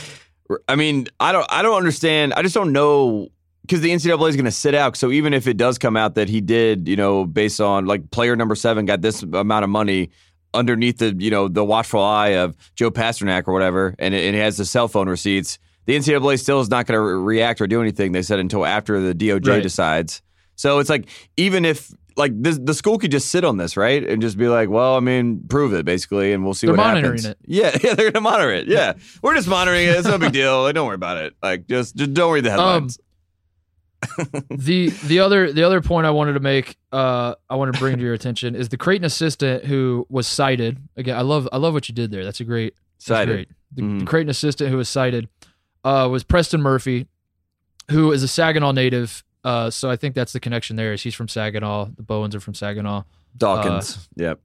[0.69, 2.35] I mean, I don't, I don't understand.
[2.35, 3.29] I just don't know
[3.63, 4.97] because the NCAA is going to sit out.
[4.97, 8.11] So even if it does come out that he did, you know, based on like
[8.11, 10.11] player number seven got this amount of money
[10.53, 14.37] underneath the, you know, the watchful eye of Joe Pasternack or whatever, and it, and
[14.37, 15.59] it has the cell phone receipts.
[15.87, 18.13] The NCAA still is not going to re- react or do anything.
[18.13, 19.63] They said until after the DOJ Right.
[19.63, 20.23] decides.
[20.57, 24.09] So it's like even if like this, the school could just sit on this, right,
[24.09, 26.85] and just be like, "Well, I mean, prove it, basically, and we'll see They're what
[26.87, 27.39] monitoring happens." it.
[27.45, 28.69] Yeah, yeah, they're gonna monitor it.
[28.69, 29.97] Yeah, we're just monitoring it.
[29.97, 30.63] It's no big deal.
[30.63, 31.35] Like, don't worry about it.
[31.43, 32.89] Like, just just don't read the Um,
[34.51, 37.97] the the other the other point I wanted to make, uh, I want to bring
[37.97, 40.79] to your attention is the Creighton assistant who was cited.
[40.97, 42.25] Again, I love I love what you did there.
[42.25, 43.35] That's a great that's Cited.
[43.35, 43.49] great.
[43.75, 44.01] The, Mhm.
[44.01, 45.29] the Creighton assistant who was cited
[45.85, 47.07] uh, was Preston Murphy,
[47.91, 50.95] who is a Saginaw native Uh, so I think that's the connection there.
[50.95, 51.91] Is he's from Saginaw.
[51.97, 53.03] The Bowens are from Saginaw.
[53.37, 54.09] Dawkins.
[54.17, 54.41] yep.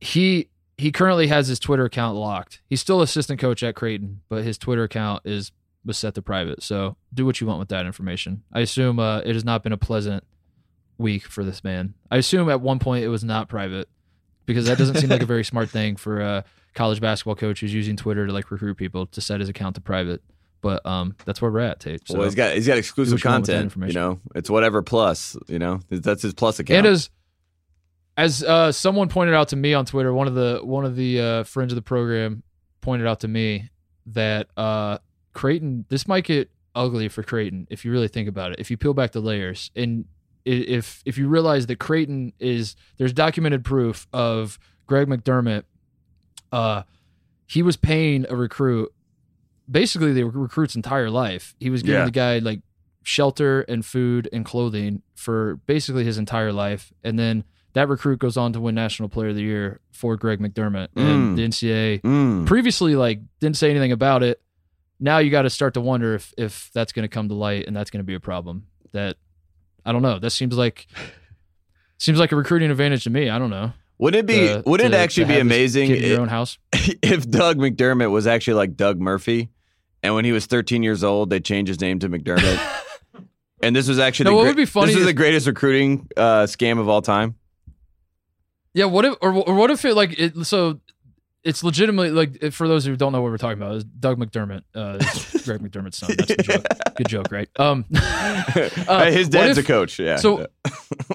[0.00, 2.60] He he currently has his Twitter account locked.
[2.68, 5.52] He's still assistant coach at Creighton, but his Twitter account is
[5.84, 6.62] was set to private.
[6.62, 8.42] So do what you want with that information.
[8.52, 10.24] I assume uh, it has not been a pleasant
[10.98, 11.94] week for this man.
[12.10, 13.88] I assume at one point it was not private
[14.46, 16.44] because that doesn't seem like a very smart thing for a
[16.74, 19.80] college basketball coach who's using Twitter to like recruit people to set his account to
[19.80, 20.22] private.
[20.60, 22.06] But um, that's where we're at, Tate.
[22.08, 23.88] So well, he's got he's got exclusive what you want with that content.
[23.88, 25.36] You know, it's whatever plus.
[25.46, 26.78] You know, that's his plus account.
[26.78, 27.10] and as
[28.16, 31.20] as uh, someone pointed out to me on Twitter, one of the one of the
[31.20, 32.42] uh, friends of the program
[32.80, 33.70] pointed out to me
[34.06, 34.98] that uh,
[35.32, 38.58] Creighton this might get ugly for Creighton if you really think about it.
[38.58, 40.06] If you peel back the layers and
[40.44, 45.64] if if you realize that Creighton is there's documented proof of Greg McDermott,
[46.50, 46.82] uh,
[47.46, 48.92] he was paying a recruit
[49.70, 51.54] basically the recruit's entire life.
[51.60, 52.04] He was giving Yeah.
[52.06, 52.60] the guy like
[53.02, 57.44] shelter and food and clothing for basically his entire life, and then
[57.74, 61.02] that recruit goes on to win National Player of the Year for Greg McDermott, Mm.
[61.14, 62.46] and the NCAA Mm.
[62.46, 64.40] previously like didn't say anything about it.
[65.00, 67.66] Now you got to start to wonder if if that's going to come to light
[67.66, 68.64] and that's going to be a problem.
[68.92, 69.16] That
[69.86, 70.18] I don't know.
[70.18, 70.86] That seems like
[71.98, 73.28] seems like a recruiting advantage to me.
[73.30, 73.72] I don't know.
[73.98, 74.46] Wouldn't it be?
[74.48, 76.58] to- wouldn't to- it actually be amazing your own house?
[76.72, 79.50] if Doug McDermott was actually like Doug Murphy,
[80.02, 82.60] and when he was 13 years old, they changed his name to McDermott,
[83.62, 85.12] and this was actually No, the what great- would be funny This is is- the
[85.14, 87.34] greatest recruiting uh, scam of all time.
[88.74, 88.84] Yeah.
[88.84, 90.46] What if or, or what if it like it?
[90.46, 90.80] So
[91.42, 94.62] it's legitimately like for those who don't know what we're talking about, is Doug McDermott,
[94.74, 94.98] uh,
[95.44, 96.10] Greg McDermott's son.
[96.16, 96.64] That's the joke.
[96.96, 97.48] Good joke, right?
[97.58, 99.98] Um, uh, His dad's if- a coach.
[99.98, 100.16] Yeah.
[100.16, 100.46] So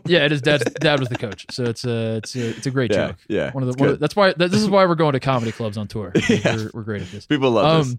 [0.06, 0.42] yeah, it is.
[0.42, 3.18] Dad's dad was the coach, so it's a it's a it's a great yeah, joke.
[3.30, 3.52] yeah.
[3.52, 5.52] One of the one of, that's why that, this is why we're going to comedy
[5.52, 6.12] clubs on tour.
[6.28, 6.56] Yeah.
[6.56, 7.26] We're, we're great at this.
[7.28, 7.96] People love this.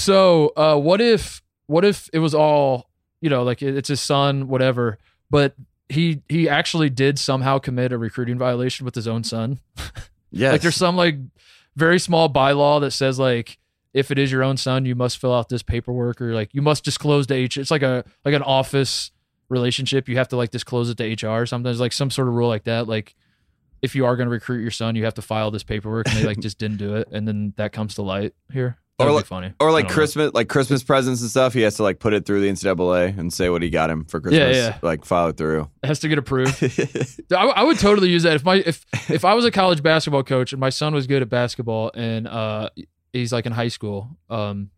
[0.00, 2.90] So uh, what if what if it was all
[3.20, 4.98] you know like it- it's his son, whatever,
[5.30, 5.54] but
[5.88, 9.58] he he actually did somehow commit a recruiting violation with his own son.
[10.30, 10.52] Yes.
[10.52, 11.16] Like there's some like
[11.76, 13.58] very small bylaw that says like
[13.92, 16.62] if it is your own son, you must fill out this paperwork or like you
[16.62, 17.56] must disclose to H.
[17.56, 19.10] It's like a like an office
[19.48, 20.08] relationship.
[20.08, 21.44] You have to like disclose it to HR.
[21.46, 22.86] Sometimes like some sort of rule like that.
[22.86, 23.16] Like
[23.82, 26.16] if you are going to recruit your son, you have to file this paperwork, and
[26.18, 28.76] they like just didn't do it, and then that comes to light here.
[29.06, 29.52] Or like- funny.
[29.60, 29.94] or like don't know.
[29.94, 31.54] Christmas, like Christmas presents and stuff.
[31.54, 34.04] He has to like put it through the NCAA and say what he got him
[34.04, 34.56] for Christmas.
[34.56, 34.66] yeah.
[34.68, 34.78] yeah.
[34.82, 35.68] Like file it through.
[35.82, 36.62] It has to get approved.
[37.32, 40.22] I, I would totally use that if my if if I was a college basketball
[40.24, 42.70] coach and my son was good at basketball and uh
[43.12, 44.70] he's like in high school, um,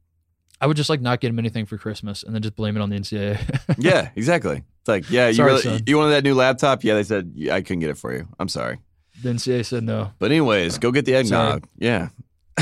[0.60, 2.80] I would just like not get him anything for Christmas and then just blame it
[2.80, 3.76] on the NCAA.
[3.78, 4.58] yeah, exactly.
[4.80, 6.84] It's like, yeah, you really, you wanted that new laptop?
[6.84, 8.28] Yeah, they said yeah, I couldn't get it for you.
[8.38, 8.78] I'm sorry.
[9.22, 10.12] the NCAA said no.
[10.18, 11.66] But anyways, go get the eggnog.
[11.76, 12.08] Yeah.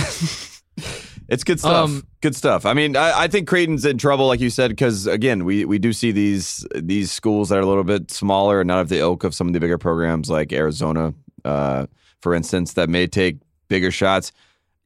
[1.31, 1.89] it's good stuff.
[1.89, 2.67] Um, good stuff.
[2.67, 5.79] I mean, I, I think Creighton's in trouble, like you said, because again, we, we
[5.79, 8.99] do see these these schools that are a little bit smaller and not of the
[8.99, 11.15] ilk of some of the bigger programs like Arizona,
[11.45, 11.87] uh,
[12.21, 14.33] for instance, that may take bigger shots.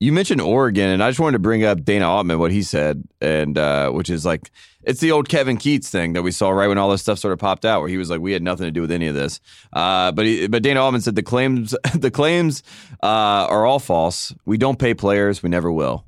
[0.00, 3.04] You mentioned Oregon, and I just wanted to bring up Dana Altman, what he said,
[3.22, 4.50] and uh, which is like
[4.82, 7.32] it's the old Kevin Keatts thing that we saw right when all this stuff sort
[7.32, 9.14] of popped out, where he was like, "We had nothing to do with any of
[9.14, 9.40] this."
[9.72, 12.62] Uh, but he, but Dana Altman said the claims the claims
[13.02, 14.34] uh, are all false.
[14.44, 15.42] We don't pay players.
[15.42, 16.04] We never will.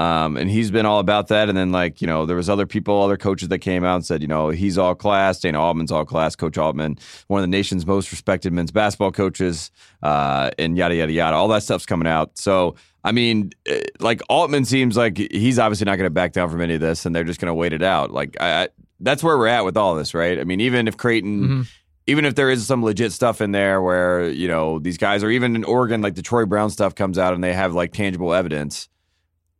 [0.00, 1.48] Um, and he's been all about that.
[1.48, 4.06] And then like you know, there was other people, other coaches that came out and
[4.06, 5.40] said, you know, he's all class.
[5.40, 6.34] Dana Altman's all class.
[6.36, 9.70] Coach Altman, one of the nation's most respected men's basketball coaches,
[10.02, 11.36] uh, and yada yada yada.
[11.36, 12.38] All that stuff's coming out.
[12.38, 16.48] So I mean, eh, like Altman seems like he's obviously not going to back down
[16.48, 18.10] from any of this, and they're just going to wait it out.
[18.10, 18.68] Like I, I,
[19.00, 20.38] that's where we're at with all this, right?
[20.38, 21.68] I mean, even if Creighton Mhm.
[22.06, 25.30] even if there is some legit stuff in there where you know these guys or
[25.30, 28.32] even in Oregon like the Troy Brown stuff comes out and they have like tangible
[28.32, 28.88] evidence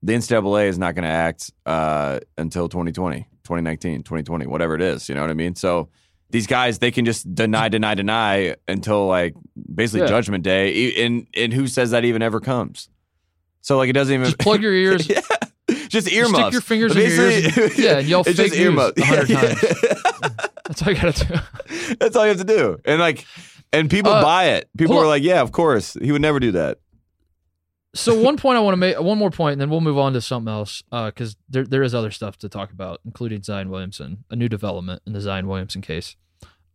[0.03, 5.09] the NCAA is not going to act uh, until 2020 2019 2020 whatever it is
[5.09, 5.89] you know what I mean so
[6.31, 9.35] these guys they can just deny deny deny until like
[9.75, 10.07] basically Yeah.
[10.07, 12.89] judgment day and and who says that even ever comes
[13.61, 15.09] so like it doesn't even Just plug your ears.
[15.09, 15.21] yeah.
[15.69, 17.79] just Just earmuffs stick your fingers in your ears.
[17.79, 19.01] Yeah, and yell it's fake just news earmuffs.
[19.01, 19.61] a hundred Yeah, times.
[20.67, 21.97] That's all you gotta do.
[21.99, 22.79] That's all you have to do.
[22.85, 23.27] And like,
[23.73, 24.69] and people Uh, buy it.
[24.79, 25.95] People are like, yeah, of course.
[26.01, 26.79] He would never do that.
[27.93, 30.13] So one point I want to make, one more point, and then we'll move on
[30.13, 34.25] to something else, because there there is other stuff to talk about, including Zion Williamson,
[34.31, 36.15] a new development in the Zion Williamson case.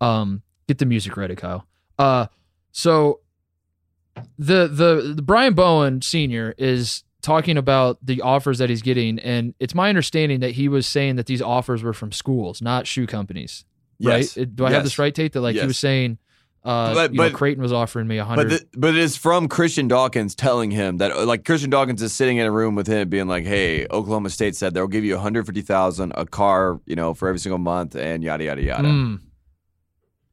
[0.01, 1.67] Um, get the music ready, Kyle.
[1.97, 2.27] Uh,
[2.73, 3.21] so
[4.37, 9.53] the the the Brian Bowen Senior is talking about the offers that he's getting, and
[9.57, 13.07] it's my understanding that he was saying that these offers were from schools, not shoe
[13.07, 13.63] companies.
[13.99, 14.37] Yes.
[14.37, 14.53] Right?
[14.53, 15.31] Do I have this right, Tate?
[15.31, 16.17] That like he was saying,
[16.65, 18.49] Uh, But- you know, Creighton was offering me a But hundred.
[18.49, 22.37] the, but it is from Christian Dawkins telling him that like Christian Dawkins is sitting
[22.37, 26.11] in a room with him being like, "Hey, Oklahoma State said they'll give you 150,000
[26.15, 29.19] a car, you know, for every single month and yada yada yada." Mm.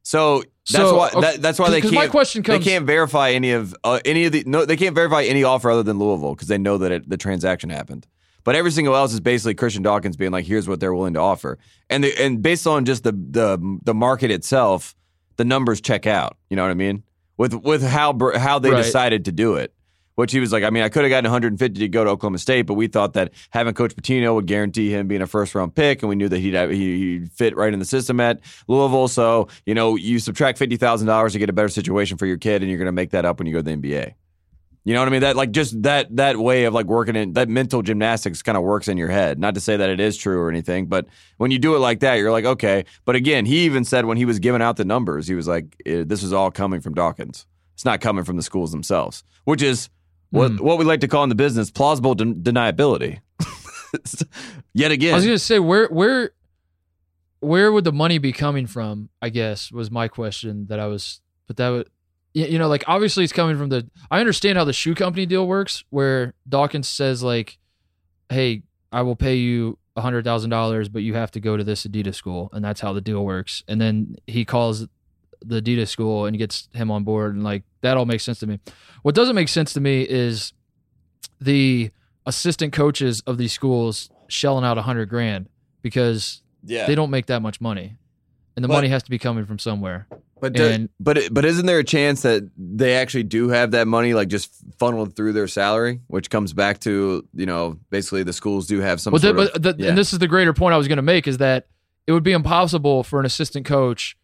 [0.01, 0.49] So that's
[0.89, 3.51] So, why okay, that, that's why they can't my question comes- they can't verify any
[3.51, 6.47] of uh, any of the no they can't verify any offer other than Louisville because
[6.47, 8.07] they know that it, the transaction happened.
[8.43, 11.21] But every single else is basically Christian Dawkins being like, "Here's what they're willing to
[11.21, 11.57] offer,"
[11.89, 14.95] and the, and based on just the the the market itself,
[15.37, 16.37] the numbers check out.
[16.49, 17.03] You know what I mean?
[17.37, 18.83] With with how how they Right.
[18.83, 19.73] decided to do it.
[20.15, 22.37] Which he was like, I mean, I could have gotten 150 to go to Oklahoma
[22.37, 25.73] State, but we thought that having Coach Pitino would guarantee him being a first round
[25.73, 28.39] pick, and we knew that he'd have, he, he'd fit right in the system at
[28.67, 29.07] Louisville.
[29.07, 32.37] So you know, you subtract fifty thousand dollars to get a better situation for your
[32.37, 34.13] kid, and you're going to make that up when you go to the NBA.
[34.85, 35.21] You know what I mean?
[35.21, 38.63] That like just that that way of like working in that mental gymnastics kind of
[38.63, 39.39] works in your head.
[39.39, 41.05] Not to say that it is true or anything, but
[41.37, 42.83] when you do it like that, you're like, okay.
[43.05, 45.75] But again, he even said when he was giving out the numbers, he was like,
[45.85, 47.45] eh, this is all coming from Dawkins.
[47.75, 49.89] It's not coming from the schools themselves, which is
[50.31, 50.57] what Hmm.
[50.57, 53.21] what we like to call in the business plausible den- deniability.
[54.73, 56.31] Yet again, I was gonna say where where
[57.39, 59.09] where would the money be coming from?
[59.21, 61.89] I guess was my question that I was, but that would
[62.33, 63.89] you know like obviously it's coming from the.
[64.09, 67.57] I understand how the shoe company deal works, where Dawkins says like,
[68.29, 71.63] "Hey, I will pay you a hundred thousand dollars, but you have to go to
[71.63, 73.63] this Adidas school," and that's how the deal works.
[73.67, 74.87] And then he calls
[75.45, 78.47] the Adidas school and gets him on board, and like that all makes sense to
[78.47, 78.59] me.
[79.03, 80.53] What doesn't make sense to me is
[81.39, 81.91] the
[82.25, 85.49] assistant coaches of these schools shelling out a hundred grand
[85.81, 86.87] because yeah.
[86.87, 87.97] they don't make that much money,
[88.55, 90.07] and the But- money has to be coming from somewhere.
[90.43, 93.87] But do, and- but but isn't there a chance that they actually do have that
[93.87, 98.33] money like just funneled through their salary, which comes back to you know basically the
[98.33, 99.13] schools do have some.
[99.13, 99.87] Well, the, but the, yeah.
[99.87, 101.67] and this is the greater point I was going to make is that
[102.07, 104.17] it would be impossible for an assistant coach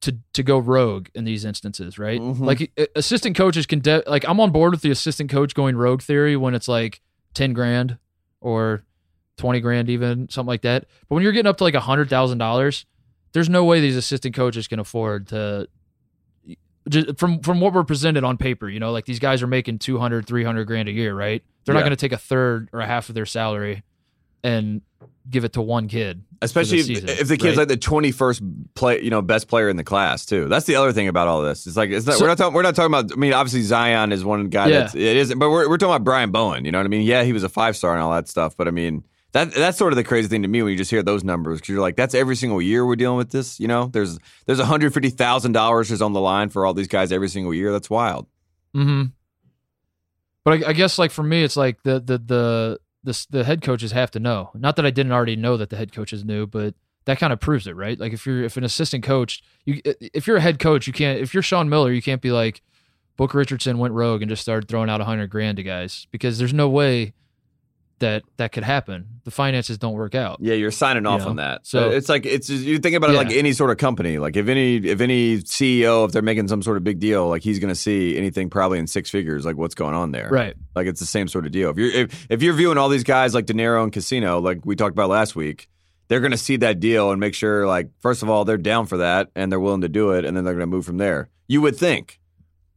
[0.00, 2.20] to to go rogue in these instances, right?
[2.20, 2.40] Mhm.
[2.40, 6.02] Like assistant coaches can de- like I'm on board with the assistant coach going rogue
[6.02, 7.00] theory when it's like
[7.34, 7.98] ten grand
[8.40, 8.82] or
[9.36, 10.86] twenty grand, even something like that.
[11.08, 12.84] But when you're getting up to like a hundred thousand dollars,
[13.32, 15.68] there's no way these assistant coaches can afford to.
[16.88, 19.78] Just from from what we're presented on paper, you know, like these guys are making
[19.78, 21.42] 200, 300 grand a year, right?
[21.64, 23.84] They're not going to take a third or a half of their salary
[24.42, 24.82] and
[25.30, 26.24] give it to one kid.
[26.40, 27.58] Especially if, season, if the kid's right?
[27.58, 28.42] like the twenty first
[28.74, 30.48] play, you know, best player in the class too.
[30.48, 31.68] That's the other thing about all this.
[31.68, 32.54] It's like it's not, So- we're not talking.
[32.54, 33.12] We're not talking about.
[33.12, 34.66] I mean, obviously Zion is one guy.
[34.66, 34.80] Yeah.
[34.80, 36.64] That's, it isn't, but we're we're talking about Brian Bowen.
[36.64, 37.02] You know what I mean?
[37.02, 38.56] Yeah, he was a five star and all that stuff.
[38.56, 40.90] But I mean, that that's sort of the crazy thing to me when you just
[40.90, 43.58] hear those numbers because you're like, that's every single year we're dealing with this.
[43.58, 46.74] You know, there's there's one hundred fifty thousand dollars is on the line for all
[46.74, 47.72] these guys every single year.
[47.72, 48.26] That's wild.
[48.74, 49.04] Mm-hmm.
[50.44, 53.62] But I, I guess like for me, it's like the the the the the head
[53.62, 54.50] coaches have to know.
[54.54, 56.74] Not that I didn't already know that the head coaches knew, but
[57.06, 57.98] that kind of proves it, right?
[57.98, 61.20] Like if you're if an assistant coach, you if you're a head coach, you can't.
[61.20, 62.60] If you're Sean Miller, you can't be like
[63.16, 66.38] Book Richardson went rogue and just started throwing out a hundred grand to guys because
[66.38, 67.14] there's no way
[68.02, 69.06] that that could happen.
[69.24, 70.38] The finances don't work out.
[70.40, 71.66] Yeah, you're signing off know, on that.
[71.66, 74.18] so- it's like it's just, you think about it like any sort of company.
[74.18, 77.42] Like if any if any CEO if they're making some sort of big deal, like
[77.42, 80.28] he's going to see anything probably in six figures, like what's going on there.
[80.30, 80.54] Right.
[80.74, 81.70] Like it's the same sort of deal.
[81.70, 84.66] If you're if, if you're viewing all these guys like De Niro and Casino, like
[84.66, 85.68] we talked about last week,
[86.08, 88.86] they're going to see that deal and make sure like first of all they're down
[88.86, 90.98] for that and they're willing to do it, and then they're going to move from
[90.98, 91.30] there.
[91.46, 92.20] You would think.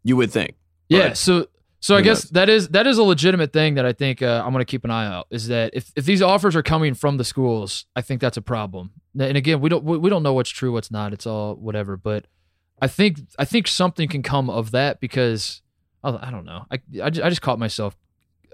[0.04, 0.56] You would think.
[0.88, 1.10] Yeah.
[1.10, 1.48] But So
[1.86, 2.32] so I guess knows?
[2.32, 4.84] that is that is a legitimate thing that I think uh, I'm going to keep
[4.86, 5.28] an eye out.
[5.30, 8.42] Is that if, if these offers are coming from the schools, I think that's a
[8.42, 8.90] problem.
[9.20, 11.14] And again, we don't we don't know what's true, what's not.
[11.14, 11.96] It's all whatever.
[11.96, 12.26] But
[12.82, 15.62] I think I think something can come of that because
[16.04, 16.66] I, don't know.
[16.72, 17.96] I, I ju- I just caught myself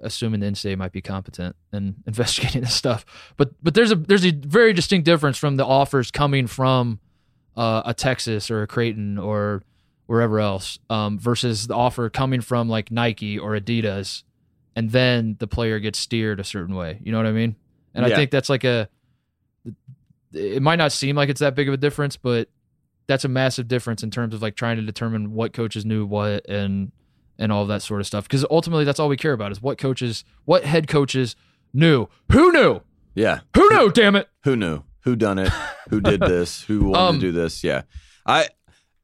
[0.01, 3.05] assuming the NCAA might be competent in investigating this stuff.
[3.38, 6.99] But but there's a there's a very distinct difference from the offers coming from
[7.55, 9.63] uh, a Texas or a Creighton or
[10.08, 14.24] wherever else um, versus the offer coming from like Nike or Adidas,
[14.76, 16.99] and then the player gets steered a certain way.
[17.04, 17.56] You know what I mean?
[17.93, 18.88] And I think that's like a.
[20.34, 22.47] It might not seem like it's that big of a difference, but
[23.08, 26.47] that's a massive difference in terms of like trying to determine what coaches knew what
[26.47, 26.91] and
[27.38, 28.24] and all of that sort of stuff.
[28.26, 31.36] Because ultimately, that's all we care about is what coaches, what head coaches
[31.74, 32.08] knew.
[32.32, 32.80] Who knew?
[33.14, 33.39] Yeah.
[33.56, 33.91] Who knew?
[33.91, 34.30] Damn it!
[34.45, 34.84] Who knew?
[35.02, 35.49] Who done it?
[35.89, 36.64] Who did this?
[36.64, 37.64] Who wanted Um, to do this?
[37.64, 37.82] Yeah.
[38.26, 38.47] I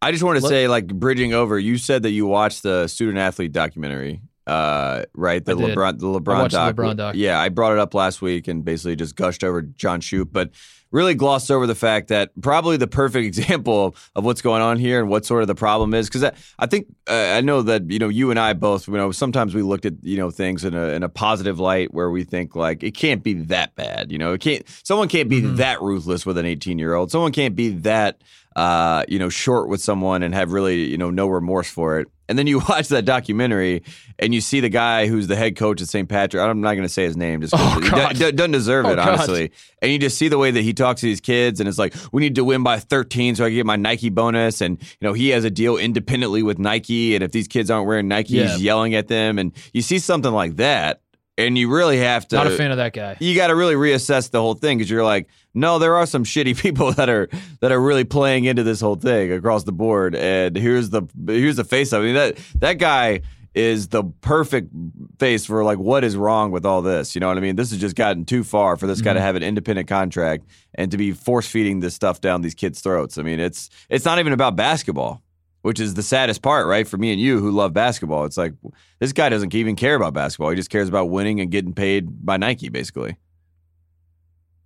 [0.01, 2.87] I just want to Let- say, like bridging over, you said that you watched the
[2.87, 5.43] student athlete documentary, uh, right?
[5.43, 5.55] The.
[5.55, 6.59] LeBron the LeBron watched the.
[6.73, 7.15] LeBron doc.
[7.15, 10.29] Yeah, I brought it up last week and basically just gushed over John Shoup.
[10.31, 10.51] But
[10.91, 14.77] really glossed over the fact that probably the perfect example of, of what's going on
[14.77, 16.07] here and what sort of the problem is.
[16.07, 18.93] Because I, I think uh, I know that you know you and I both you
[18.93, 22.09] know sometimes we looked at you know things in a in a positive light where
[22.09, 24.11] we think like it can't be that bad.
[24.11, 24.63] You know, it can't.
[24.83, 27.11] Someone can't be that ruthless with an 18 year old.
[27.11, 28.21] Someone can't be that
[28.55, 32.07] uh, you know short with someone and have really you know no remorse for it.
[32.29, 33.83] And then you watch that documentary
[34.19, 36.09] and you see the guy who's the head coach at St.
[36.09, 36.41] Patrick.
[36.43, 38.13] I'm not going to say his name just Oh, he God.
[38.15, 39.07] do- do- doesn't deserve Oh, it, God.
[39.09, 39.51] honestly.
[39.81, 41.93] And you just see the way that he talks to these kids, and it's like,
[42.13, 44.61] we need to win by 13 so I can get my Nike bonus.
[44.61, 47.13] And, you know, he has a deal independently with Nike.
[47.15, 48.47] And if these kids aren't wearing Nike, Yeah.
[48.47, 49.37] he's yelling at them.
[49.37, 51.01] And you see something like that,
[51.37, 52.35] and you really have to.
[52.37, 53.17] Not a fan of that guy.
[53.19, 56.23] you got to really reassess the whole thing because you're like, no, there are some
[56.23, 57.29] shitty people that are
[57.61, 60.15] that are really playing into this whole thing across the board.
[60.15, 62.03] And here's the here's the face of it.
[62.03, 63.21] I mean, that that guy
[63.57, 64.71] is the perfect
[65.17, 67.15] face for like what is wrong with all this.
[67.15, 67.55] You know what I mean?
[67.55, 69.25] This has just gotten too far for this guy to mm-hmm.
[69.25, 70.45] have an independent contract
[70.75, 73.17] and to be force feeding this stuff down these kids' throats.
[73.17, 75.23] I mean, it's it's not even about basketball.
[75.63, 76.87] Which is the saddest part, right?
[76.87, 78.23] For me and you who love basketball.
[78.23, 78.53] It's like
[78.99, 80.51] this guy doesn't even care about basketball.
[80.51, 83.17] He just cares about winning and getting paid by Nike, basically.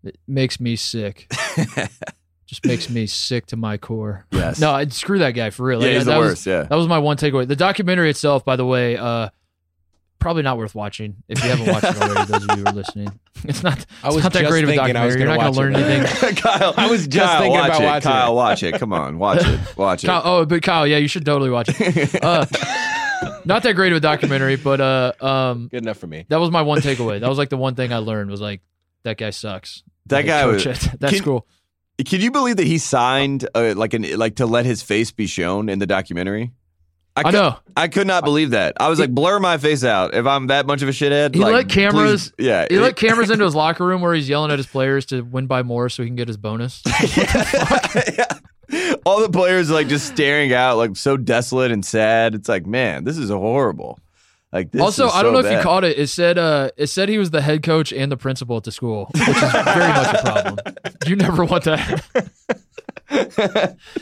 [0.03, 1.31] It makes me sick.
[2.51, 4.25] Just makes me sick to my core.
[4.29, 4.59] Yes.
[4.59, 5.79] No, I'd screw that guy for real.
[5.79, 6.63] Yeah, Like, he's the that was- yeah.
[6.63, 7.47] That was my one takeaway.
[7.47, 9.29] The documentary itself, by the way, uh,
[10.19, 12.25] probably not worth watching if you haven't watched it already.
[12.31, 13.07] those of you who are listening,
[13.45, 13.85] it's not.
[14.03, 15.19] I was not that just great of a I was documentary.
[15.21, 15.89] You're not gonna learn watch it.
[15.89, 16.35] anything.
[16.43, 17.85] Kyle, I was just Kyle, thinking watch about it.
[17.85, 18.35] watching Kyle, it.
[18.35, 18.71] watch it.
[18.79, 19.59] Come on, watch it.
[19.77, 20.07] Watch it.
[20.07, 22.21] Kyle, oh, but Kyle, yeah, you should totally watch it.
[22.23, 22.45] Uh,
[23.45, 26.25] not that great of a documentary, but uh, um, Good enough for me.
[26.27, 27.21] that was my one takeaway.
[27.21, 28.61] That was like the one thing I learned was like
[29.03, 29.83] that guy sucks.
[30.07, 31.47] That The guy was- at that Can- school.
[32.05, 35.27] Can you believe that he signed uh, like an like to let his face be
[35.27, 36.51] shown in the documentary?
[37.15, 37.57] I, could, know.
[37.75, 38.77] I could not believe that.
[38.79, 41.35] I was like, blur my face out if I'm that much of a shithead.
[41.35, 44.29] He like, let cameras- please- yeah, He let cameras into his locker room where he's
[44.29, 46.81] yelling at his players to win by more so he can get his bonus.
[48.17, 48.97] Yeah.
[49.05, 52.33] All the players are like just staring out, like so desolate and sad.
[52.33, 53.99] It's like, man, this is horrible.
[54.53, 54.81] Like this.
[54.81, 55.97] also, I don't so know if you caught it.
[55.97, 58.71] It said uh, it said he was the head coach and the principal at the
[58.71, 60.75] school, which is very much a problem.
[61.07, 62.03] You never want that.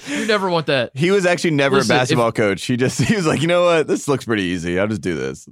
[0.08, 0.92] you never want that.
[0.96, 2.66] He was actually never Listen, a basketball coach.
[2.66, 4.80] He just he was like, you know what, this looks pretty easy.
[4.80, 5.48] I'll just do this.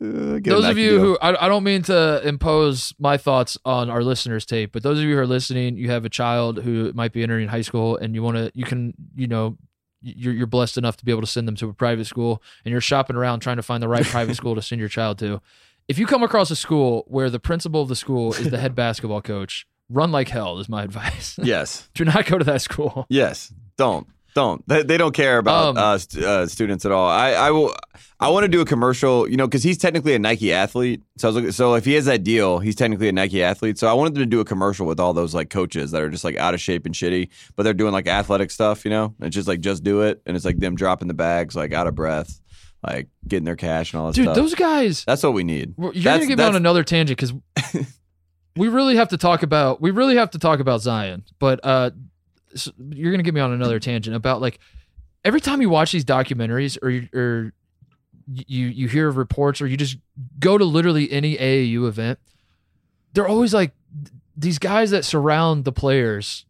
[0.00, 4.04] Uh, those of you who I, I don't mean to impose my thoughts on our
[4.04, 7.12] listeners Tate but those of you who are listening you have a child who might
[7.12, 9.58] be entering high school and you want to you can you know
[10.00, 12.72] you're, you're blessed enough to be able to send them to a private school and
[12.72, 15.40] you're shopping around trying to find the right private school to send your child to.
[15.88, 18.74] If you come across a school where the principal of the school is the head
[18.74, 21.38] basketball coach run like hell is my advice.
[21.42, 23.06] Yes, do not go to that school.
[23.08, 24.06] Yes, don't.
[24.34, 27.08] Don't they, they don't care about Um, uh, st- uh, students at all?
[27.08, 27.74] I, I will.
[28.20, 31.02] I want to do a commercial, you know, because he's technically a Nike athlete.
[31.18, 33.78] So I was looking, so if he has that deal, he's technically a Nike athlete.
[33.78, 36.10] So I wanted them to do a commercial with all those like coaches that are
[36.10, 39.14] just like out of shape and shitty, but they're doing like athletic stuff, you know.
[39.20, 41.86] It's just like just do it, and it's like them dropping the bags, like out
[41.86, 42.40] of breath,
[42.86, 44.36] like getting their cash and all that dude stuff.
[44.36, 45.74] those guys That's what we need.
[45.78, 47.32] You're That's- gonna get me on another tangent because
[48.56, 51.90] we really have to talk about we really have to talk about Zion, but uh,
[52.54, 54.58] s- you're gonna get me on another tangent about like
[55.24, 57.52] every time you watch these documentaries or you- or
[58.26, 59.96] you you hear reports or you just
[60.38, 62.18] go to literally any AAU event,
[63.14, 63.72] they're always like
[64.36, 66.44] these guys that surround the players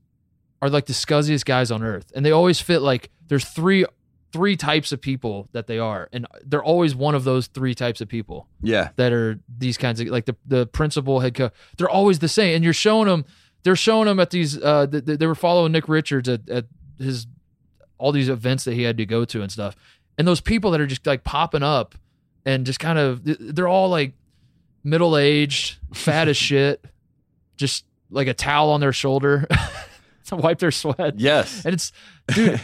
[0.60, 3.84] are like the scuzziest guys on earth, and they always fit like there's three
[4.30, 8.00] three types of people that they are, and they're always one of those three types
[8.02, 11.52] of people Yeah, that are these kinds of like the the principal head coach.
[11.78, 13.24] They're always the same, and you're showing them.
[13.64, 14.56] They're showing them at these.
[14.56, 16.66] Uh, th- th- they were following Nick Richards at, at
[16.98, 17.26] his
[17.98, 19.76] all these events that he had to go to and stuff.
[20.16, 21.94] And those people that are just like popping up
[22.44, 24.12] and just kind of they're all like
[24.84, 26.84] middle aged, fat as shit,
[27.56, 29.46] just like a towel on their shoulder
[30.26, 31.18] to wipe their sweat.
[31.18, 31.92] yes, And it's,
[32.34, 32.60] dude,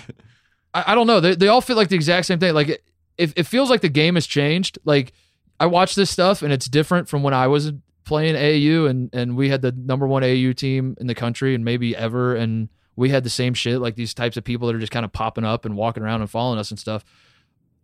[0.72, 1.20] I, I don't know.
[1.20, 2.54] They, they all feel like the exact same thing.
[2.54, 2.84] Like, it,
[3.18, 4.78] it, it feels like the game has changed.
[4.84, 5.12] Like,
[5.60, 7.72] I watch this stuff and it's different from when I was
[8.04, 11.64] playing AU and, and we had the number one AU team in the country and
[11.64, 12.34] maybe ever.
[12.36, 15.04] And we had the same shit, like these types of people that are just kind
[15.04, 17.04] of popping up and walking around and following us and stuff.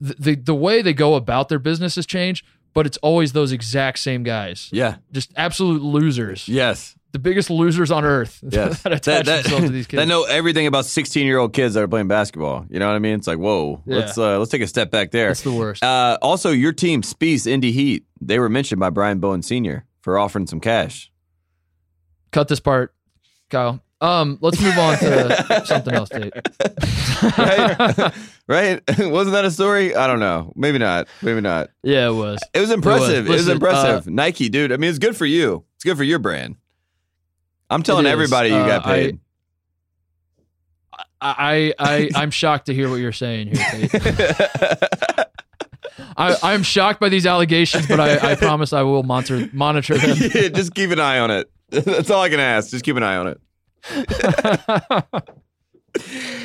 [0.01, 3.53] The, the, the way they go about their business has changed, but it's always those
[3.53, 4.69] exact same guys.
[4.73, 6.49] yeah, Just absolute losers.
[6.49, 6.95] yes.
[7.13, 8.83] The biggest losers on earth Yes.
[8.83, 10.01] that attach That- that- themselves to these kids.
[10.01, 12.67] That know everything about 16 year old kids that are playing basketball.
[12.71, 13.15] You know what I mean?
[13.17, 13.97] It's like, whoa, Yeah.
[13.97, 15.27] let's uh, let's take a step back there.
[15.27, 15.83] That's the worst.
[15.83, 19.85] Uh, also, your team, Spiece Indy Heat, they were mentioned by Brian Bowen Sr.
[20.03, 21.11] for offering some cash.
[22.33, 22.95] cut this part,
[23.51, 23.81] Kyle.
[24.03, 26.33] Um, let's move on to something else, Tate.
[27.37, 28.13] Right?
[28.49, 28.83] right?
[28.99, 29.95] Wasn't that a story?
[29.95, 30.53] I don't know.
[30.57, 31.07] Maybe not.
[31.21, 31.69] Maybe not.
[31.83, 32.39] yeah, it was.
[32.55, 33.27] It was impressive.
[33.27, 34.07] It was, Listen, impressive.
[34.09, 34.73] uh, Nike, dude.
[34.73, 35.65] I mean, it's good for you.
[35.75, 36.57] It's good for your brand.
[37.69, 39.19] I'm telling everybody you Uh, got paid.
[41.21, 43.89] I, I, I I'm shocked to hear what you're saying here.
[46.17, 50.17] I, I'm shocked by these allegations, but I, I promise I will monitor monitor them.
[50.35, 51.51] yeah, just keep an eye on it.
[51.71, 52.71] That's all I can ask.
[52.71, 53.41] Just keep an eye on it.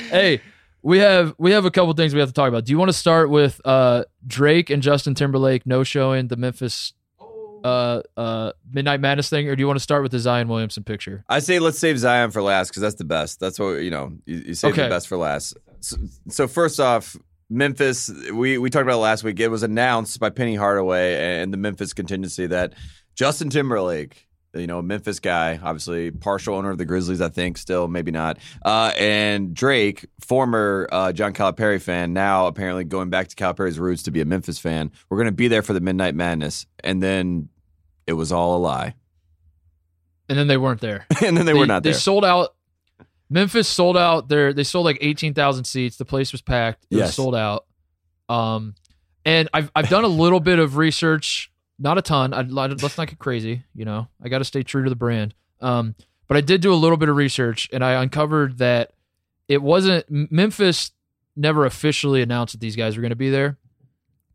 [0.10, 0.41] hey,
[0.82, 2.66] we have we have a couple things we have to talk about.
[2.66, 6.93] Do you want to start with uh, Drake and Justin Timberlake no showing the Memphis
[7.64, 10.84] uh, uh, Midnight Madness thing, or do you want to start with the Zion Williamson
[10.84, 11.24] picture?
[11.28, 13.39] I say let's save Zion for last because that's the best.
[13.39, 14.14] That's what you know.
[14.26, 14.84] You, you save Okay.
[14.84, 15.58] the best for last.
[15.82, 15.97] So,
[16.30, 17.16] so first off,
[17.50, 18.10] Memphis.
[18.34, 19.39] We we talked about it last week.
[19.39, 22.74] It was announced by Penny Hardaway and the Memphis contingency that
[23.14, 27.88] Justin Timberlake, you know, Memphis guy, obviously partial owner of the Grizzlies, I think, still
[27.88, 33.36] maybe not, uh, and Drake, former uh, John Calipari fan, now apparently going back to
[33.36, 34.91] Calipari's roots to be a Memphis fan.
[35.10, 37.50] We're going to be there for the Midnight Madness, and then
[38.08, 38.96] it was all a lie,
[40.30, 41.06] And then they weren't there.
[41.24, 42.00] and then they, were not They there.
[42.00, 42.56] sold out.
[43.30, 44.54] Memphis sold out their.
[44.54, 45.98] They sold like eighteen thousand seats.
[45.98, 46.86] The place was packed.
[46.92, 47.66] It was sold out.
[48.30, 48.76] Um,
[49.26, 52.34] and I've I've done a little bit of research, not a ton.
[52.34, 53.64] I, let's not get crazy.
[53.74, 55.34] You know, I got to stay true to the brand.
[55.62, 55.96] Um,
[56.28, 58.92] but I did do a little bit of research, and I uncovered that
[59.48, 60.92] it wasn't Memphis.
[61.38, 63.58] Never officially announced that these guys were going to be there.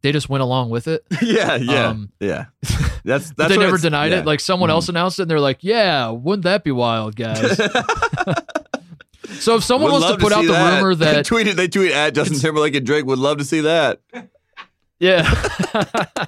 [0.02, 1.02] They just went along with it.
[1.22, 2.46] yeah, yeah, Um, yeah.
[3.04, 4.18] That's that's they never denied yeah.
[4.18, 4.26] it.
[4.26, 4.72] Like someone Mhm.
[4.74, 7.58] else announced it, and they're like, "Yeah, wouldn't that be wild, guys?"
[9.38, 10.76] so if someone Would wants to love put out see the that.
[10.76, 13.60] rumor they that, tweeted they tweet at Justin Timberlake and Drake would love to see
[13.62, 14.00] that.
[14.98, 15.22] yeah,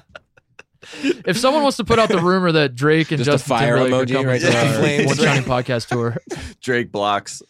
[1.25, 4.07] if someone wants to put out the rumor that Drake and Just Justin fire Timberlake
[4.07, 5.05] emoji are coming right to there.
[5.05, 6.17] One Shining podcast tour,
[6.61, 7.41] Drake blocks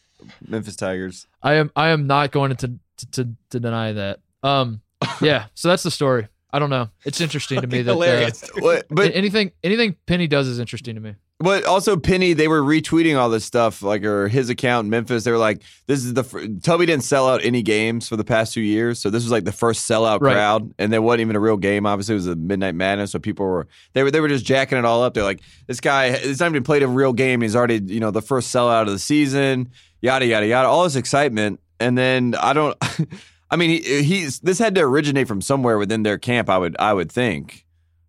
[0.48, 1.28] Memphis Tigers.
[1.42, 4.20] I am I am not going to to, to, to deny that.
[4.42, 4.82] Um,
[5.22, 5.46] yeah.
[5.54, 6.28] So that's the story.
[6.52, 6.90] I don't know.
[7.04, 11.02] It's interesting to me that uh, What, but anything anything Penny does is interesting to
[11.02, 11.16] me.
[11.44, 15.24] But also Penny, they were retweeting all this stuff like or his account in Memphis.
[15.24, 18.24] They were like, "This is the fir- Tubby didn't sell out any games for the
[18.24, 20.34] past two years, so this was like the first sellout Right.
[20.34, 21.86] crowd, and there wasn't even a real game.
[21.86, 24.78] Obviously, it was a Midnight Madness, so people were they were they were just jacking
[24.78, 25.14] it all up.
[25.14, 27.42] They're like, "This guy, he's not even played a real game.
[27.42, 29.70] He's already you know the first sellout of the season,
[30.02, 32.78] yada yada yada, all this excitement." And then I don't,
[33.52, 36.50] I mean, he, he's this had to originate from somewhere within their camp.
[36.50, 37.66] I would I would think,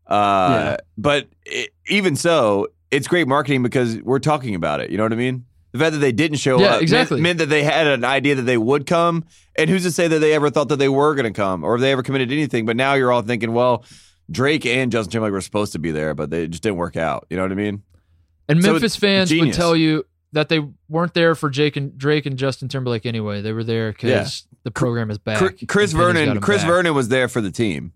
[0.06, 0.76] uh, Yeah.
[0.96, 4.90] but it, even so, it's great marketing because we're talking about it.
[4.90, 5.44] You know what I mean?
[5.72, 7.20] The fact that they didn't show Yeah, up exactly.
[7.20, 9.24] meant, that they had an idea that they would come.
[9.58, 11.74] And who's to say that they ever thought that they were going to come or
[11.74, 12.64] if they ever committed anything?
[12.64, 13.84] But now you're all thinking, well,
[14.30, 17.26] Drake and Justin Timberlake were supposed to be there, but they just didn't work out.
[17.28, 17.82] You know what I mean?
[18.48, 22.26] And So Memphis fans would tell you that they weren't there for Jake and Drake
[22.26, 23.42] and Justin Timberlake anyway.
[23.42, 25.38] They were there because the program is back.
[25.38, 26.68] Chris and Penny's got Vernon, Chris back.
[26.68, 27.92] Vernon was there for the team.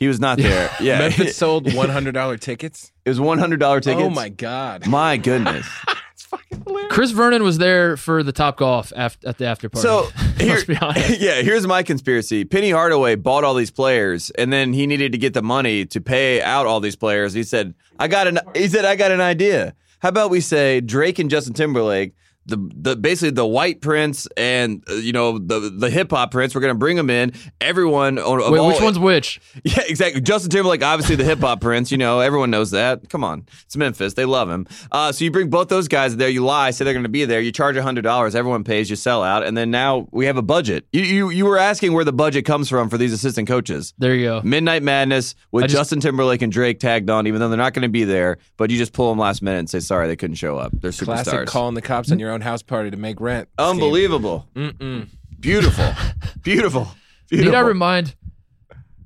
[0.00, 0.70] He was not there.
[0.80, 2.90] Yeah, Memphis sold one hundred dollar tickets.
[3.04, 4.02] it was one hundred dollar oh tickets.
[4.02, 5.68] Oh my god, My goodness.
[6.14, 6.92] it's fucking hilarious.
[6.92, 9.86] Chris Vernon was there for the Top Golf after, at the after party.
[9.86, 11.20] So here, let's be honest.
[11.20, 12.46] yeah, here's my conspiracy.
[12.46, 16.00] Penny Hardaway bought all these players, and then he needed to get the money to
[16.00, 17.34] pay out all these players.
[17.34, 19.74] He said, "I got an." He said, "I got an idea.
[19.98, 22.14] How about we say Drake and Justin Timberlake."
[22.46, 26.54] The, the basically the white prince and uh, you know the the hip hop prince
[26.54, 29.40] we're gonna bring them in everyone on of Wait, all- which one's which?
[29.64, 30.20] yeah, exactly.
[30.20, 31.92] Justin Timberlake, obviously the hip hop prince.
[31.92, 33.08] You know, everyone knows that.
[33.10, 34.14] Come on, it's Memphis.
[34.14, 34.66] They love him.
[34.90, 36.28] Uh, so you bring both those guys there.
[36.28, 37.40] You lie, say they're going to be there.
[37.40, 38.34] You charge hundred dollars.
[38.34, 38.88] Everyone pays.
[38.90, 40.86] You sell out, and then now we have a budget.
[40.92, 43.94] You, you you were asking where the budget comes from for these assistant coaches.
[43.98, 44.40] There you go.
[44.42, 47.82] Midnight Madness with just- Justin Timberlake and Drake tagged on, even though they're not going
[47.82, 48.38] to be there.
[48.56, 50.72] But you just pull them last minute and say sorry they couldn't show up.
[50.80, 51.04] They're superstars.
[51.24, 53.48] Classic calling the cops on your own house party to make rent.
[53.58, 54.48] Unbelievable.
[54.54, 55.08] Mm-mm.
[55.38, 55.92] Beautiful.
[56.42, 56.88] Beautiful.
[57.30, 58.14] Need I remind?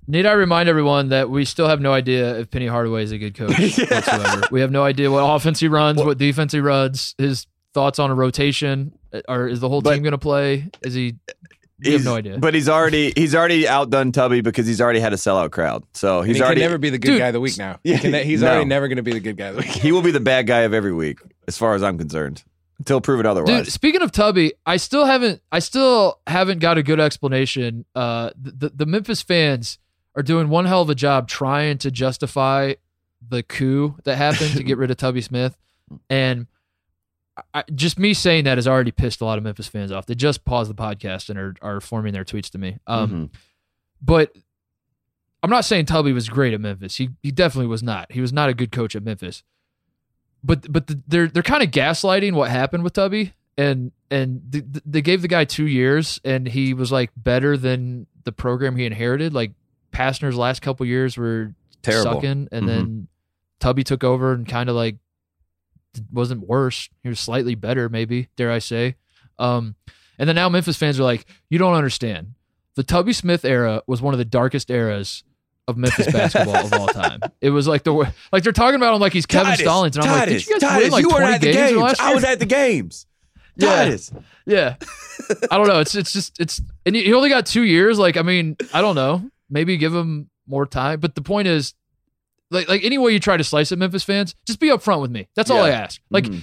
[0.06, 3.18] Need I remind everyone that we still have no idea if Penny Hardaway is a
[3.18, 4.42] good coach whatsoever.
[4.50, 8.10] We have no idea what offense he runs, what defense he runs, his thoughts on
[8.10, 8.92] a rotation,
[9.28, 10.68] or is the whole But- team going to play?
[10.82, 11.16] Is he?
[11.80, 12.38] We have He's- no idea.
[12.38, 15.84] But he's already he's already outdone Tubby because he's already had a sellout crowd.
[15.92, 17.58] So And he's he already can never be the good Dude, guy of the week
[17.58, 17.78] now.
[17.82, 18.48] Yeah, He can- he's no.
[18.48, 19.70] already never going to be the good guy of the week.
[19.70, 21.18] he will be the bad guy of every week,
[21.48, 22.44] as far as I'm concerned,
[22.78, 23.64] until proven otherwise.
[23.64, 27.84] Dude, speaking of Tubby, I still haven't I still haven't got a good explanation.
[27.94, 29.78] Uh the, the Memphis fans
[30.16, 32.74] are doing one hell of a job trying to justify
[33.26, 35.56] the coup that happened to get rid of Tubby Smith.
[36.08, 36.46] And
[37.52, 40.06] I, just me saying that has already pissed a lot of Memphis fans off.
[40.06, 42.78] They just paused the podcast and are, are forming their tweets to me.
[42.86, 43.30] Um, Mhm.
[44.00, 44.32] But
[45.42, 46.96] I'm not saying Tubby was great at Memphis.
[46.96, 48.10] He he definitely was not.
[48.12, 49.42] He was not a good coach at Memphis.
[50.46, 54.64] But but the, they're they're kind of gaslighting what happened with Tubby, and and th-
[54.72, 58.76] th- they gave the guy two years, and he was like better than the program
[58.76, 59.32] he inherited.
[59.32, 59.52] Like
[59.90, 62.12] Pastner's last couple years were Terrible.
[62.12, 62.66] sucking, and Mhm.
[62.66, 63.08] then
[63.58, 64.96] Tubby took over and kind of like
[66.12, 66.88] wasn't worse.
[67.02, 68.96] He was slightly better, maybe dare I say.
[69.38, 69.76] Um,
[70.18, 72.34] and then now Memphis fans are like, you don't understand.
[72.74, 75.22] The Tubby Smith era was one of the darkest eras
[75.68, 77.20] of Memphis basketball of all time.
[77.40, 77.92] It was like the
[78.32, 80.52] like they're talking about him like he's Kevin Titus, Stallings, and I'm like, did you
[80.54, 81.82] guys Titus, win like you weren't 20 at the games, games.
[81.82, 82.08] last year?
[82.10, 83.06] I was at the games.
[83.56, 83.68] Yeah.
[83.76, 84.12] Titus.
[84.46, 84.74] Yeah.
[85.48, 85.78] I don't know.
[85.78, 88.00] It's it's just it's and he only got two years.
[88.00, 89.30] Like I mean, I don't know.
[89.48, 90.98] Maybe give him more time.
[90.98, 91.72] But the point is,
[92.50, 95.12] like like any way you try to slice it, Memphis fans, just be upfront with
[95.12, 95.28] me.
[95.36, 96.00] That's all I ask.
[96.10, 96.42] Like Mhm.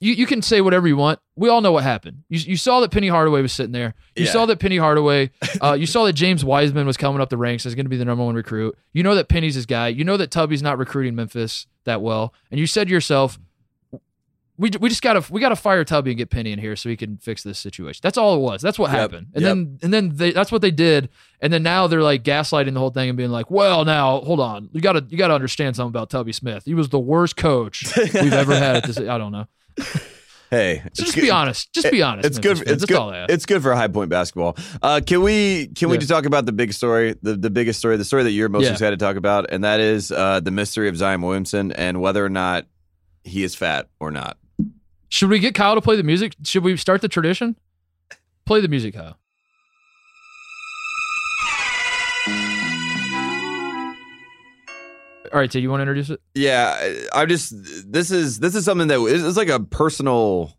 [0.00, 1.18] You you can say whatever you want.
[1.36, 2.22] We all know what happened.
[2.28, 3.94] You you saw that Penny Hardaway was sitting there.
[4.16, 4.30] You Yeah.
[4.32, 5.30] saw that Penny Hardaway.
[5.60, 7.96] Uh, you saw that James Wiseman was coming up the ranks as going to be
[7.96, 8.76] the number one recruit.
[8.92, 9.88] You know that Penny's his guy.
[9.88, 13.38] You know that Tubby's not recruiting Memphis that well, and you said to yourself.
[14.60, 16.96] We, we just gotta we gotta fire Tubby and get Penny in here so he
[16.96, 18.00] can fix this situation.
[18.02, 18.60] That's all it was.
[18.60, 19.26] That's what Yep, happened.
[19.34, 19.50] And yep.
[19.50, 21.10] then and then they, that's what they did.
[21.40, 24.40] And then now they're like gaslighting the whole thing and being like, "Well, now hold
[24.40, 26.64] on, you gotta you gotta understand something about Tubby Smith.
[26.64, 28.98] He was the worst coach we've ever had at this.
[28.98, 29.46] I don't know.
[30.50, 31.70] Hey, So just good- be honest.
[31.74, 32.26] Just be honest.
[32.26, 32.56] It's Memphis good.
[32.56, 32.70] fans.
[32.72, 32.96] It's That's good.
[32.98, 33.30] all I ask.
[33.30, 34.56] It's good for high point basketball.
[34.80, 37.98] Uh, can we can we just talk about the big story, the the biggest story,
[37.98, 38.72] the story that you're most Yeah.
[38.72, 42.24] excited to talk about, and that is uh, the mystery of Zion Williamson and whether
[42.24, 42.64] or not
[43.24, 44.38] he is fat or not.
[45.10, 46.34] Should we get Kyle to play the music?
[46.44, 47.54] Should we start the tradition?
[48.46, 49.18] Play the music, Kyle.
[55.32, 56.20] All right, so you want to introduce it?
[56.34, 57.54] Yeah, I just
[57.90, 60.56] this is this is something that it's like a personal.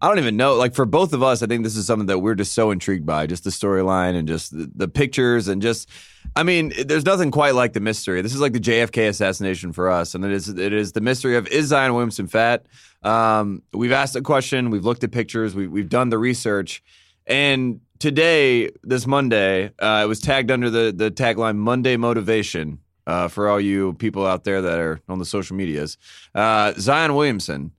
[0.00, 0.54] I don't even know.
[0.54, 3.06] Like for both of us, I think this is something that we're just so intrigued
[3.06, 5.88] by, just the storyline and just the, the pictures and just.
[6.36, 8.20] I mean, there's nothing quite like the mystery.
[8.20, 11.36] This is like the JFK assassination for us, and it is it is the mystery
[11.36, 12.66] of is Zion Williamson fat?
[13.02, 16.82] Um, we've asked a question, we've looked at pictures, we, we've done the research,
[17.26, 23.28] and today, this Monday, uh, it was tagged under the the tagline Monday Motivation uh,
[23.28, 25.98] for all you people out there that are on the social medias.
[26.34, 27.72] Uh, Zion Williamson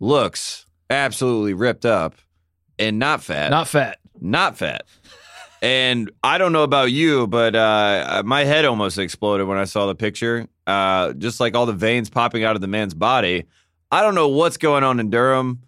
[0.00, 2.14] looks absolutely ripped up
[2.78, 3.98] and not fat, Not fat.
[4.20, 4.82] not fat.
[5.60, 9.86] And I don't know about you, but uh, my head almost exploded when I saw
[9.86, 10.46] the picture.
[10.68, 13.44] Uh, just like all the veins popping out of the man's body.
[13.90, 15.62] I don't know what's going on in Durham,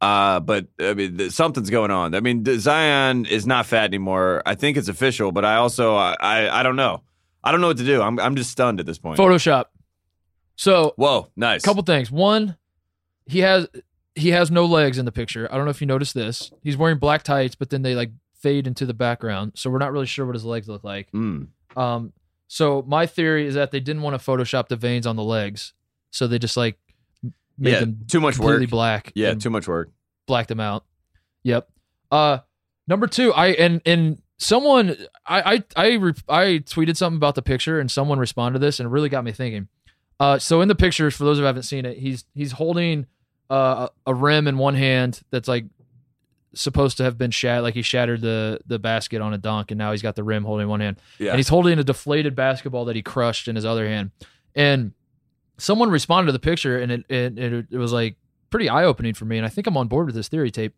[0.00, 2.14] uh, but I mean th- something's going on.
[2.14, 4.42] I mean Zion is not fat anymore.
[4.46, 7.02] I think it's official, but I also I I, I don't know.
[7.46, 8.02] I don't know what to do.
[8.02, 9.18] I'm I'm just stunned at this point.
[9.18, 9.66] Photoshop.
[10.56, 11.62] So Whoa, nice.
[11.62, 12.10] couple things.
[12.10, 12.56] One,
[13.26, 13.68] he has
[14.14, 15.48] he has no legs in the picture.
[15.50, 16.50] I don't know if you noticed this.
[16.62, 19.92] He's wearing black tights, but then they like fade into the background, so we're not
[19.92, 21.10] really sure what his legs look like.
[21.12, 21.48] Mm.
[21.76, 22.12] Um,
[22.48, 25.72] so my theory is that they didn't want to Photoshop the veins on the legs,
[26.10, 26.78] so they just like
[27.58, 28.70] made Yeah, them too much completely work.
[28.70, 29.12] black.
[29.14, 29.90] Yeah, too much work.
[30.26, 30.84] blacked them out.
[31.42, 31.68] Yep.
[32.10, 32.38] Uh,
[32.88, 37.42] number two, I and and someone I I I, re, I tweeted something about the
[37.42, 39.68] picture, and someone responded to this, and it really got me thinking.
[40.18, 43.06] Uh, so in the pictures, for those who haven't seen it, he's he's holding
[43.50, 45.64] uh, a rim in one hand that's like
[46.54, 49.78] supposed to have been shattered, like he shattered the the basket on a dunk, and
[49.78, 51.30] now he's got the rim holding one hand Yeah.
[51.30, 54.10] and he's holding a deflated basketball that he crushed in his other hand.
[54.54, 54.92] And
[55.58, 58.16] someone responded to the picture, and it it, it, it was like
[58.48, 59.36] pretty eye opening for me.
[59.36, 60.74] And I think I'm on board with this theory tape.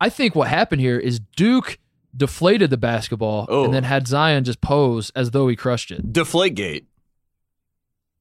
[0.00, 1.78] I think what happened here is Duke
[2.16, 3.64] deflated the basketball Oh.
[3.64, 3.88] and then oh.
[3.88, 6.12] had Zion just pose as though he crushed it.
[6.12, 6.84] Deflategate.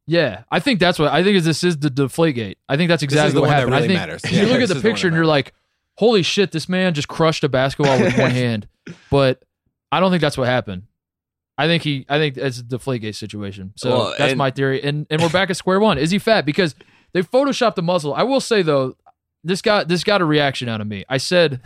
[0.05, 1.35] Yeah, I think that's what I think.
[1.37, 2.57] Is this is the deflate gate?
[2.67, 3.71] I think that's exactly what happened.
[3.73, 4.21] really I think matters.
[4.31, 5.53] you Yeah, look at the is the picture and you're like,
[5.99, 8.67] "Holy shit, this man just crushed a basketball with one hand."
[9.11, 9.43] But
[9.91, 10.83] I don't think that's what happened.
[11.59, 13.73] I think he, I think it's a Deflategate situation.
[13.75, 14.81] So Well, that's and- my theory.
[14.81, 15.99] And and we're back at square one.
[15.99, 16.43] Is he fat?
[16.43, 16.73] Because
[17.13, 18.13] they photoshopped the muzzle.
[18.15, 18.95] I will say though,
[19.43, 21.05] this got this got a reaction out of me.
[21.07, 21.61] I said,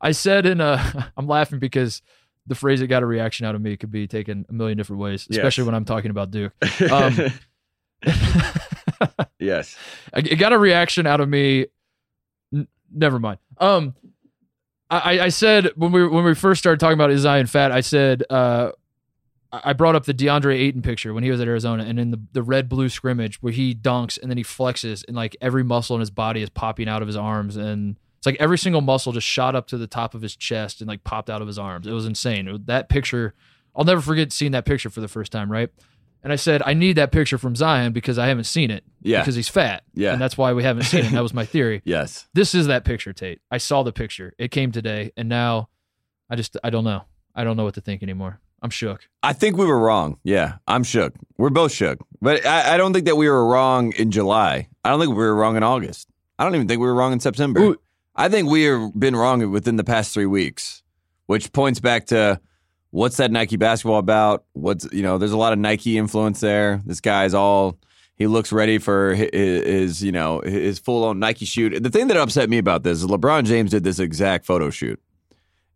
[0.00, 2.02] I said in a, I'm laughing because
[2.46, 5.00] the phrase that got a reaction out of me" could be taken a million different
[5.00, 5.38] ways, Yes.
[5.38, 6.52] especially when I'm talking about Duke.
[6.90, 7.16] Um,
[9.38, 9.76] yes.
[10.14, 11.66] It got a reaction out of me.
[12.54, 13.38] N- never mind.
[13.58, 13.94] Um,
[14.88, 17.80] I, I said when we when we first started talking about is Zion fat, I
[17.80, 18.72] said uh,
[19.52, 22.10] I I brought up the DeAndre Ayton picture when he was at Arizona, and in
[22.10, 25.62] the the red blue scrimmage where he dunks and then he flexes, and like every
[25.62, 28.82] muscle in his body is popping out of his arms, and it's like every single
[28.82, 31.48] muscle just shot up to the top of his chest and like popped out of
[31.48, 31.86] his arms.
[31.86, 32.46] It was insane.
[32.46, 33.34] It was- that picture,
[33.74, 35.50] I'll never forget seeing that picture for the first time.
[35.50, 35.70] Right.
[36.22, 38.84] And I said, I need that picture from Zion because I haven't seen it.
[39.00, 39.20] Yeah.
[39.22, 39.84] Because he's fat.
[39.94, 40.12] Yeah.
[40.12, 41.12] And that's why we haven't seen it.
[41.12, 41.80] That was my theory.
[41.86, 42.28] Yes.
[42.34, 43.40] This is that picture, Tate.
[43.50, 44.34] I saw the picture.
[44.38, 45.12] It came today.
[45.16, 45.70] And now
[46.28, 47.04] I just, I don't know.
[47.34, 48.38] I don't know what to think anymore.
[48.60, 49.08] I'm shook.
[49.22, 50.18] I think we were wrong.
[50.22, 51.14] Yeah, I'm shook.
[51.38, 51.98] We're both shook.
[52.20, 54.68] But I, I don't think that we were wrong in July.
[54.84, 56.06] I don't think we were wrong in August.
[56.38, 57.60] I don't even think we were wrong in September.
[57.60, 57.76] Ooh.
[58.16, 60.82] I think we have been wrong within the past three weeks,
[61.26, 62.40] which points back to
[62.90, 64.44] what's that Nike basketball about?
[64.52, 66.80] What's, you know, there's a lot of Nike influence there.
[66.84, 67.78] This guy's all,
[68.16, 71.82] He looks ready for his, his you know, his full on Nike shoot.
[71.82, 75.00] The thing that upset me about this is LeBron James did this exact photo shoot,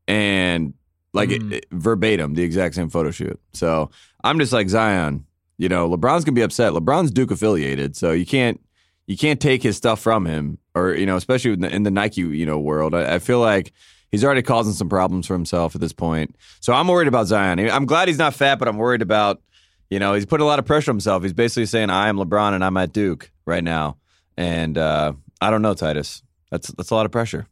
[0.07, 0.75] and
[1.15, 1.53] like Mm.
[1.53, 3.41] it- verbatim, the exact same photo shoot.
[3.53, 3.91] So
[4.25, 5.25] I'm just like Zion.
[5.57, 6.73] You know, LeBron's gonna be upset.
[6.73, 8.61] LeBron's Duke affiliated, so you can't
[9.07, 11.91] you can't take his stuff from him, or you know, especially in the, in the
[11.91, 12.95] Nike you know world.
[12.95, 13.73] I, I feel like
[14.11, 16.37] he's already causing some problems for himself at this point.
[16.61, 17.59] So I'm worried about Zion.
[17.71, 19.43] I'm glad he's not fat, but I'm worried about
[19.91, 21.23] you know he's putting a lot of pressure on himself.
[21.23, 23.99] He's basically saying I am LeBron and I'm at Duke right now,
[24.37, 26.23] and uh, I don't know Titus.
[26.51, 27.47] That's that's a lot of pressure.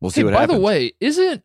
[0.00, 0.56] We'll see Hey, what by happens.
[0.56, 1.42] By the way, isn't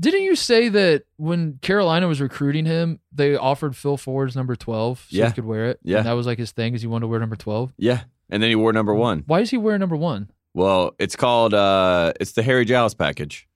[0.00, 5.00] didn't you say that when Carolina was recruiting him, they offered Phil Ford's number twelve
[5.10, 5.26] so Yeah.
[5.26, 5.80] he could wear it?
[5.82, 5.98] Yeah.
[5.98, 7.72] And that was like his thing, is he wanted to wear number twelve.
[7.76, 8.00] yeah,
[8.32, 9.22] and then he wore number one.
[9.26, 10.30] Why is he wearing number one?
[10.54, 13.46] Well, it's called uh it's the Harry Giles package.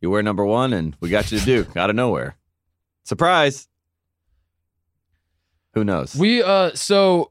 [0.00, 2.36] You wear number one and we got you to Duke out of nowhere.
[3.04, 3.68] Surprise.
[5.74, 6.16] Who knows?
[6.16, 7.30] We uh so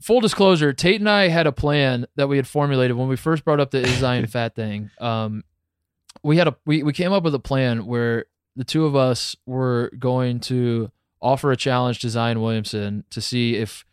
[0.00, 3.44] full disclosure, Tate and I had a plan that we had formulated when we first
[3.44, 4.90] brought up the is Zion fat thing.
[5.00, 5.44] Um
[6.22, 8.24] we had a we, we came up with a plan where
[8.56, 13.56] the two of us were going to offer a challenge to Zion Williamson to see
[13.56, 13.84] if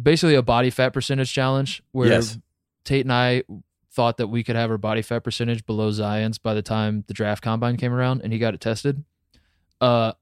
[0.00, 2.38] basically a body fat percentage challenge where yes.
[2.84, 3.44] Tate and I
[3.92, 7.14] thought that we could have our body fat percentage below Zion's by the time the
[7.14, 9.04] draft combine came around and he got it tested.
[9.80, 10.12] Uh,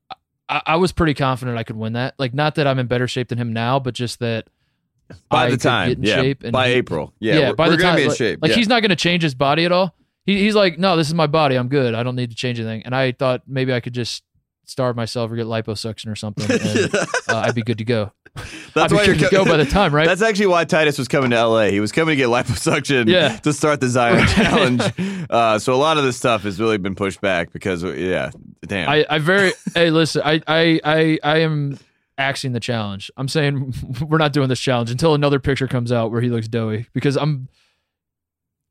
[0.49, 2.15] I, I was pretty confident I could win that.
[2.19, 4.49] Like, not that I'm in better shape than him now, but just that
[5.29, 6.03] By I the time.
[6.03, 6.33] yeah.
[6.51, 7.15] by he- April.
[7.21, 7.51] Yeah.
[7.51, 8.41] we're, by the time, like, shape.
[8.43, 8.57] like yeah.
[8.57, 9.95] he's not going to change his body at all.
[10.27, 11.57] He, he's like, no, this is my body.
[11.57, 11.95] I'm good.
[11.95, 12.83] I don't need to change anything.
[12.85, 14.25] And I thought maybe I could just
[14.65, 16.95] starve myself or get liposuction or something, and
[17.29, 18.13] uh, I'd be good to go.
[18.75, 20.07] That's I'd why you're co- go by the time, right?
[20.07, 21.65] That's actually why Titus was coming to LA.
[21.67, 23.37] He was coming to get liposuction Yeah.
[23.39, 24.83] to start the Zion challenge.
[25.29, 28.31] Uh, so a lot of this stuff has really been pushed back because yeah,
[28.67, 28.89] damn.
[28.89, 31.79] I, I very hey listen I, I I I am
[32.19, 33.11] axing the challenge.
[33.17, 33.75] I'm saying
[34.07, 37.17] we're not doing this challenge until another picture comes out where he looks doughy because
[37.17, 37.49] I'm.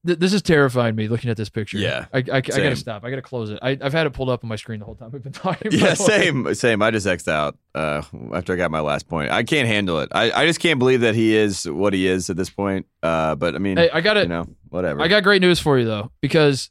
[0.06, 1.78] Th- this is terrifying me looking at this picture.
[1.78, 3.04] Yeah, I, I, I gotta stop.
[3.04, 3.60] I gotta close it.
[3.62, 5.72] I, I've had it pulled up on my screen the whole time we've been talking.
[5.74, 6.82] Yeah, same, same.
[6.82, 8.02] I just xed out uh,
[8.34, 9.30] after I got my last point.
[9.32, 10.10] I can't handle it.
[10.14, 12.86] I, I just can't believe that he is what he is at this point.
[13.04, 14.24] Uh, but I mean, Hey, I got it.
[14.24, 15.02] you know, whatever.
[15.02, 16.70] I got great news for you though because.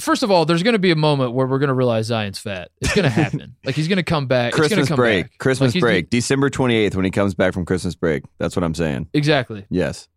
[0.00, 2.38] First of all, there's going to be a moment where we're going to realize Zion's
[2.38, 2.70] fat.
[2.80, 3.56] It's going to happen.
[3.62, 4.54] like he's going to come back.
[4.54, 5.24] Christmas come break.
[5.26, 5.38] back.
[5.38, 6.08] Christmas Like, break.
[6.08, 8.22] December twenty eighth when he comes back from Christmas break.
[8.38, 9.08] That's what I'm saying.
[9.12, 9.66] Exactly.
[9.68, 10.08] Yes,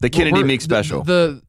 [0.00, 1.02] the Kennedy Meek the- special.
[1.02, 1.42] The,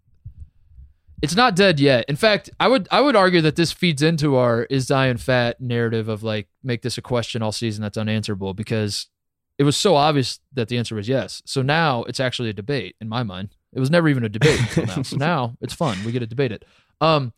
[1.22, 2.06] it's not dead yet.
[2.08, 5.60] In fact, I would I would argue that this feeds into our is Zion fat
[5.60, 9.08] narrative of like make this a question all season that's unanswerable because
[9.58, 11.42] it was so obvious that the answer was yes.
[11.46, 13.50] So now it's actually a debate in my mind.
[13.74, 15.02] It was never even a debate until now.
[15.02, 15.98] So now it's fun.
[16.06, 16.64] We get to debate it.
[17.02, 17.34] Um,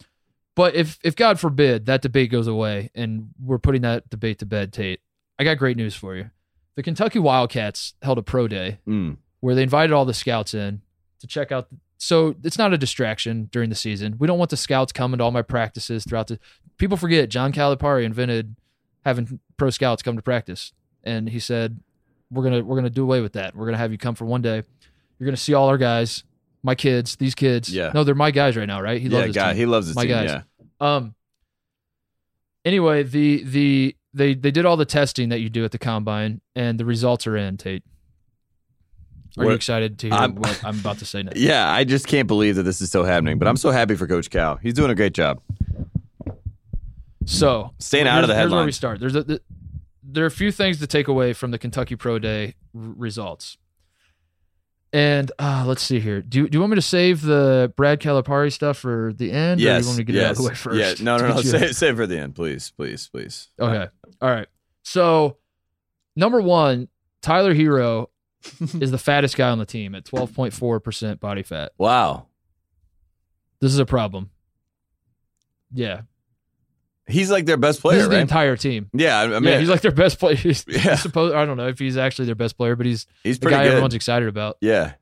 [0.55, 4.45] but if if God forbid that debate goes away and we're putting that debate to
[4.45, 4.99] bed, Tate,
[5.39, 6.30] I got great news for you.
[6.76, 9.18] The Kentucky Wildcats held a pro day Mm.
[9.39, 10.82] where they invited all the scouts in
[11.22, 11.68] to check out.
[11.98, 14.16] So it's not a distraction during the season.
[14.20, 16.40] We don't want the scouts coming to all my practices throughout the.
[16.78, 18.56] People forget John Calipari invented
[19.06, 21.80] having pro scouts come to practice, and he said,
[22.32, 23.56] "We're gonna we're gonna do away with that.
[23.56, 24.64] We're gonna have you come for one day.
[25.20, 26.24] You're gonna see all our guys,
[26.64, 27.74] my kids, these kids.
[27.74, 27.92] Yeah.
[27.94, 29.00] no, they're my guys right now, right?
[29.00, 29.58] He yeah, loves his guy, team.
[29.58, 30.12] he loves his My team.
[30.12, 30.30] guys.
[30.30, 30.42] Yeah,
[30.80, 31.16] Um.
[32.66, 36.42] Anyway, the the they they did all the testing that you do at the combine,
[36.56, 37.58] and the results are in.
[37.58, 37.84] Tate,
[39.38, 41.40] are you excited to hear I'm- what I'm about to say next?
[41.40, 41.72] yeah.
[41.72, 43.40] I just can't believe that this is still happening.
[43.40, 44.58] But I'm so happy for Coach Cal.
[44.58, 45.42] He's doing a great job.
[47.26, 49.00] So Staying out of the here's- Here's where we start.
[49.00, 49.42] There's a, the,
[50.04, 53.58] there are a few things to take away from the Kentucky Pro Day r- results.
[54.94, 56.22] And uh, let's see here.
[56.22, 59.62] Do, do you want me to save the Brad Calipari stuff for the end?
[59.62, 60.24] Or Yes, do you want me to get yes.
[60.24, 61.00] it out of the way first?
[61.00, 61.42] Yeah, no, to no, no.
[61.42, 63.48] Save, save for the end, please, please, please.
[63.58, 63.88] Okay.
[64.22, 64.48] All right.
[64.84, 65.38] So,
[66.18, 66.90] number one,
[67.22, 68.08] Tyler Herro
[68.60, 71.72] is the fattest guy on the team at 12.4% body fat.
[71.78, 72.28] Wow,
[73.60, 74.30] This is a problem.
[75.74, 76.02] Yeah.
[77.08, 78.22] he's like their best this player, is the right?
[78.22, 78.89] entire team.
[78.94, 80.36] yeah, I mean, yeah, he's like their best player.
[80.36, 80.96] He's, Yeah.
[80.96, 83.58] suppose, I don't know if he's actually their best player, but he's he's the pretty
[83.58, 83.72] guy good.
[83.72, 84.58] everyone's excited about.
[84.62, 84.94] yeah,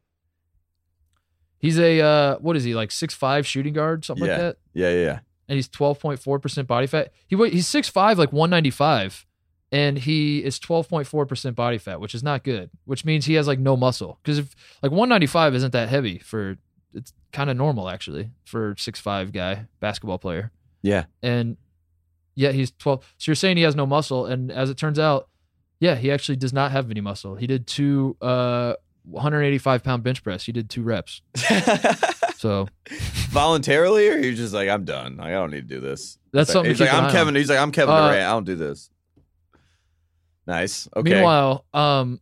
[1.59, 4.31] He's a uh, what is he like six five shooting guard something Yeah.
[4.33, 5.19] like that, yeah, yeah, yeah.
[5.49, 7.11] and he's twelve point four percent body fat.
[7.27, 9.25] He he's six five like one ninety five,
[9.71, 12.69] and he is twelve point four percent body fat, which is not good.
[12.85, 15.89] Which means he has like no muscle because if like one ninety five isn't that
[15.89, 16.57] heavy for
[16.93, 20.51] it's kind of normal actually for six five guy basketball player,
[20.81, 21.05] Yeah.
[21.21, 21.57] and
[22.35, 23.03] yet he's twelve.
[23.17, 25.27] So you're saying he has no muscle, and as it turns out,
[25.79, 27.35] yeah, he actually does not have any muscle.
[27.35, 28.73] He did two uh
[29.03, 30.43] 185 pound bench press.
[30.45, 31.21] He did two reps.
[32.37, 32.69] So
[33.31, 35.17] Voluntarily, or you're just like, I'm done.
[35.17, 36.17] Like, I don't need to do this.
[36.31, 36.69] that's He's something.
[36.71, 37.11] like, he's like, I'm eye on.
[37.11, 37.35] Kevin.
[37.35, 38.23] He's like, I'm Kevin Uh, Durant.
[38.27, 38.89] I don't do this.
[40.49, 40.89] Nice.
[40.95, 41.13] Okay.
[41.13, 42.19] Meanwhile, um,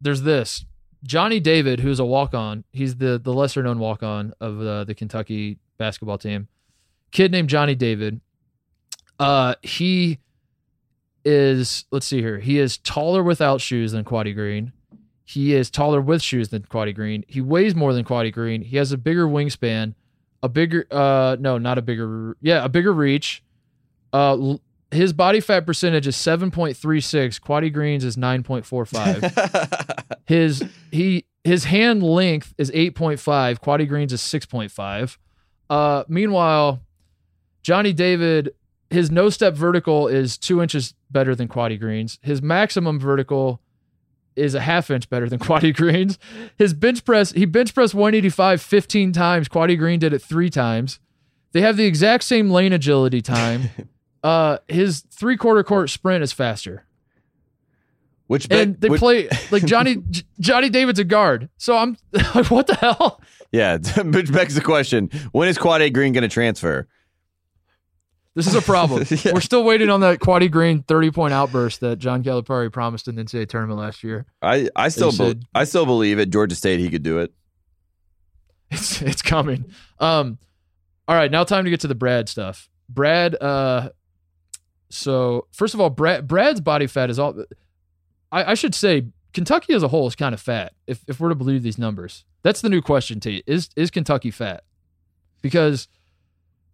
[0.00, 0.64] there's this.
[1.04, 4.84] Jonny David, who's a walk on, he's the the lesser known walk on of the
[4.84, 6.48] the Kentucky basketball team.
[7.12, 8.20] Kid named Jonny David.
[9.20, 10.18] Uh, he
[11.24, 12.40] is let's see here.
[12.40, 14.72] He is taller without shoes than Quaddy Green.
[15.24, 17.24] He is taller with shoes than Quaddy Green.
[17.28, 18.60] He weighs more than Quaddy Green.
[18.62, 19.94] He has a bigger wingspan,
[20.42, 23.44] a bigger uh no, not a bigger yeah, a bigger reach.
[24.12, 24.56] Uh
[24.90, 27.40] his body fat percentage is 7.36.
[27.40, 30.04] Quaddy Green's is 9.45.
[30.26, 33.60] his he his hand length is 8.5.
[33.60, 35.16] Quaddy Green's is 6.5.
[35.70, 36.82] Uh meanwhile,
[37.62, 38.54] Jonny David,
[38.90, 42.18] his no step vertical is two inches better than Quaddy Green's.
[42.22, 43.60] His maximum vertical
[44.36, 46.18] is a half inch better than Quaddy Green's.
[46.56, 49.48] His bench press, he bench pressed 185 15 times.
[49.48, 51.00] Quaddy Green did it three times.
[51.52, 53.70] They have the exact same lane agility time.
[54.22, 56.84] uh, his three quarter court sprint is faster,
[58.26, 61.48] which and they which- play like Johnny J- Jonny David's a guard.
[61.56, 63.20] So I'm like, what the hell?
[63.52, 66.86] Yeah, which begs the question: When is Quad A Green going to transfer?
[68.34, 69.04] This is a problem.
[69.10, 69.32] Yeah.
[69.32, 73.16] We're still waiting on that Quaddy Green 30 point outburst that John Calipari promised in
[73.16, 74.26] the NCAA tournament last year.
[74.40, 77.32] I, I still be- said- I still believe at Georgia State he could do it.
[78.70, 79.64] It's it's coming.
[79.98, 80.38] Um,
[81.08, 82.68] all right, now time to get to the Brad stuff.
[82.88, 83.90] Brad, uh,
[84.90, 87.44] so first of all, Brad Brad's body fat is all.
[88.30, 90.72] I, I should say Kentucky as a whole is kind of fat.
[90.86, 93.20] If if we're to believe these numbers, that's the new question.
[93.20, 93.42] To you.
[93.46, 94.64] is is Kentucky fat?
[95.42, 95.88] Because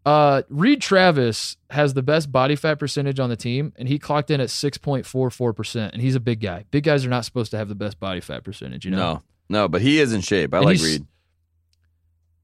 [0.06, 4.30] uh, Reid Travis has the best body fat percentage on the team, and he clocked
[4.30, 6.64] in at six point four four percent, and he's a big guy.
[6.70, 8.84] Big guys are not supposed to have the best body fat percentage.
[8.84, 10.52] You know, No, no, but he is in shape.
[10.54, 11.06] I And like Reid.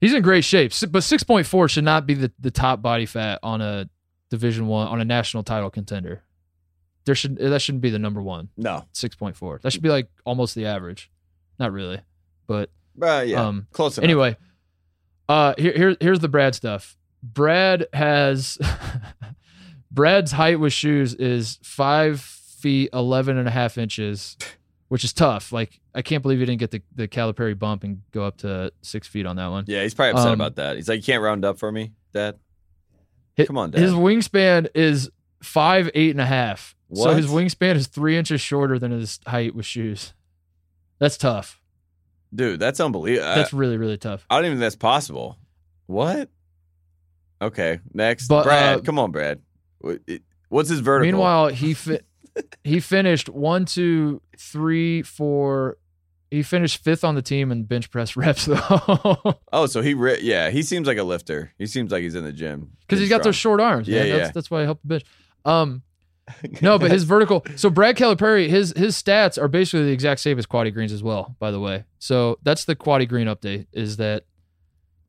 [0.00, 3.04] He's in great shape, but six point four should not be the, the top body
[3.04, 3.88] fat on a
[4.30, 6.22] Division One on a national title contender.
[7.04, 8.48] There should that shouldn't be the number one.
[8.56, 9.58] No, Six point four.
[9.62, 11.10] That should be like almost the average.
[11.58, 12.00] Not really,
[12.46, 12.70] but
[13.02, 13.66] uh, yeah, um.
[13.72, 14.04] close enough.
[14.04, 14.36] Anyway,
[15.28, 16.96] uh, here, here here's the Brad stuff.
[17.22, 18.58] Brad has
[19.90, 24.36] Brad's height with shoes is five feet eleven and a half inches,
[24.88, 25.52] which is tough.
[25.52, 28.72] Like I can't believe he didn't get the the Calipari bump and go up to
[28.82, 29.64] six feet on that one.
[29.66, 30.76] yeah, he's probably upset Um, about that.
[30.76, 32.38] He's like, you can't round up for me, Dad.
[33.46, 33.80] Come on, Dad.
[33.80, 35.10] His wingspan is
[35.42, 36.74] five eight and a half.
[36.92, 37.16] So What?
[37.16, 40.12] his wingspan is three inches shorter than his height with shoes.
[40.98, 41.60] That's tough.
[42.34, 43.26] Dude, that's unbelievable.
[43.34, 44.26] That's really really tough.
[44.30, 45.38] I don't even think that's possible.
[45.86, 46.28] What?
[47.42, 48.78] Okay, next, But, Brad.
[48.78, 49.40] uh, come on, Brad.
[50.06, 51.12] It- What's his vertical?
[51.12, 52.00] Meanwhile, he fi-
[52.64, 55.76] he finished one, two, three, four.
[56.30, 60.20] He finished fifth on the team in bench press reps though, oh, so he, re-
[60.22, 61.52] yeah, he seems like a lifter.
[61.58, 63.88] He seems like he's in the gym because he's got those short arms.
[63.88, 64.08] Yeah, man.
[64.10, 64.32] That's, yeah.
[64.32, 65.04] that's why I helped the bench.
[65.44, 65.82] Um,
[66.62, 67.44] no, but his vertical.
[67.56, 71.02] So Brad Calipari, his his stats are basically the exact same as Quaddy Green's as
[71.02, 71.36] well.
[71.38, 73.66] By the way, so that's the Quaddy Green update.
[73.72, 74.24] Is that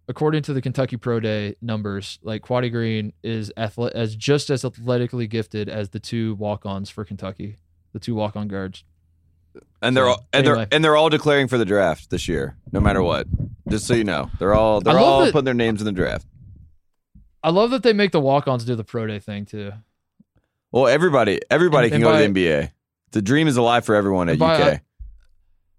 [0.08, 4.66] according to the Kentucky Pro Day numbers, like Quaddy Green is athle- as just as
[4.66, 7.58] athletically gifted as the two walk-ons for Kentucky,
[7.94, 8.84] the two walk-on guards.
[9.82, 10.56] And they're all and anyway.
[10.66, 13.28] they're and they're all declaring for the draft this year, no matter what.
[13.70, 15.92] Just so you know, they're all they're love all that- putting their names in the
[15.92, 16.26] draft.
[17.44, 19.72] I love that they make the walk-ons do the pro day thing too.
[20.72, 22.72] Well, everybody everybody And- can and go to the NBA.
[23.12, 24.82] The dream is alive for everyone at And by- UK.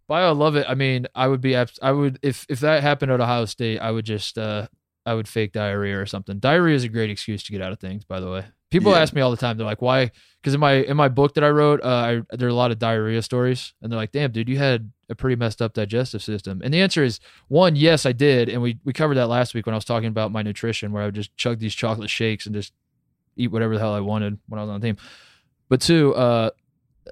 [0.09, 0.67] But I love it.
[0.69, 3.79] I mean, I would be abs- I would if if that happened at Ohio State,
[3.79, 4.67] I would just uh
[5.07, 6.39] I would fake diarrhea or something.
[6.39, 8.45] Diarrhea is a great excuse to get out of things, by the way.
[8.73, 8.99] People Yeah.
[9.01, 9.57] ask me all the time.
[9.57, 11.87] They're like, "Why?" Because in my in my book that I wrote, uh,
[12.33, 14.91] I, there are a lot of diarrhea stories, and they're like, "Damn, dude, you had
[15.09, 18.61] a pretty messed up digestive system." And the answer is one, yes, I did, and
[18.63, 21.07] we we covered that last week when I was talking about my nutrition, where I
[21.07, 22.73] would just chug these chocolate shakes and just
[23.37, 24.97] eat whatever the hell I wanted when I was on the team.
[25.69, 26.51] But two, uh,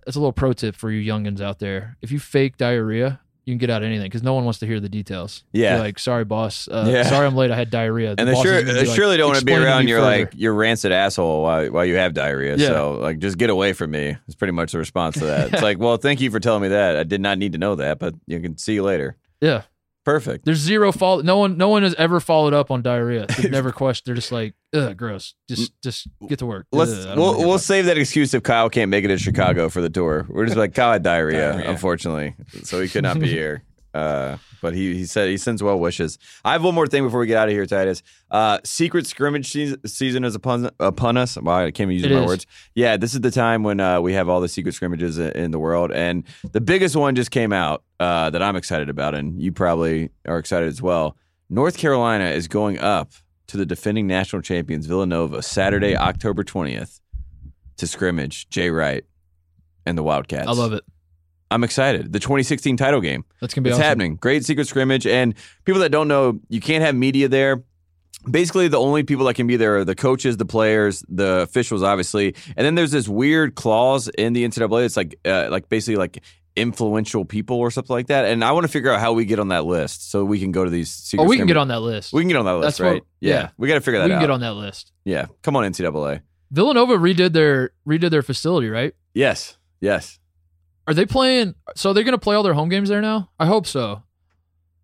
[0.04, 1.96] that's a little pro tip for you youngins out there.
[2.02, 4.66] If you fake diarrhea, you can get out of anything because no one wants to
[4.66, 5.44] hear the details.
[5.52, 5.74] Yeah.
[5.74, 6.68] You're like, sorry, boss.
[6.68, 7.02] Uh, Yeah.
[7.04, 7.50] Sorry, I'm late.
[7.50, 8.14] I had diarrhea.
[8.14, 10.32] The And they sure they like, surely don't want to be around your further." like
[10.36, 12.56] your rancid asshole while while you have diarrhea.
[12.56, 12.68] Yeah.
[12.68, 14.16] So like just get away from me.
[14.26, 15.40] It's pretty much the response to that.
[15.52, 16.96] It's like, well, thank you for telling me that.
[16.96, 19.16] I did not need to know that, but you can see you later.
[19.40, 19.62] Yeah.
[20.10, 20.44] Perfect.
[20.44, 21.22] There's zero follow.
[21.22, 23.26] No one, no one has ever followed up on diarrhea.
[23.28, 24.06] They've never questioned.
[24.06, 25.34] They're just like, ugh, gross.
[25.48, 26.66] Just, just get to work.
[26.72, 29.80] Let's Ugh, we'll we'll save that excuse if Kyle can't make it to Chicago for
[29.80, 30.26] the tour.
[30.28, 31.70] We're just like Kyle had Diarrhea.
[31.70, 32.34] unfortunately,
[32.64, 33.62] so he could not be here.
[33.92, 36.18] Uh, but he he said he sends well wishes.
[36.44, 38.02] I have one more thing before we get out of here, Titus.
[38.30, 41.36] Uh, secret scrimmage season, season is upon upon us.
[41.36, 42.26] Wow, I can't even use It my is.
[42.26, 42.46] words.
[42.74, 45.58] Yeah, this is the time when uh, we have all the secret scrimmages in the
[45.58, 49.50] world, and the biggest one just came out uh, that I'm excited about, and you
[49.50, 51.16] probably are excited as well.
[51.48, 53.10] North Carolina is going up
[53.48, 57.00] to the defending national champions Villanova Saturday, October 20th
[57.78, 59.04] to scrimmage Jay Wright
[59.84, 60.46] and the Wildcats.
[60.46, 60.84] I love it.
[61.50, 62.12] I'm excited.
[62.12, 63.24] The 2016 title game.
[63.40, 63.84] That's gonna be It's awesome.
[63.88, 64.16] happening.
[64.16, 65.06] Great secret scrimmage.
[65.06, 67.62] And people that don't know, you can't have media there.
[68.30, 71.82] Basically, the only people that can be there are the coaches, the players, the officials,
[71.82, 72.34] obviously.
[72.56, 74.84] And then there's this weird clause in the NCAA.
[74.84, 76.22] It's like, uh, like basically like
[76.54, 78.26] influential people or something like that.
[78.26, 80.52] And I want to figure out how we get on that list so we can
[80.52, 82.12] go to these secret Oh, we can get on that list.
[82.12, 83.02] We can get on that list, That's what- right?
[83.20, 83.34] yeah.
[83.34, 83.48] yeah.
[83.56, 84.08] We got to figure that out.
[84.08, 84.20] We can out.
[84.22, 84.92] get on that list.
[85.04, 85.26] yeah.
[85.42, 86.20] Come on, NCAA.
[86.52, 88.92] Villanova redid their redid their facility, right?
[89.14, 89.56] Yes.
[89.80, 90.18] Yes.
[90.90, 91.54] Are they playing?
[91.76, 93.30] So they're going to play all their home games there now?
[93.38, 94.02] I hope so.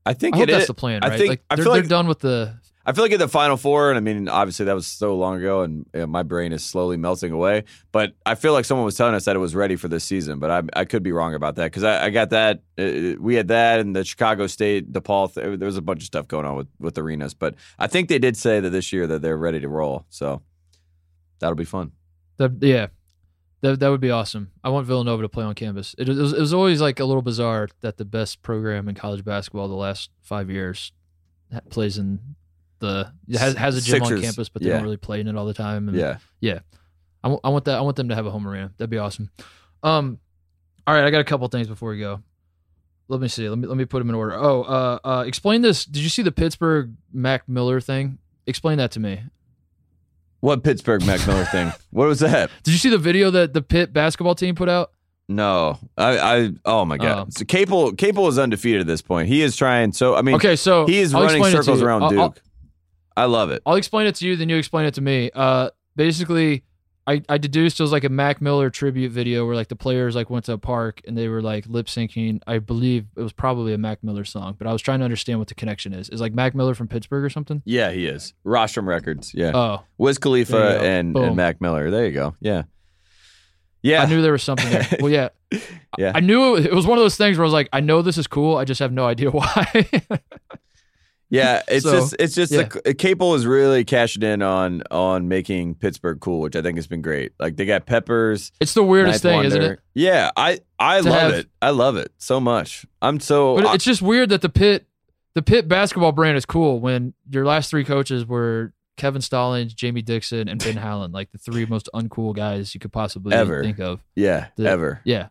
[0.04, 0.66] I think I hope that's is.
[0.68, 2.58] the plan, I think- like I they're, feel they're like- done with the.
[2.88, 5.38] I feel like in the Final Four, and I mean, obviously that was so long
[5.38, 7.64] ago, and you know, my brain is slowly melting away.
[7.90, 10.38] But I feel like someone was telling us that it was ready for this season,
[10.38, 12.62] but I, I could be wrong about that because I, I got that.
[12.78, 15.34] Uh, we had that, and the Chicago State, DePaul.
[15.34, 18.08] Th- there was a bunch of stuff going on with with arenas, but I think
[18.08, 20.06] they did say that this year that they're ready to roll.
[20.08, 20.42] So
[21.40, 21.90] that'll be fun.
[22.36, 22.86] the yeah,
[23.66, 24.51] that that would be awesome.
[24.62, 25.94] I want Villanova to play on campus.
[25.98, 29.24] It, was, it was always like a little bizarre that the best program in college
[29.24, 30.93] basketball the last five years
[31.70, 32.36] plays in
[32.78, 34.74] the has, has a gym on campus, but they yeah.
[34.74, 35.88] don't really play in it all the time.
[35.88, 35.97] And
[36.40, 36.60] Yeah.
[37.24, 37.76] I wa- I want that.
[37.76, 38.72] I want them to have a home arena.
[38.76, 39.30] That'd be awesome.
[39.82, 40.20] Um,
[40.86, 42.22] all right, I got a couple things before we go.
[43.09, 43.48] Let me see.
[43.48, 44.34] Let me let me put them in order.
[44.34, 45.84] Oh, uh, uh, explain this.
[45.84, 48.18] Did you see the Pittsburgh Mac Miller thing?
[48.47, 49.22] Explain that to me.
[50.40, 51.72] What Pittsburgh Mac Miller thing?
[51.90, 52.50] What was that?
[52.62, 54.92] Did you see the video that the Pitt basketball team put out?
[55.28, 56.50] No, I, I.
[56.64, 57.26] Oh my god.
[57.26, 57.30] Oh.
[57.30, 59.28] So Capel, Capel is undefeated at this point.
[59.28, 59.92] He is trying.
[59.92, 62.10] So I mean, Okay, so he is I'll running explain it to circles around I'll-
[62.10, 62.18] Duke.
[62.20, 62.34] I'll-
[63.18, 63.62] I love it.
[63.64, 65.30] I'll explain it to you, then you explain it to me.
[65.34, 66.64] Uh, basically,
[67.08, 70.16] I, I deduced it was like a Mac Miller tribute video where like the players
[70.16, 72.40] like went to a park and they were like lip syncing.
[72.48, 75.38] I believe it was probably a Mac Miller song, but I was trying to understand
[75.38, 76.08] what the connection is.
[76.08, 77.62] Is like Mac Miller from Pittsburgh or something?
[77.64, 78.34] Yeah, he is.
[78.44, 79.32] Rostrum Records.
[79.34, 79.52] Yeah.
[79.54, 80.84] Oh, Wiz Khalifa There you go.
[80.84, 81.90] and, and Mac Miller.
[81.92, 82.34] There you go.
[82.40, 82.62] Yeah.
[83.82, 84.02] Yeah.
[84.02, 84.86] I knew there was something there.
[85.00, 85.28] Well, yeah,
[85.98, 86.10] Yeah.
[86.12, 88.02] I knew it, it was one of those things where I was like, I know
[88.02, 88.56] this is cool.
[88.56, 89.88] I just have no idea why.
[91.31, 91.62] yeah.
[91.69, 92.69] It's So, just it's just yeah.
[92.85, 96.86] the Capel is really cashing in on on making Pittsburgh cool, which I think has
[96.86, 97.32] been great.
[97.39, 98.53] Like they got Peppers.
[98.61, 99.81] it's the weirdest thing, isn't it?
[99.94, 101.48] Yeah, I I To love have- it.
[101.62, 102.86] I love it so much.
[103.03, 104.86] I'm so But I- it's just weird that the Pitt
[105.35, 110.01] the Pitt basketball brand is cool when your last three coaches were Kevin Stallings, Jamie
[110.01, 113.62] Dixon, and Ben Howland, like the three most uncool guys you could possibly Ever.
[113.62, 114.01] think of.
[114.15, 115.01] yeah, the- ever.
[115.05, 115.28] Yeah,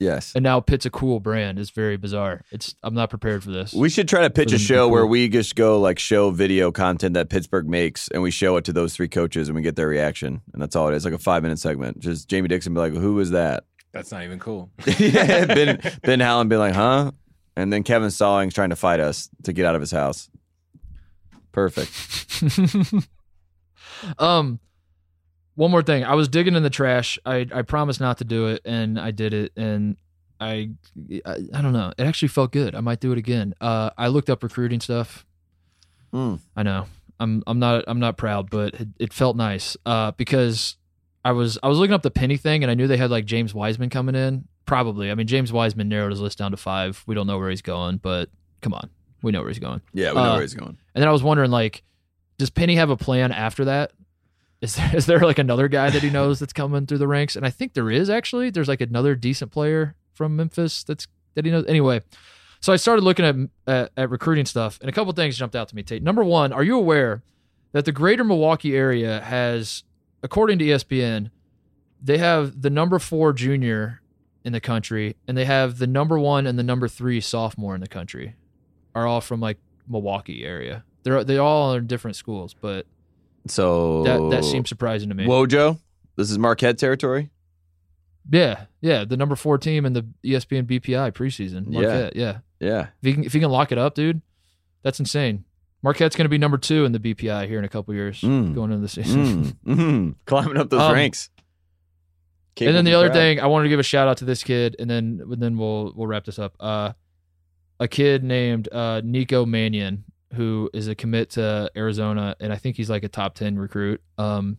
[0.00, 0.32] Yes.
[0.34, 1.58] and now Pitt's a cool brand.
[1.58, 2.42] It's very bizarre.
[2.50, 3.74] It's I'm not prepared for this.
[3.74, 6.30] We should try to pitch a them to show where we just go like show
[6.30, 9.60] video content that Pittsburgh makes and we show it to those three coaches and we
[9.62, 10.40] get their reaction.
[10.54, 11.98] And that's all it is, like a five minute segment.
[11.98, 13.64] Just Jamie Dixon be like, Who was that?
[13.92, 14.70] That's not even cool.
[14.98, 17.12] yeah, Ben Ben Howland be like, huh?
[17.56, 20.30] And then Kevin Stallings trying to fight us to get out of his house.
[21.52, 21.90] Perfect.
[24.18, 24.60] um,
[25.54, 26.04] one more thing.
[26.04, 27.18] I was digging in the trash.
[27.26, 29.96] I I promised not to do it, and I did it, and
[30.40, 30.70] I
[31.26, 31.92] I, I don't know.
[31.98, 32.74] It actually felt good.
[32.74, 33.54] I might do it again.
[33.60, 35.26] Uh, I looked up recruiting stuff.
[36.12, 36.36] Hmm.
[36.56, 36.86] I know.
[37.18, 39.76] I'm I'm not I'm not proud, but it, it felt nice.
[39.84, 40.76] Uh, because
[41.24, 43.26] I was I was looking up the penny thing, and I knew they had like
[43.26, 44.46] James Wiseman coming in.
[44.66, 45.10] Probably.
[45.10, 47.02] I mean, James Wiseman narrowed his list down to five.
[47.06, 48.30] We don't know where he's going, but
[48.62, 48.88] come on,
[49.22, 49.82] we know where he's going.
[49.92, 50.78] Yeah, we know Uh, where he's going.
[50.94, 51.82] And then I was wondering, like,
[52.38, 53.92] does Penny have a plan after that?
[54.60, 57.36] Is there is there like another guy that he knows that's coming through the ranks?
[57.36, 58.50] And I think there is actually.
[58.50, 61.64] There's like another decent player from Memphis that's that he knows.
[61.66, 62.02] Anyway,
[62.60, 65.68] so I started looking at at, at recruiting stuff, and a couple things jumped out
[65.68, 65.82] to me.
[65.82, 67.22] Tate, number one, are you aware
[67.72, 69.84] that the greater Milwaukee area has,
[70.22, 71.30] according to ESPN,
[72.02, 74.00] they have the number four junior
[74.44, 77.80] in the country, and they have the number one and the number three sophomore in
[77.80, 78.34] the country,
[78.94, 79.58] are all from like
[79.88, 80.84] Milwaukee area.
[81.02, 82.86] They're they all are in different schools, but
[83.46, 85.26] So that that seems surprising to me.
[85.26, 85.78] Wojo,
[86.16, 87.30] this is Marquette territory.
[88.30, 91.64] Yeah, yeah, the number four team in the ESPN BPI preseason.
[91.68, 91.80] Yeah.
[91.80, 92.38] Marquette, yeah.
[92.60, 92.88] Yeah.
[93.02, 94.20] If you can if you can lock it up, dude,
[94.82, 95.44] that's insane.
[95.82, 98.54] Marquette's going to be number two in the BPI here in a couple years, Mm.
[98.54, 99.44] going into the season.
[99.66, 101.30] Mm, mm, climbing up those Um, ranks.
[102.60, 103.14] and then the other crowd.
[103.14, 105.56] thing, I wanted to give a shout out to this kid, and then and then
[105.56, 106.54] we'll we'll wrap this up.
[106.60, 106.92] Uh,
[107.80, 110.04] a kid named uh, Nico Mannion,
[110.34, 114.00] who is a commit to Arizona, and I think he's like a top ten recruit.
[114.18, 114.58] Um,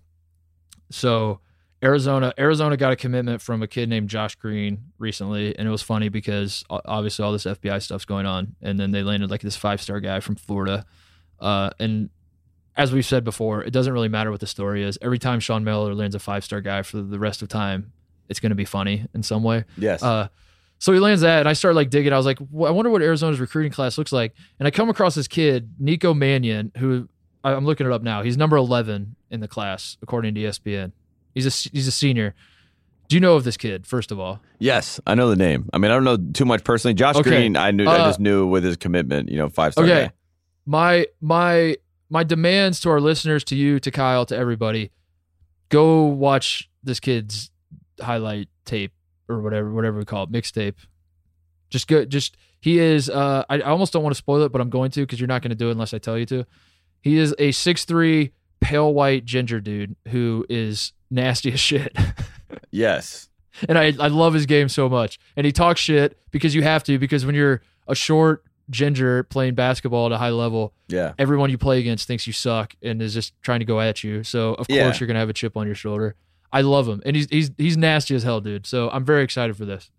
[0.90, 1.40] so
[1.84, 5.82] Arizona, Arizona got a commitment from a kid named Josh Green recently, and it was
[5.82, 9.56] funny because obviously all this FBI stuff's going on, and then they landed like this
[9.56, 10.86] five star guy from Florida,
[11.40, 12.10] uh, and
[12.76, 14.98] as we've said before, it doesn't really matter what the story is.
[15.02, 17.92] Every time Sean Miller lands a five star guy for the rest of time,
[18.30, 19.66] it's going to be funny in some way.
[19.78, 20.02] Yes.
[20.02, 20.30] Uh,
[20.82, 22.12] so he lands that, and I started like digging.
[22.12, 24.34] I was like, "Wh- I wonder what Arizona's recruiting class looks like.
[24.60, 27.08] And I come across this kid, Nico Mannion, who
[27.44, 28.24] I- I'm looking it up now.
[28.24, 30.92] He's number 11 in the class according to ESPN.
[31.36, 32.34] He's a he's a senior.
[33.08, 33.86] Do you know of this kid?
[33.86, 35.70] First of all, Yes, I know the name.
[35.74, 36.94] I mean, I don't know too much personally.
[36.96, 37.30] Josh Okay.
[37.30, 37.86] Green, I knew.
[37.88, 39.30] I Uh, just knew with his commitment.
[39.30, 39.86] You know, five star.
[39.86, 40.06] Okay.
[40.06, 40.12] guy.
[40.66, 41.76] my my
[42.10, 44.92] my demands to our listeners, to you, to Kyle, to everybody,
[45.70, 47.52] go watch this kid's
[48.02, 48.92] highlight tape
[49.32, 50.76] or whatever whatever we call it, mixtape.
[51.70, 52.06] Just go.
[52.06, 53.10] Just he is.
[53.10, 55.28] Uh, I, I almost don't want to spoil it, but I'm going to because you're
[55.28, 56.46] not going to do it unless I tell you to.
[57.02, 61.96] He is a six three pale white ginger dude who is nasty as shit.
[62.70, 63.30] Yes.
[63.68, 65.20] and I, I love his game so much.
[65.36, 69.56] And he talks shit because you have to, because when you're a short ginger playing
[69.56, 71.14] basketball at a high level, Yeah.
[71.18, 74.24] everyone you play against thinks you suck and is just trying to go at you.
[74.24, 74.84] So of Yeah.
[74.84, 76.16] course you're gonna have a chip on your shoulder.
[76.54, 78.66] I love him, and he's he's he's nasty as hell, dude.
[78.68, 79.90] So I'm very excited for this.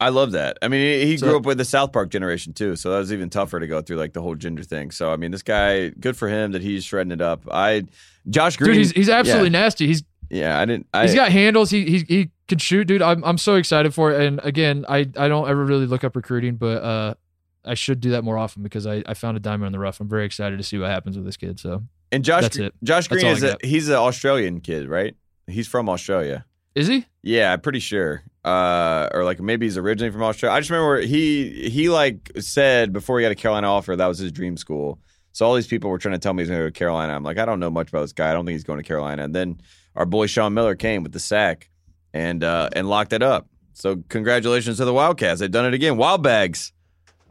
[0.00, 0.56] I love that.
[0.62, 3.12] I mean, he, So- grew up with the South Park generation too, so that was
[3.12, 4.90] even tougher to go through like the whole ginger thing.
[4.90, 7.44] So I mean, this guy, good for him that he's shredding it up.
[7.50, 7.84] I,
[8.28, 9.86] Josh Green, Dude, he's he's absolutely nasty.
[9.86, 10.86] He's yeah, I didn't.
[10.94, 11.70] I, he's got handles.
[11.70, 13.02] He he he can shoot, dude.
[13.02, 14.22] I'm I'm so excited for it.
[14.22, 17.14] And again, I I don't ever really look up recruiting, but uh,
[17.64, 20.00] I should do that more often because I I found a diamond in the rough.
[20.00, 21.60] I'm very excited to see what happens with this kid.
[21.60, 21.82] So
[22.12, 22.74] and Josh, that's it.
[22.82, 25.14] Josh Green is a, he's an Australian kid, right?
[25.50, 26.44] He's from Australia.
[26.74, 27.06] is he?
[27.22, 28.22] Yeah, I'm pretty sure.
[28.44, 30.56] Uh, or like maybe he's originally from Australia.
[30.56, 34.18] I just remember he he like said before he got a Carolina offer that was
[34.18, 34.98] his dream school.
[35.32, 37.14] So all these people were trying to tell me he's going to go to Carolina.
[37.14, 38.30] I'm like, I don't know much about this guy.
[38.30, 39.22] I don't think he's going to Carolina.
[39.22, 39.60] And then
[39.94, 41.68] our boy Sean Miller came with the sack
[42.14, 43.46] and uh, and locked it up.
[43.74, 45.40] So congratulations to the Wildcats.
[45.40, 45.96] They've done it again.
[45.96, 46.72] Wild Bags,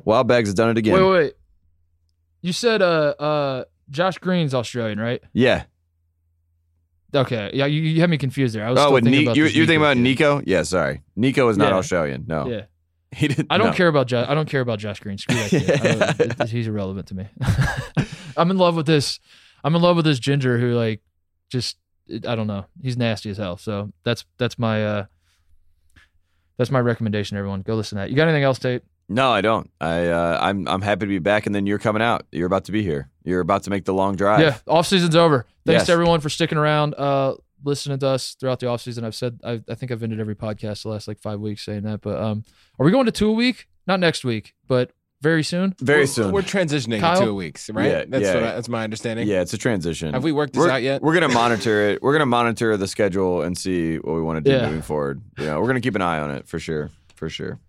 [0.05, 0.93] Wild Bags has done it again.
[0.93, 1.33] Wait, wait, wait.
[2.41, 5.21] You said uh uh Josh Green's Australian, right?
[5.33, 5.63] Yeah.
[7.13, 8.65] Okay, yeah, you, you had me confused there.
[8.65, 10.01] I was Oh, with thinking Ni- about you this you thinking about kid.
[10.03, 10.41] Nico?
[10.45, 11.01] Yeah, sorry.
[11.15, 11.77] Nico is not Yeah.
[11.77, 12.25] Australian.
[12.27, 12.61] No, Yeah,
[13.11, 13.47] he didn't.
[13.49, 13.73] I don't no.
[13.73, 14.27] care about Josh.
[14.29, 15.17] I don't care about Josh Green.
[15.17, 15.69] Screw that kid.
[15.71, 17.27] I don't- it- it- he's irrelevant to me.
[18.37, 19.19] I'm in love with this.
[19.63, 21.01] I'm in love with this ginger who like
[21.49, 21.77] just
[22.27, 22.65] I don't know.
[22.81, 23.57] He's nasty as hell.
[23.57, 25.05] So that's that's my uh
[26.57, 27.37] that's my recommendation.
[27.37, 28.09] Everyone, go listen to that.
[28.09, 28.83] You got anything else, Tate?
[29.09, 29.69] No, I don't.
[29.81, 32.25] I uh, I'm I'm happy to be back, and then you're coming out.
[32.31, 33.09] You're about to be here.
[33.23, 34.39] You're about to make the long drive.
[34.41, 35.45] Yeah, off season's over.
[35.65, 35.85] Thanks Yes.
[35.87, 39.03] to everyone for sticking around, uh, listening to us throughout the off season.
[39.03, 41.83] I've said I, I think I've ended every podcast the last like five weeks saying
[41.83, 42.01] that.
[42.01, 42.43] But um,
[42.79, 43.67] are we going to two a week?
[43.87, 44.91] Not next week, but
[45.21, 45.75] very soon.
[45.81, 46.31] very We're- soon.
[46.31, 47.19] We're transitioning Kyle?
[47.19, 47.87] in two weeks, right?
[47.87, 48.33] Yeah, that's yeah.
[48.35, 49.27] what I, that's my understanding.
[49.27, 50.13] yeah, it's a transition.
[50.13, 51.01] Have we worked this we're, out yet?
[51.01, 52.01] We're gonna monitor it.
[52.03, 54.65] We're gonna monitor the schedule and see what we want to do Yeah.
[54.67, 55.21] moving forward.
[55.39, 56.91] Yeah, we're gonna keep an eye on it for sure.
[57.15, 57.59] For sure.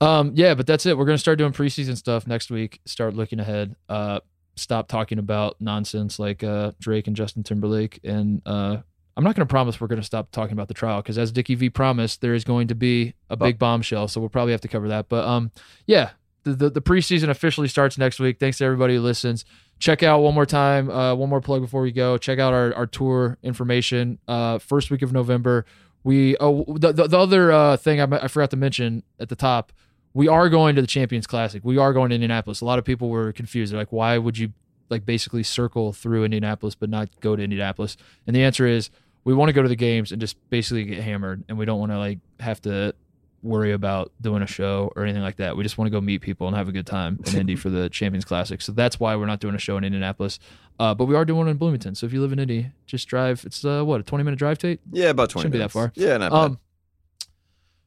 [0.00, 0.96] Um, yeah, but that's it.
[0.96, 2.80] We're gonna start doing preseason stuff next week.
[2.86, 3.76] Start looking ahead.
[3.88, 4.20] Uh,
[4.56, 8.00] stop talking about nonsense like uh Drake and Justin Timberlake.
[8.04, 8.78] And uh,
[9.16, 11.70] I'm not gonna promise we're gonna stop talking about the trial because as Dickie V
[11.70, 14.08] promised, there is going to be a big bombshell.
[14.08, 15.08] So we'll probably have to cover that.
[15.08, 15.50] But um,
[15.86, 16.10] yeah,
[16.44, 18.38] the the, the preseason officially starts next week.
[18.38, 19.44] Thanks to everybody who listens.
[19.78, 22.18] Check out one more time, uh, one more plug before we go.
[22.18, 24.18] Check out our, our tour information.
[24.28, 25.64] Uh, first week of November.
[26.02, 29.36] We oh the the, the other uh, thing I, I forgot to mention at the
[29.36, 29.72] top
[30.14, 31.62] we are going to the Champions Classic.
[31.64, 32.60] We are going to Indianapolis.
[32.60, 33.72] A lot of people were confused.
[33.72, 34.52] They're like, why would you
[34.88, 37.96] like basically circle through Indianapolis but not go to Indianapolis?
[38.26, 38.90] And the answer is
[39.24, 41.78] we want to go to the games and just basically get hammered and we don't
[41.78, 42.94] want to like have to
[43.42, 45.56] worry about doing a show or anything like that.
[45.56, 47.70] We just want to go meet people and have a good time in Indy for
[47.70, 48.60] the Champions Classic.
[48.60, 50.38] So that's why we're not doing a show in Indianapolis.
[50.78, 51.94] Uh, but we are doing one in Bloomington.
[51.94, 53.44] So if you live in Indy, just drive.
[53.46, 54.80] It's uh, what a twenty minute drive, Tate.
[54.92, 55.44] Yeah, about twenty.
[55.44, 55.92] Shouldn't be that far.
[55.94, 56.58] Yeah, not bad.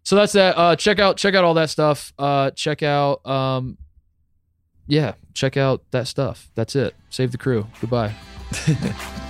[0.03, 0.57] So that's that.
[0.57, 2.13] Uh, check out check out all that stuff.
[2.19, 3.77] Uh, check out um,
[4.87, 6.49] yeah, check out that stuff.
[6.55, 6.95] That's it.
[7.09, 7.67] Save the crew.
[7.79, 8.13] Goodbye.